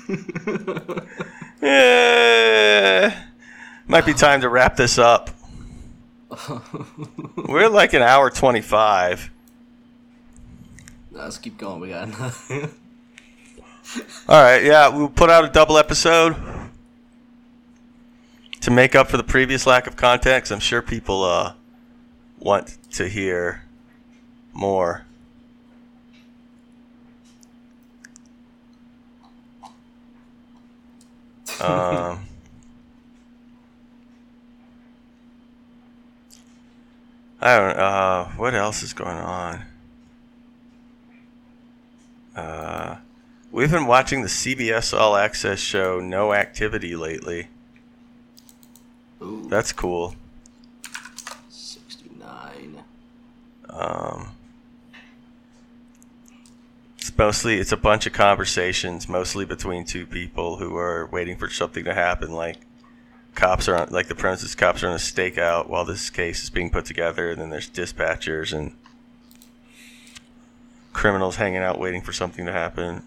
[1.62, 3.12] Eh,
[3.88, 5.30] might be time to wrap this up.
[7.48, 9.32] We're like an hour twenty-five.
[11.16, 11.80] Let's keep going.
[11.80, 12.70] We got nothing.
[14.28, 16.36] All right, yeah, we'll put out a double episode
[18.60, 20.44] to make up for the previous lack of content.
[20.44, 21.54] 'cause I'm sure people uh,
[22.38, 23.62] want to hear
[24.52, 25.04] more.
[31.60, 32.26] Um,
[37.40, 37.76] I don't.
[37.76, 39.62] Uh, what else is going on?
[42.36, 42.96] Uh,
[43.50, 47.48] we've been watching the CBS All Access show No Activity lately.
[49.22, 50.14] Ooh, That's cool.
[51.48, 52.84] 69.
[53.70, 54.28] Um,
[56.98, 61.48] it's mostly it's a bunch of conversations, mostly between two people who are waiting for
[61.48, 62.32] something to happen.
[62.32, 62.58] Like
[63.34, 66.50] cops are on, like the premises cops are on a stakeout while this case is
[66.50, 68.76] being put together, and then there's dispatchers and
[70.96, 73.02] criminals hanging out waiting for something to happen.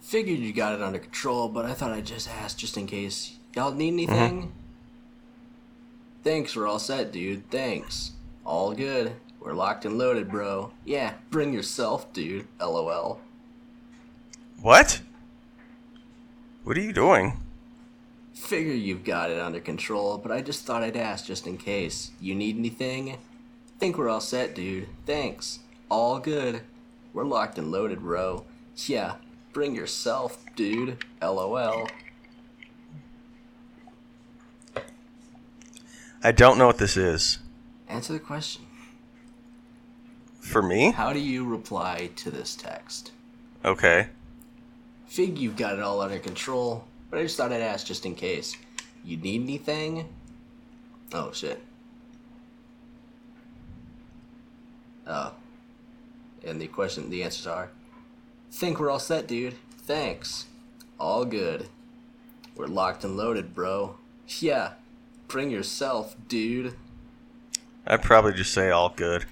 [0.00, 3.36] Figured you got it under control, but I thought I'd just ask just in case.
[3.56, 4.14] Y'all need mm-hmm.
[4.14, 4.52] anything?
[6.22, 7.50] Thanks, we're all set, dude.
[7.50, 8.12] Thanks.
[8.44, 9.12] All good.
[9.40, 10.70] We're locked and loaded, bro.
[10.84, 12.46] Yeah, bring yourself, dude.
[12.60, 13.20] LOL.
[14.62, 15.00] What?
[16.62, 17.40] What are you doing?
[18.38, 22.12] Figure you've got it under control, but I just thought I'd ask just in case.
[22.18, 23.18] You need anything?
[23.78, 24.88] Think we're all set, dude.
[25.04, 25.58] Thanks.
[25.90, 26.62] All good.
[27.12, 28.46] We're locked and loaded, bro.
[28.86, 29.16] Yeah,
[29.52, 31.04] bring yourself, dude.
[31.20, 31.90] LOL.
[36.22, 37.40] I don't know what this is.
[37.86, 38.64] Answer the question.
[40.40, 40.92] For me?
[40.92, 43.12] How do you reply to this text?
[43.62, 44.08] Okay.
[45.06, 48.14] Fig you've got it all under control, but I just thought I'd ask just in
[48.14, 48.56] case.
[49.04, 50.08] You need anything?
[51.12, 51.62] Oh shit.
[55.06, 55.32] Oh.
[56.44, 57.70] And the question the answers are
[58.50, 59.54] Think we're all set, dude.
[59.78, 60.46] Thanks.
[60.98, 61.68] All good.
[62.56, 63.96] We're locked and loaded, bro.
[64.26, 64.72] Yeah.
[65.28, 66.74] Bring yourself, dude.
[67.86, 69.26] I'd probably just say all good.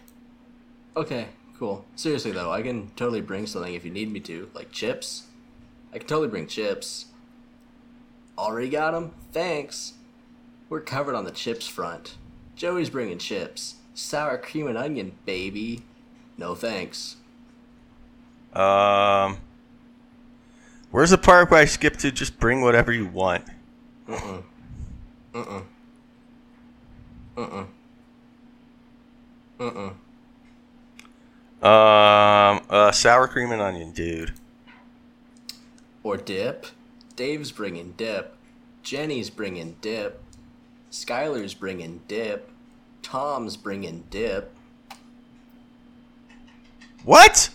[0.97, 1.29] Okay,
[1.59, 1.85] cool.
[1.95, 5.25] Seriously though, I can totally bring something if you need me to, like chips.
[5.93, 7.07] I can totally bring chips.
[8.39, 9.13] Already got 'em?
[9.33, 9.95] Thanks.
[10.69, 12.17] We're covered on the chips front.
[12.57, 13.77] Joey's bringing chips.
[13.95, 15.83] Sour cream and onion, baby.
[16.37, 17.17] No thanks.
[18.53, 19.39] Um,
[20.91, 23.45] where's the part where I skip to just bring whatever you want?
[24.09, 24.43] Mm-mm.
[25.35, 25.63] Mm-mm.
[27.37, 27.67] Mm-mm.
[29.59, 29.95] Mm-mm.
[31.63, 34.35] Um, uh, sour cream and onion, dude.
[36.03, 36.67] Or dip.
[37.17, 38.35] Dave's bringing dip.
[38.83, 40.23] Jenny's bringing dip.
[40.91, 42.51] Skylar's bringing dip.
[43.03, 44.53] Tom's bringing dip.
[47.05, 47.51] What?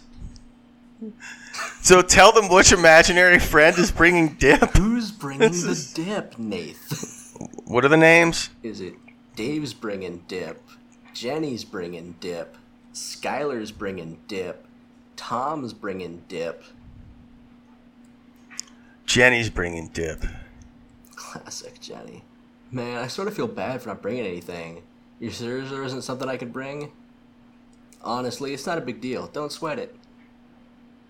[1.81, 4.71] So tell them which imaginary friend is bringing dip.
[4.77, 7.35] Who's bringing This the is- dip, Nath?
[7.65, 8.49] What are the names?
[8.61, 8.93] Is it
[9.35, 10.61] Dave's bringing dip?
[11.13, 12.55] Jenny's bringing dip.
[12.93, 14.65] Skylar's bringing dip.
[15.15, 16.63] Tom's bringing dip.
[19.11, 20.23] Jenny's bringing dip.
[21.17, 22.23] Classic Jenny.
[22.71, 24.83] Man, I sort of feel bad for not bringing anything.
[25.19, 26.93] You sure there isn't something I could bring?
[28.01, 29.27] Honestly, it's not a big deal.
[29.27, 29.93] Don't sweat it.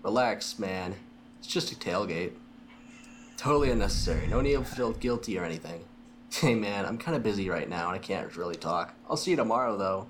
[0.02, 0.96] Relax, man.
[1.38, 2.32] It's just a tailgate.
[3.36, 4.26] Totally unnecessary.
[4.26, 5.84] No need to feel guilty or anything.
[6.32, 8.94] Hey, man, I'm kind of busy right now and I can't really talk.
[9.08, 10.06] I'll see you tomorrow, though.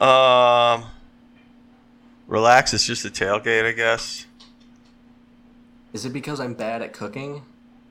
[0.04, 0.84] Um,
[2.26, 2.72] relax.
[2.72, 4.27] It's just a tailgate, I guess.
[5.92, 7.42] Is it because I'm bad at cooking?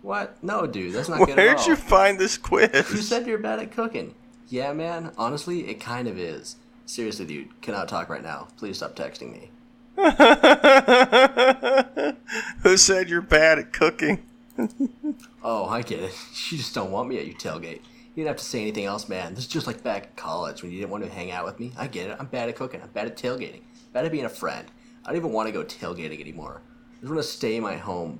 [0.01, 0.41] What?
[0.43, 2.69] No, dude, that's not good at Where'd you find this quiz?
[2.73, 4.15] You said you're bad at cooking.
[4.47, 5.11] Yeah, man.
[5.17, 6.55] Honestly, it kind of is.
[6.85, 8.47] Seriously, dude, cannot talk right now.
[8.57, 9.49] Please stop texting me.
[12.63, 14.23] Who said you're bad at cooking?
[15.43, 16.13] Oh, I get it.
[16.51, 17.79] You just don't want me at your tailgate.
[18.15, 19.33] You didn't have to say anything else, man.
[19.33, 21.57] This is just like back in college when you didn't want to hang out with
[21.57, 21.71] me.
[21.77, 22.17] I get it.
[22.19, 22.81] I'm bad at cooking.
[22.81, 23.61] I'm bad at tailgating.
[23.93, 24.67] Bad at being a friend.
[25.05, 26.61] I don't even want to go tailgating anymore.
[26.97, 28.19] I just want to stay in my home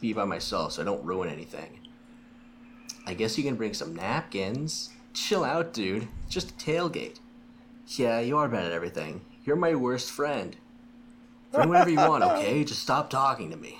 [0.00, 1.80] be by myself so I don't ruin anything.
[3.06, 4.90] I guess you can bring some napkins.
[5.14, 6.08] Chill out, dude.
[6.24, 7.20] It's just a tailgate.
[7.86, 9.22] Yeah, you are bad at everything.
[9.44, 10.56] You're my worst friend.
[11.52, 12.62] Bring whatever you want, okay?
[12.66, 13.78] Just stop talking to me.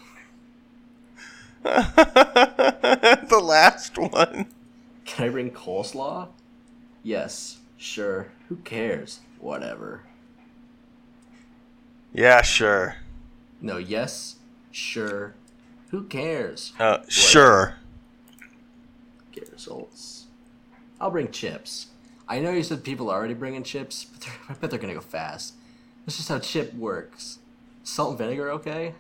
[1.63, 4.47] the last one.
[5.05, 6.29] Can I bring coleslaw?
[7.03, 8.29] Yes, sure.
[8.49, 9.21] Who cares?
[9.39, 10.05] Whatever.
[12.15, 12.97] Yeah, sure.
[13.61, 14.37] No, yes,
[14.71, 15.35] sure.
[15.91, 16.73] Who cares?
[16.79, 17.77] Uh, sure.
[19.33, 20.27] Get results.
[21.01, 21.89] I'll bring chips.
[22.29, 24.95] I know you said people are already bringing chips, but they're, I bet they're gonna
[24.95, 25.55] go fast.
[26.05, 27.39] That's just how chip works.
[27.83, 28.95] Salt and vinegar, okay?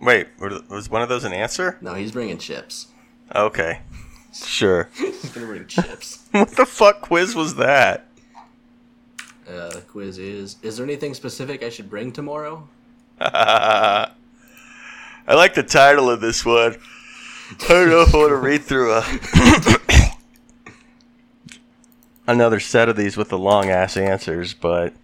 [0.00, 1.78] Wait, was one of those an answer?
[1.80, 2.88] No, he's bringing chips.
[3.34, 3.80] Okay.
[4.34, 4.88] Sure.
[4.96, 6.26] He's gonna bring chips.
[6.30, 8.06] what the fuck quiz was that?
[9.52, 12.66] Uh, the quiz is: Is there anything specific I should bring tomorrow?
[13.20, 14.08] I
[15.28, 16.76] like the title of this one.
[17.60, 19.04] I don't know if I want to read through a
[22.26, 24.94] another set of these with the long ass answers, but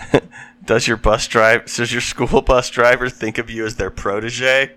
[0.64, 4.72] does your bus drive does your school bus driver think of you as their protege?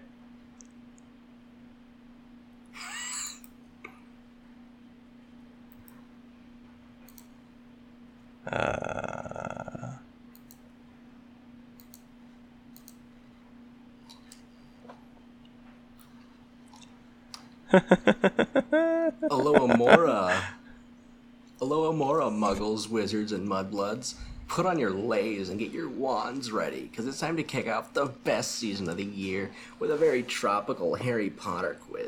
[8.51, 9.97] Uh,
[19.29, 19.75] Aloha
[21.59, 21.91] Aloha
[22.29, 24.15] muggles, wizards, and mudbloods.
[24.47, 27.93] Put on your leis and get your wands ready, because it's time to kick off
[27.93, 32.06] the best season of the year with a very tropical Harry Potter quiz.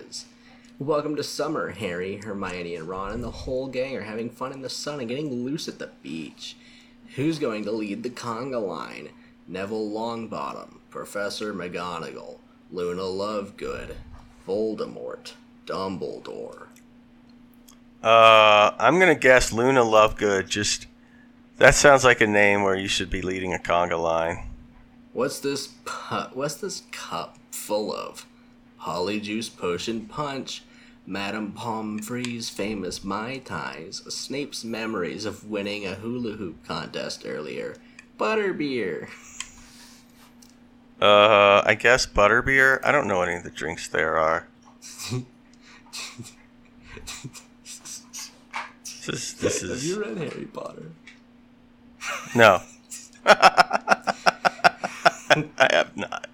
[0.80, 4.62] Welcome to summer, Harry, Hermione, and Ron, and the whole gang are having fun in
[4.62, 6.56] the sun and getting loose at the beach.
[7.18, 9.10] Who's going to lead the conga line?
[9.46, 12.38] Neville Longbottom, Professor McGonagall,
[12.72, 13.96] Luna Lovegood,
[14.48, 15.34] Voldemort,
[15.66, 16.68] Dumbledore.
[18.02, 20.48] Uh, I'm gonna guess Luna Lovegood.
[20.48, 20.88] Just
[21.58, 24.48] that sounds like a name where you should be leading a conga line.
[25.12, 28.26] What's this pu- what's this cup full of?
[28.80, 30.64] Polyjuice Potion Punch,
[31.10, 37.76] Madame Pomfrey's famous Mai Tais, Snape's memories of winning a hula hoop contest earlier,
[38.18, 39.10] Butterbeer.
[41.02, 42.81] Uh, I guess butterbeer.
[42.84, 44.49] I don't know any of the drinks there are.
[49.07, 50.91] this is Have you read Harry Potter?
[52.36, 52.61] No.
[53.26, 54.14] I
[55.72, 56.27] have not.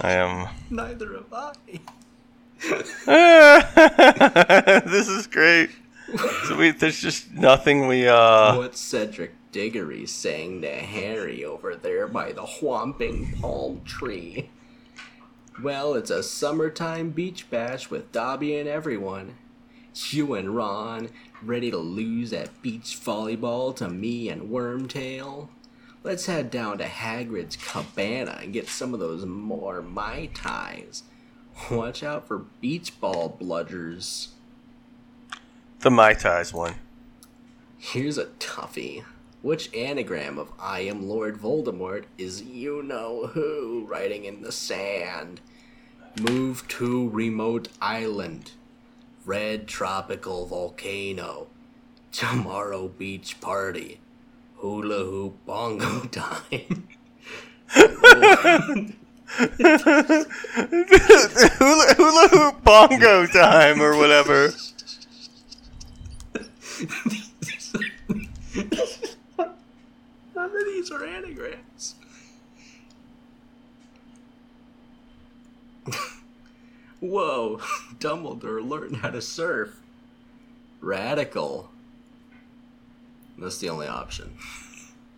[0.00, 0.48] I am.
[0.68, 1.52] Neither have I.
[4.88, 5.70] this is great.
[6.44, 8.56] So we, there's just nothing we uh.
[8.56, 14.50] What's Cedric Diggory saying to Harry over there by the whomping palm tree?
[15.62, 19.36] Well, it's a summertime beach bash with Dobby and everyone.
[20.10, 21.10] You and Ron,
[21.42, 25.48] ready to lose at beach volleyball to me and Wormtail?
[26.04, 31.02] Let's head down to Hagrid's cabana and get some of those more Mai Tais.
[31.70, 34.28] Watch out for beach ball bludgers.
[35.80, 36.76] The Mai Tais one.
[37.76, 39.04] Here's a toughie.
[39.42, 45.40] Which anagram of I am Lord Voldemort is you know who writing in the sand?
[46.18, 48.52] Move to remote island.
[49.24, 51.46] Red tropical volcano.
[52.10, 54.00] Tomorrow beach party.
[54.56, 56.88] Hula hoop bongo time.
[59.36, 60.26] hula,
[61.94, 64.52] hula hoop bongo time or whatever.
[70.34, 71.94] None of these are anagrams.
[77.00, 77.58] Whoa,
[77.98, 79.78] Dumbledore learned how to surf.
[80.80, 81.70] Radical.
[83.38, 84.36] That's the only option.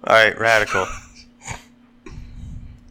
[0.05, 0.87] All right, radical.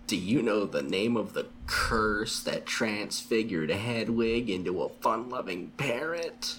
[0.10, 5.72] Do you know the name of the curse that transfigured Hedwig into a fun loving
[5.77, 6.57] parrot?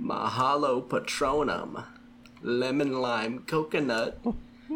[0.00, 1.84] Mahalo Patronum.
[2.40, 4.18] Lemon Lime Coconut.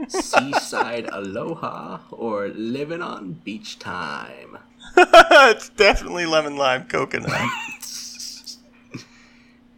[0.09, 2.01] Seaside Aloha.
[2.11, 4.59] Or Living on Beach Time.
[4.99, 7.33] it's definitely lemon lime coconut.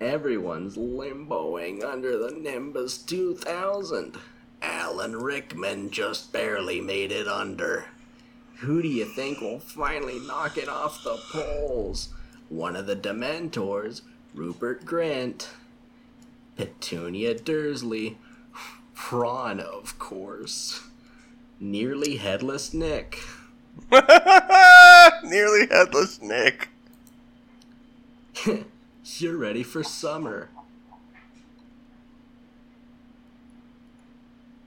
[0.00, 4.16] Everyone's limboing under the Nimbus 2000.
[4.62, 7.86] Alan Rickman just barely made it under.
[8.60, 12.08] Who do you think will finally knock it off the poles?
[12.48, 14.02] One of the Dementors,
[14.34, 15.50] Rupert Grant,
[16.56, 18.18] Petunia Dursley,
[18.94, 20.82] Prawn, of course,
[21.60, 23.20] Nearly Headless Nick.
[25.22, 26.68] Nearly headless Nick.
[29.04, 30.48] You're ready for summer.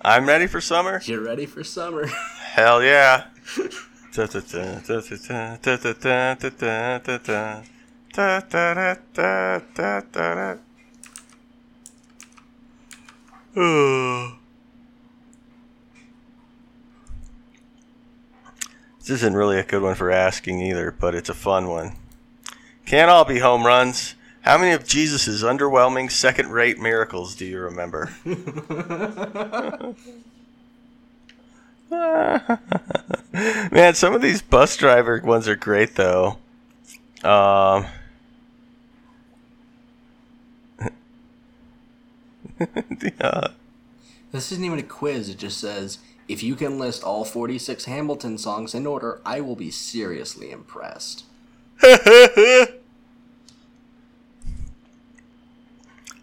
[0.02, 1.02] I'm ready for summer.
[1.04, 2.08] You're ready for summer.
[2.08, 3.26] Hell yeah.
[19.00, 21.96] This isn't really a good one for asking either, but it's a fun one.
[22.86, 24.16] Can't all be home runs.
[24.42, 28.10] How many of Jesus' underwhelming second rate miracles do you remember?
[31.92, 32.38] Man,
[33.96, 36.38] some of these bus driver ones are great though.
[37.24, 37.88] Um,
[43.02, 43.48] yeah.
[44.32, 45.30] This isn't even a quiz.
[45.30, 45.98] It just says
[46.28, 51.24] if you can list all 46 Hamilton songs in order, I will be seriously impressed.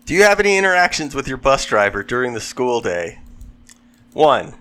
[0.07, 3.19] Do you have any interactions with your bus driver during the school day?
[4.13, 4.55] 1.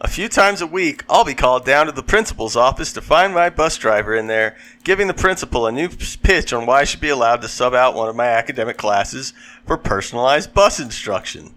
[0.00, 3.32] A few times a week, I'll be called down to the principal's office to find
[3.32, 7.00] my bus driver in there, giving the principal a new pitch on why I should
[7.00, 9.34] be allowed to sub out one of my academic classes
[9.64, 11.54] for personalized bus instruction.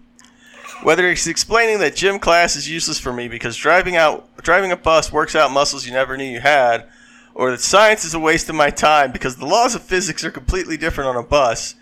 [0.84, 4.76] Whether he's explaining that gym class is useless for me because driving out driving a
[4.76, 6.86] bus works out muscles you never knew you had,
[7.34, 10.30] or that science is a waste of my time because the laws of physics are
[10.30, 11.74] completely different on a bus,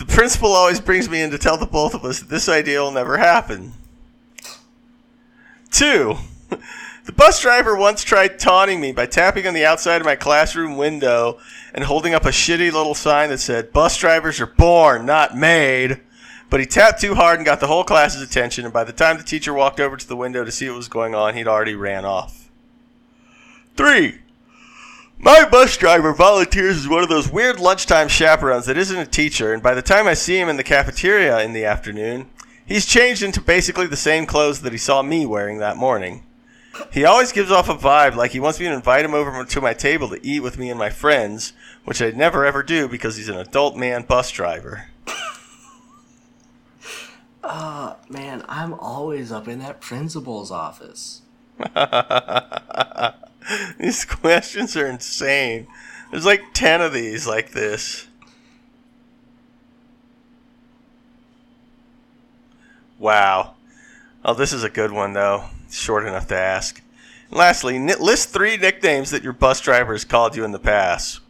[0.00, 2.80] the principal always brings me in to tell the both of us that this idea
[2.80, 3.74] will never happen.
[5.70, 6.16] Two,
[7.04, 10.78] the bus driver once tried taunting me by tapping on the outside of my classroom
[10.78, 11.38] window
[11.74, 16.00] and holding up a shitty little sign that said, Bus drivers are born, not made.
[16.48, 19.18] But he tapped too hard and got the whole class's attention, and by the time
[19.18, 21.74] the teacher walked over to the window to see what was going on, he'd already
[21.74, 22.48] ran off.
[23.76, 24.20] Three,
[25.20, 29.52] my bus driver volunteers as one of those weird lunchtime chaperones that isn't a teacher,
[29.52, 32.30] and by the time I see him in the cafeteria in the afternoon,
[32.64, 36.24] he's changed into basically the same clothes that he saw me wearing that morning.
[36.92, 39.60] He always gives off a vibe like he wants me to invite him over to
[39.60, 41.52] my table to eat with me and my friends,
[41.84, 44.86] which I'd never ever do because he's an adult man bus driver.
[47.42, 51.22] Uh, man, I'm always up in that principal's office.
[53.78, 55.66] these questions are insane.
[56.10, 58.06] There's like 10 of these like this.
[62.98, 63.54] Wow.
[64.24, 65.44] Oh, this is a good one though.
[65.70, 66.82] Short enough to ask.
[67.30, 71.20] And lastly, list three nicknames that your bus driver has called you in the past.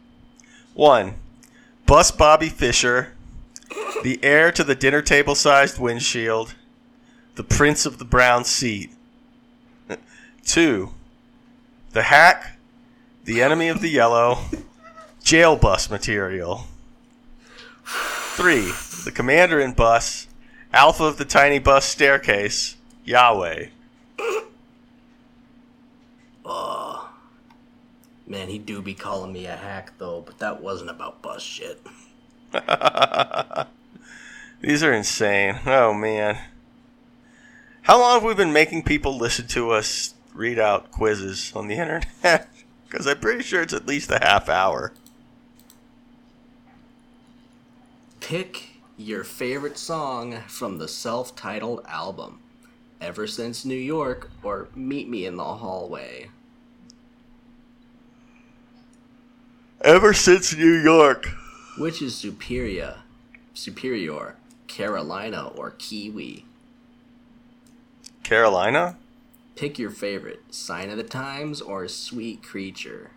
[0.73, 1.15] One,
[1.85, 3.13] Bus Bobby Fischer,
[4.03, 6.55] the heir to the dinner table sized windshield,
[7.35, 8.91] the prince of the brown seat.
[10.45, 10.91] Two,
[11.93, 12.57] the hack,
[13.25, 14.39] the enemy of the yellow,
[15.23, 16.65] jail bus material.
[17.85, 18.71] Three,
[19.03, 20.27] the commander in bus,
[20.73, 23.67] alpha of the tiny bus staircase, Yahweh.
[28.31, 31.85] Man, he do be calling me a hack though, but that wasn't about bus shit.
[34.61, 35.59] These are insane.
[35.65, 36.37] Oh man.
[37.81, 41.75] How long have we been making people listen to us read out quizzes on the
[41.75, 42.49] internet?
[42.89, 44.91] Because I'm pretty sure it's at least a half hour.
[48.19, 52.39] Pick your favorite song from the self titled album.
[52.99, 56.29] Ever Since New York or Meet Me in the Hallway.
[59.83, 61.29] Ever since New York.
[61.77, 62.97] Which is superior?
[63.53, 64.35] Superior,
[64.67, 66.45] Carolina or Kiwi?
[68.21, 68.97] Carolina?
[69.55, 73.11] Pick your favorite, Sign of the Times or Sweet Creature.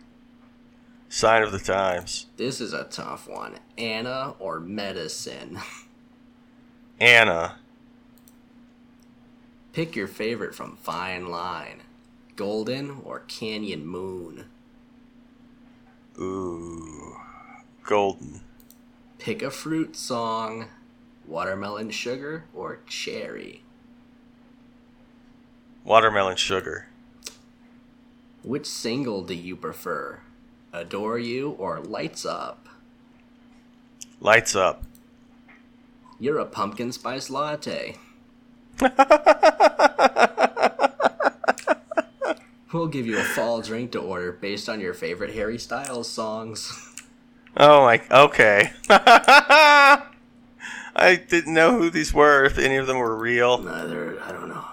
[1.08, 2.26] Sign of the times.
[2.36, 3.54] This is a tough one.
[3.78, 5.58] Anna or Medicine?
[7.00, 7.56] Anna.
[9.72, 11.82] Pick your favorite from Fine Line,
[12.36, 14.44] Golden or Canyon Moon.
[16.18, 17.16] Ooh.
[17.82, 18.40] Golden.
[19.18, 20.66] Pick a fruit song,
[21.26, 23.63] Watermelon Sugar or Cherry.
[25.84, 26.86] Watermelon sugar.
[28.42, 30.20] Which single do you prefer?
[30.72, 32.68] Adore You or Lights Up?
[34.20, 34.82] Lights up.
[36.18, 37.96] You're a pumpkin spice latte.
[42.74, 46.92] We'll give you a fall drink to order based on your favorite Harry Styles songs.
[47.56, 48.02] Oh my.
[48.10, 48.72] Okay.
[48.90, 50.02] I
[51.28, 53.58] didn't know who these were, if any of them were real.
[53.58, 54.64] Neither, I don't know.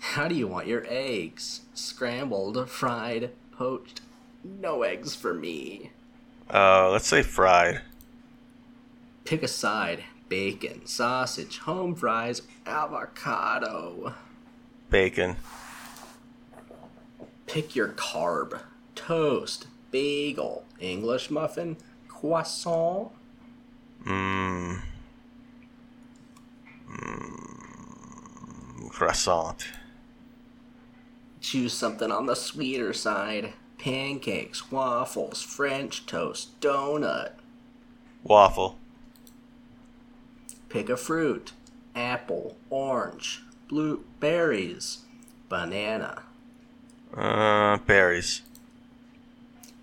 [0.00, 1.60] How do you want your eggs?
[1.74, 4.00] Scrambled, fried, poached?
[4.42, 5.90] No eggs for me.
[6.52, 7.82] Uh, let's say fried.
[9.24, 14.14] Pick a side bacon, sausage, home fries, avocado.
[14.88, 15.36] Bacon.
[17.46, 18.62] Pick your carb
[18.94, 21.76] toast, bagel, English muffin,
[22.08, 23.10] croissant.
[24.04, 24.80] Mmm.
[26.88, 27.50] Mmm.
[28.90, 29.66] Croissant.
[31.40, 37.32] Choose something on the sweeter side pancakes, waffles, French toast, donut.
[38.22, 38.76] Waffle.
[40.68, 41.52] Pick a fruit
[41.96, 44.98] apple, orange, blueberries,
[45.48, 46.22] banana.
[47.14, 48.42] Uh, berries.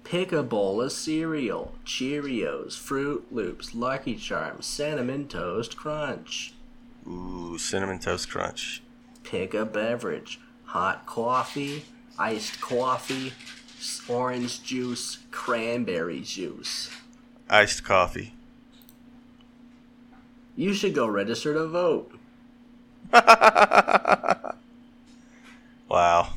[0.04, 6.54] Pick a bowl of cereal Cheerios, Froot Loops, Lucky Charms, Cinnamon Toast Crunch.
[7.06, 8.82] Ooh, cinnamon toast crunch.
[9.24, 11.84] Pick a beverage hot coffee,
[12.18, 13.34] iced coffee,
[14.08, 16.90] orange juice, cranberry juice.
[17.50, 18.34] Iced coffee.
[20.56, 22.12] You should go register to vote.
[25.90, 26.34] Wow.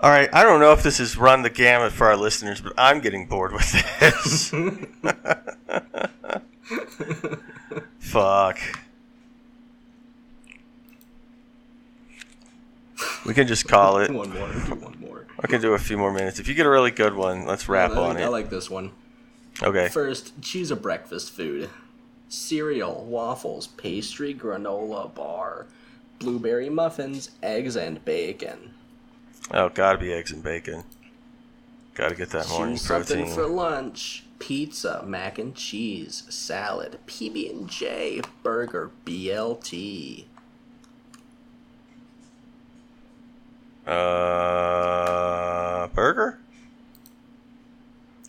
[0.00, 2.72] All right, I don't know if this has run the gamut for our listeners, but
[2.76, 4.50] I'm getting bored with this.
[8.00, 8.58] Fuck.
[13.26, 14.10] We can just call it.
[14.14, 15.26] One more, do one more.
[15.40, 16.38] I can do a few more minutes.
[16.38, 18.28] If you get a really good one, let's wrap I on I it.
[18.28, 18.92] like this one.
[19.62, 19.88] Okay.
[19.88, 21.70] First, choose a breakfast food
[22.28, 25.66] cereal, waffles, pastry, granola bar,
[26.18, 28.74] blueberry muffins, eggs, and bacon.
[29.50, 30.84] Oh, gotta be eggs and bacon.
[31.94, 34.24] Gotta get that morning Choose something for lunch.
[34.40, 40.24] Pizza, mac and cheese, salad, PB and J, burger, BLT.
[43.86, 46.38] Uh, burger?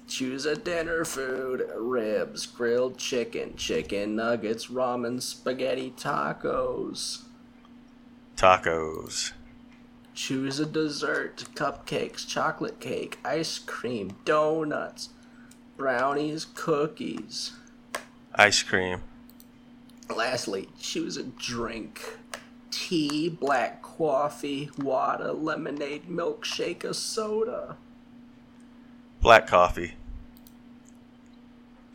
[0.07, 7.23] Choose a dinner food: ribs, grilled chicken, chicken nuggets, ramen, spaghetti, tacos.
[8.37, 9.31] Tacos.
[10.13, 15.09] Choose a dessert: cupcakes, chocolate cake, ice cream, donuts,
[15.77, 17.53] brownies, cookies.
[18.35, 19.01] Ice cream.
[20.13, 22.17] Lastly, choose a drink.
[22.75, 27.77] Tea, black coffee, water, lemonade, milkshake, a soda.
[29.21, 29.93] Black coffee.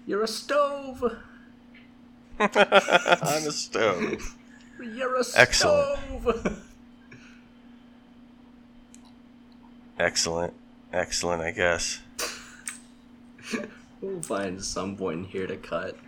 [0.07, 1.03] You're a stove.
[2.41, 4.37] on a stove.
[4.81, 5.99] You're a Excellent.
[5.99, 6.63] stove.
[9.99, 10.55] Excellent.
[10.95, 12.01] Excellent, I guess.
[14.01, 15.99] we'll find some point here to cut.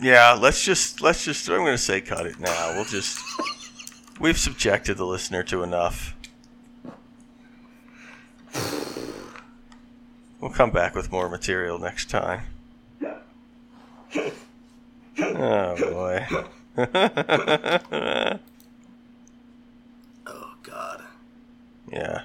[0.00, 2.72] Yeah, let's just let's just I'm gonna say cut it now.
[2.74, 3.18] We'll just
[4.18, 6.14] we've subjected the listener to enough.
[10.40, 12.42] We'll come back with more material next time.
[15.18, 16.26] Oh boy.
[20.24, 21.02] Oh God.
[21.92, 22.22] yeah.